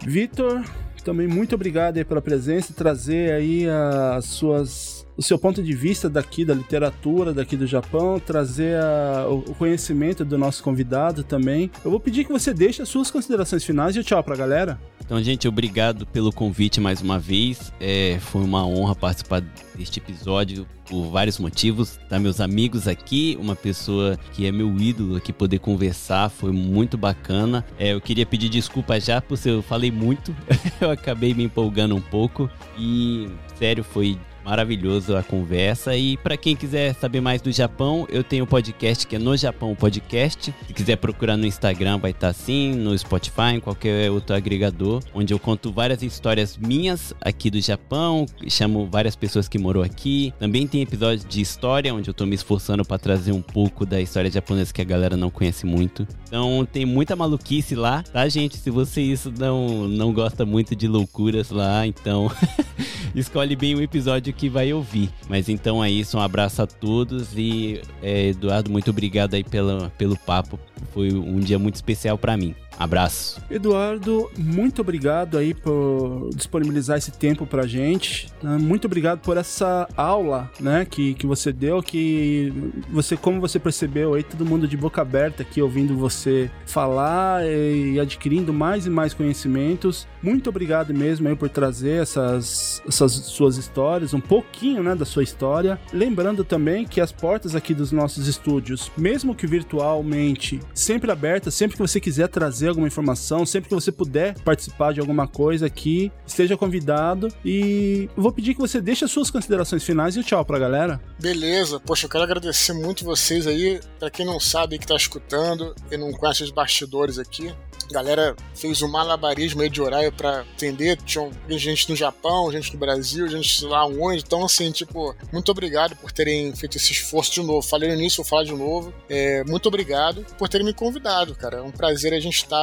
[0.00, 0.62] Vitor,
[1.02, 3.66] também muito obrigado aí pela presença e trazer aí
[4.14, 9.26] as suas o seu ponto de vista daqui da literatura, daqui do Japão, trazer a,
[9.28, 11.68] o, conhecimento do nosso convidado também.
[11.84, 14.80] Eu vou pedir que você deixe as suas considerações finais e tchau pra galera.
[15.04, 17.72] Então, gente, obrigado pelo convite mais uma vez.
[17.80, 19.42] É, foi uma honra participar
[19.74, 21.98] deste episódio por vários motivos.
[22.08, 26.96] Tá, meus amigos aqui, uma pessoa que é meu ídolo aqui, poder conversar, foi muito
[26.96, 27.64] bacana.
[27.76, 30.32] É, eu queria pedir desculpa já, porque eu falei muito,
[30.80, 32.48] eu acabei me empolgando um pouco.
[32.78, 33.28] E,
[33.58, 34.16] sério, foi
[34.48, 35.94] maravilhoso a conversa.
[35.94, 39.18] E para quem quiser saber mais do Japão, eu tenho o um podcast que é
[39.18, 40.54] No Japão Podcast.
[40.66, 45.34] Se quiser procurar no Instagram, vai estar assim, no Spotify, em qualquer outro agregador, onde
[45.34, 50.32] eu conto várias histórias minhas aqui do Japão, chamo várias pessoas que moram aqui.
[50.38, 54.00] Também tem episódios de história, onde eu tô me esforçando para trazer um pouco da
[54.00, 56.08] história japonesa que a galera não conhece muito.
[56.26, 58.56] Então tem muita maluquice lá, tá, gente?
[58.56, 62.30] Se você isso não, não gosta muito de loucuras lá, então
[63.14, 65.10] escolhe bem o episódio que vai ouvir.
[65.28, 69.90] Mas então é isso, um abraço a todos e é, Eduardo, muito obrigado aí pela,
[69.98, 70.58] pelo papo.
[70.94, 72.54] Foi um dia muito especial para mim.
[72.78, 73.42] Abraço.
[73.50, 78.28] Eduardo, muito obrigado aí por disponibilizar esse tempo pra gente.
[78.40, 78.56] Né?
[78.56, 82.52] Muito obrigado por essa aula, né, que, que você deu, que
[82.90, 87.98] você, como você percebeu aí, todo mundo de boca aberta aqui ouvindo você falar e
[87.98, 90.06] adquirindo mais e mais conhecimentos.
[90.22, 95.24] Muito obrigado mesmo aí por trazer essas, essas suas histórias, um pouquinho, né, da sua
[95.24, 95.80] história.
[95.92, 101.76] Lembrando também que as portas aqui dos nossos estúdios, mesmo que virtualmente, sempre abertas, sempre
[101.76, 106.12] que você quiser trazer alguma informação, sempre que você puder participar de alguma coisa aqui,
[106.26, 107.28] esteja convidado.
[107.44, 111.00] E vou pedir que você deixe as suas considerações finais e tchau pra galera.
[111.20, 113.80] Beleza, poxa, eu quero agradecer muito vocês aí.
[113.98, 117.52] Pra quem não sabe que tá escutando e não conhece os bastidores aqui,
[117.90, 120.98] a galera fez um malabarismo aí de horário pra atender.
[121.02, 124.22] Tinha gente no Japão, gente no Brasil, gente lá onde.
[124.22, 127.62] Então, assim, tipo, muito obrigado por terem feito esse esforço de novo.
[127.62, 128.92] Falei no início, vou falar de novo.
[129.08, 131.58] É, muito obrigado por terem me convidado, cara.
[131.58, 132.57] É um prazer a gente estar.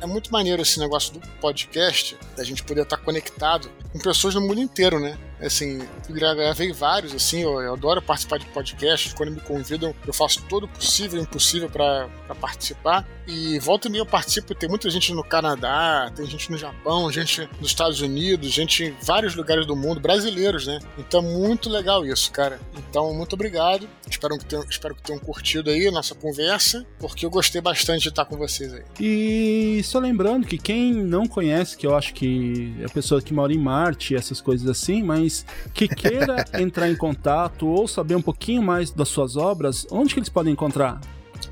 [0.00, 4.40] É muito maneiro esse negócio do podcast, da gente poder estar conectado com pessoas no
[4.40, 5.16] mundo inteiro, né?
[5.40, 9.12] Assim, gravei vários, assim, eu, eu, adoro participar de podcasts.
[9.12, 12.08] Quando me convidam, eu faço todo o possível e impossível para
[12.40, 13.06] participar.
[13.26, 14.54] E volta e meia eu participo.
[14.54, 18.96] Tem muita gente no Canadá, tem gente no Japão, gente nos Estados Unidos, gente em
[19.02, 20.78] vários lugares do mundo, brasileiros, né?
[20.96, 22.60] Então, muito legal isso, cara.
[22.76, 23.88] Então, muito obrigado.
[24.08, 28.02] Espero que tenham, espero que tenham curtido aí a nossa conversa, porque eu gostei bastante
[28.02, 28.84] de estar com vocês aí.
[29.00, 33.34] E só lembrando que quem não conhece, que eu acho que é a pessoa que
[33.34, 35.25] mora em Marte, essas coisas assim, mas
[35.72, 40.20] que queira entrar em contato ou saber um pouquinho mais das suas obras, onde que
[40.20, 41.00] eles podem encontrar?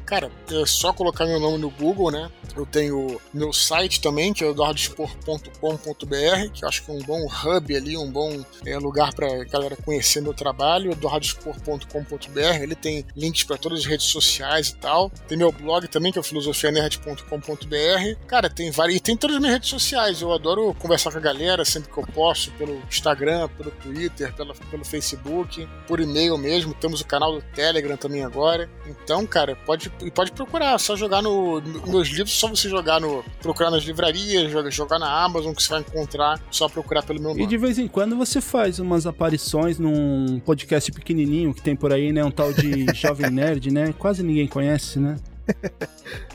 [0.04, 2.30] Cara, é só colocar meu nome no Google, né?
[2.56, 7.26] Eu tenho meu site também, que é eduardospor.com.br, que eu acho que é um bom
[7.26, 12.62] hub ali, um bom é, lugar para galera conhecer meu trabalho, eduardospor.com.br.
[12.62, 15.10] Ele tem links para todas as redes sociais e tal.
[15.26, 18.26] Tem meu blog também, que é filosofianerd.com.br.
[18.26, 18.96] Cara, tem várias.
[18.96, 20.20] E tem todas as minhas redes sociais.
[20.20, 24.54] Eu adoro conversar com a galera sempre que eu posso, pelo Instagram, pelo Twitter, pelo,
[24.54, 26.74] pelo Facebook, por e-mail mesmo.
[26.74, 28.70] Temos o canal do Telegram também agora.
[28.86, 31.60] Então, cara, pode, pode procurar, só jogar no.
[31.86, 33.24] Meus livros só você jogar no.
[33.40, 37.30] procurar nas livrarias, jogar, jogar na Amazon, que você vai encontrar, só procurar pelo meu
[37.30, 37.42] nome.
[37.42, 41.92] E de vez em quando você faz umas aparições num podcast pequenininho que tem por
[41.92, 42.24] aí, né?
[42.24, 43.94] Um tal de Jovem Nerd, né?
[43.98, 45.16] Quase ninguém conhece, né?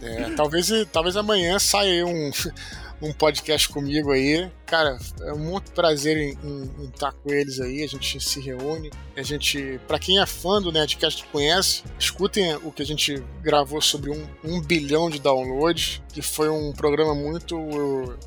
[0.02, 2.32] É, talvez, talvez amanhã saia um,
[3.02, 4.50] um podcast comigo aí.
[4.70, 7.84] Cara, é muito prazer em, em, em estar com eles aí.
[7.84, 8.92] A gente se reúne.
[9.18, 13.82] A gente, para quem é fã do Nerdcast conhece, escutem o que a gente gravou
[13.82, 17.58] sobre um, um bilhão de downloads, que foi um programa muito,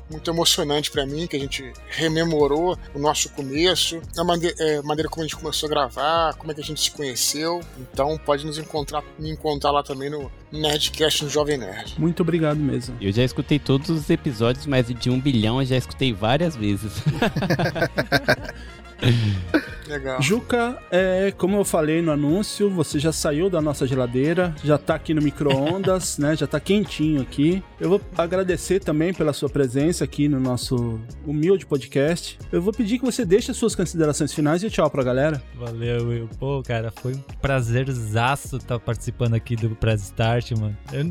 [0.09, 5.09] muito emocionante para mim, que a gente rememorou o nosso começo, a maneira, é, maneira
[5.09, 7.61] como a gente começou a gravar, como é que a gente se conheceu.
[7.77, 11.95] Então pode nos encontrar, me encontrar lá também no Nerdcast no Jovem Nerd.
[11.99, 12.95] Muito obrigado mesmo.
[13.01, 17.03] Eu já escutei todos os episódios, mas de um bilhão eu já escutei várias vezes.
[19.87, 20.21] Legal.
[20.21, 24.95] Juca, é, como eu falei no anúncio, você já saiu da nossa geladeira, já tá
[24.95, 26.35] aqui no micro-ondas, né?
[26.35, 27.63] Já tá quentinho aqui.
[27.79, 32.37] Eu vou agradecer também pela sua presença aqui no nosso humilde podcast.
[32.51, 35.41] Eu vou pedir que você deixe as suas considerações finais e tchau pra galera.
[35.55, 36.29] Valeu, Will.
[36.39, 40.77] Pô, cara, foi um prazerzaço estar participando aqui do Press Start, mano.
[40.91, 41.05] Eu,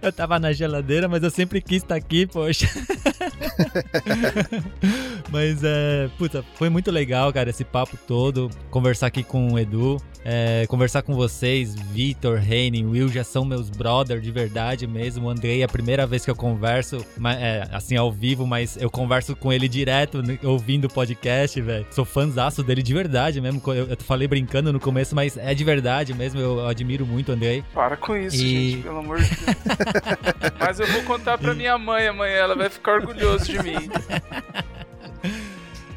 [0.08, 2.68] eu tava na geladeira, mas eu sempre quis estar aqui, poxa.
[5.30, 8.50] mas é, puta, foi muito legal, cara, esse papo todo.
[8.70, 13.70] Conversar aqui com o Edu, é, conversar com vocês, Vitor, Reining, Will, já são meus
[13.70, 15.26] brother de verdade mesmo.
[15.26, 17.04] O Andrei é a primeira vez que eu converso,
[17.38, 21.86] é, assim, ao vivo, mas eu converso com ele direto, ouvindo o podcast, velho.
[21.90, 23.60] Sou fãzaço dele de verdade mesmo.
[23.68, 26.40] Eu, eu falei brincando no começo, mas é de verdade mesmo.
[26.40, 27.62] Eu admiro muito o Andrei.
[27.74, 29.38] Para com isso, E- gente, pelo amor de Deus.
[30.58, 33.76] Mas eu vou contar pra minha mãe amanhã, ela vai ficar orgulhosa de mim.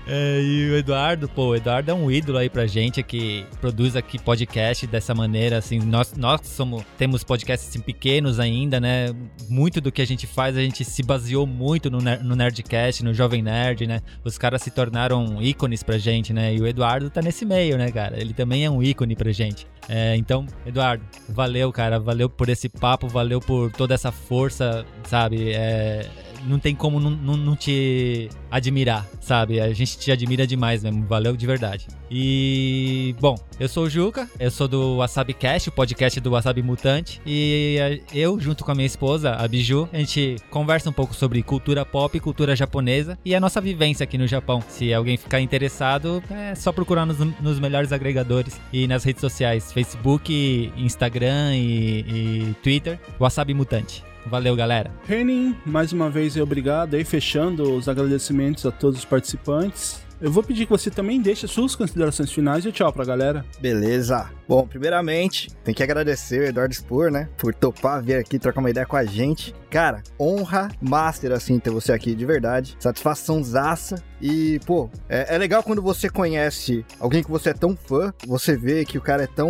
[0.08, 3.96] É, e o Eduardo, pô, o Eduardo é um ídolo aí pra gente que produz
[3.96, 9.14] aqui podcast dessa maneira, assim, nós, nós somos, temos podcasts assim, pequenos ainda, né?
[9.48, 13.14] Muito do que a gente faz, a gente se baseou muito no, no Nerdcast, no
[13.14, 14.02] Jovem Nerd, né?
[14.24, 16.54] Os caras se tornaram ícones pra gente, né?
[16.54, 18.20] E o Eduardo tá nesse meio, né, cara?
[18.20, 19.68] Ele também é um ícone pra gente.
[19.88, 25.52] É, então, Eduardo, valeu, cara, valeu por esse papo, valeu por toda essa força, sabe?
[25.52, 26.08] É,
[26.46, 29.60] não tem como não, te admirar, sabe?
[29.60, 31.88] A gente te admira demais mesmo, valeu de verdade.
[32.10, 36.62] E, bom, eu sou o Juca, eu sou do Wasabi Cast, o podcast do Wasabi
[36.62, 40.94] Mutante, e eh, eu, junto com a minha esposa, a Biju, a gente conversa um
[40.94, 44.62] pouco sobre cultura pop, cultura japonesa e a nossa vivência aqui no Japão.
[44.68, 49.72] Se alguém ficar interessado, é só procurar nos, nos melhores agregadores e nas redes sociais,
[49.72, 54.11] Facebook, Instagram e, e Twitter, Wasabi Mutante.
[54.26, 54.92] Valeu, galera.
[55.10, 60.02] Henning, mais uma vez obrigado aí, fechando os agradecimentos a todos os participantes.
[60.22, 63.44] Eu vou pedir que você também deixe as suas considerações finais e tchau pra galera.
[63.60, 64.30] Beleza.
[64.52, 67.30] Bom, primeiramente, tem que agradecer o Eduardo Spor, né?
[67.38, 69.56] Por topar vir aqui trocar uma ideia com a gente.
[69.70, 72.76] Cara, honra master, assim, ter você aqui, de verdade.
[72.78, 74.04] Satisfação zaça.
[74.22, 78.58] E, pô, é, é legal quando você conhece alguém que você é tão fã, você
[78.58, 79.50] vê que o cara é tão,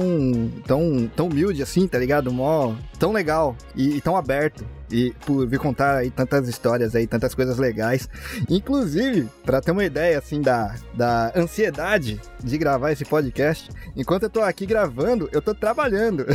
[0.68, 2.32] tão, tão humilde, assim, tá ligado?
[2.32, 4.64] Mó, tão legal e, e tão aberto.
[4.92, 8.08] E por vir contar aí tantas histórias aí, tantas coisas legais.
[8.50, 14.30] Inclusive, pra ter uma ideia, assim, da, da ansiedade de gravar esse podcast, enquanto eu
[14.30, 14.91] tô aqui gravando,
[15.32, 16.26] eu tô trabalhando.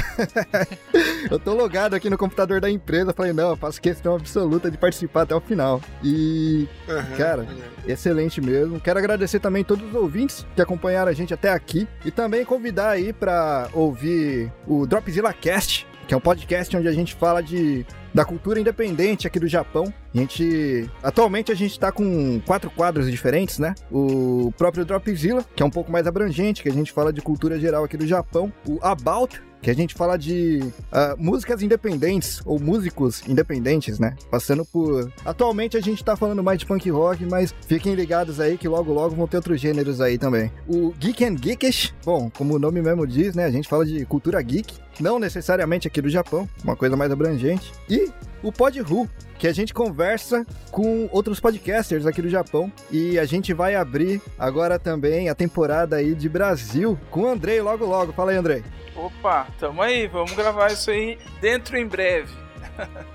[1.31, 4.79] eu tô logado aqui no computador da empresa, falei, não, eu faço questão absoluta de
[4.79, 5.81] participar até o final.
[6.03, 7.17] E, Uhum.
[7.17, 7.47] Cara,
[7.87, 8.81] excelente mesmo.
[8.81, 12.91] Quero agradecer também todos os ouvintes que acompanharam a gente até aqui e também convidar
[12.91, 17.85] aí pra ouvir o Dropzilla Cast, que é um podcast onde a gente fala de
[18.15, 19.93] da cultura independente aqui do Japão.
[20.15, 23.75] A gente atualmente a gente tá com quatro quadros diferentes, né?
[23.93, 27.59] O próprio Dropzilla, que é um pouco mais abrangente, que a gente fala de cultura
[27.59, 28.51] geral aqui do Japão.
[28.67, 30.61] O About, que a gente fala de
[30.93, 34.15] ah, músicas independentes ou músicos independentes, né?
[34.31, 35.13] Passando por.
[35.25, 38.93] Atualmente a gente tá falando mais de punk rock, mas fiquem ligados aí que logo
[38.93, 40.51] logo vão ter outros gêneros aí também.
[40.67, 43.45] O Geek and Geekish, bom, como o nome mesmo diz, né?
[43.45, 47.73] A gente fala de cultura geek, não necessariamente aqui do Japão, uma coisa mais abrangente.
[47.89, 48.11] E
[48.43, 49.09] o Pod Who,
[49.39, 52.73] que a gente conversa com outros podcasters aqui do Japão.
[52.91, 57.61] E a gente vai abrir agora também a temporada aí de Brasil com o Andrei
[57.61, 58.13] logo logo.
[58.13, 58.65] Fala aí, Andrei.
[58.95, 62.33] Opa, tamo aí, vamos gravar isso aí dentro em breve.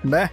[0.04, 0.30] Né?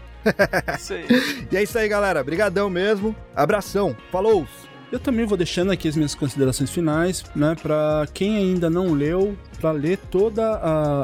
[0.78, 1.08] Isso aí.
[1.52, 2.24] E é isso aí, galera.
[2.24, 3.16] Brigadão mesmo.
[3.36, 3.96] Abração.
[4.12, 4.46] Falou!
[4.92, 9.38] Eu também vou deixando aqui as minhas considerações finais, né, para quem ainda não leu,
[9.62, 10.44] para ler todas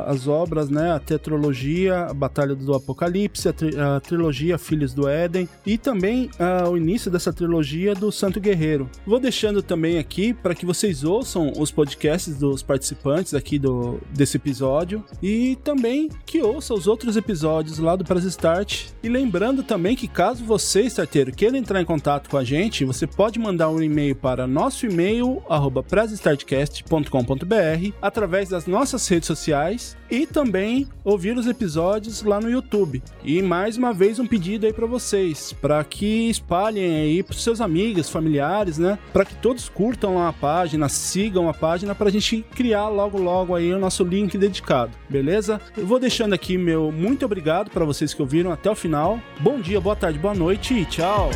[0.07, 5.07] as obras, né, a tetralogia, a Batalha do Apocalipse, a, tri- a trilogia Filhos do
[5.07, 8.89] Éden e também ah, o início dessa trilogia do Santo Guerreiro.
[9.05, 14.37] Vou deixando também aqui para que vocês ouçam os podcasts dos participantes aqui do desse
[14.37, 18.85] episódio e também que ouça os outros episódios lá do Press Start.
[19.03, 23.05] E lembrando também que caso você, starteiro, queira entrar em contato com a gente, você
[23.05, 29.95] pode mandar um um e-mail para nosso e-mail, arroba pressstartcast.com.br, através das nossas redes sociais
[30.09, 33.01] e também ouvir os episódios lá no YouTube.
[33.23, 37.61] E mais uma vez um pedido aí para vocês, para que espalhem aí para seus
[37.61, 38.97] amigos, familiares, né?
[39.11, 43.55] Para que todos curtam a página, sigam a página para a gente criar logo logo
[43.55, 45.59] aí o nosso link dedicado, beleza?
[45.77, 49.19] Eu vou deixando aqui meu muito obrigado para vocês que ouviram até o final.
[49.39, 51.29] Bom dia, boa tarde, boa noite e tchau.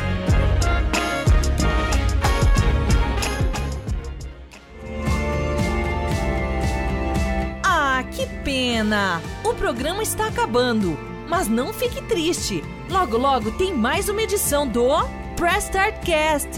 [8.49, 9.21] Pena!
[9.43, 10.97] O programa está acabando,
[11.27, 12.63] mas não fique triste.
[12.89, 14.89] Logo, logo tem mais uma edição do
[15.35, 16.49] Press Start Cast.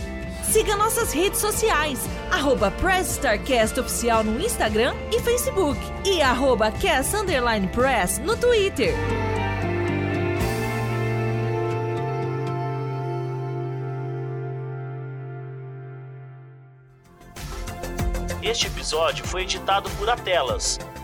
[0.41, 1.99] Siga nossas redes sociais,
[2.31, 8.37] arroba Press Start Cast Oficial no Instagram e Facebook e arroba Cast Underline Press no
[8.37, 8.93] Twitter.
[18.41, 20.79] Este episódio foi editado por Atelas,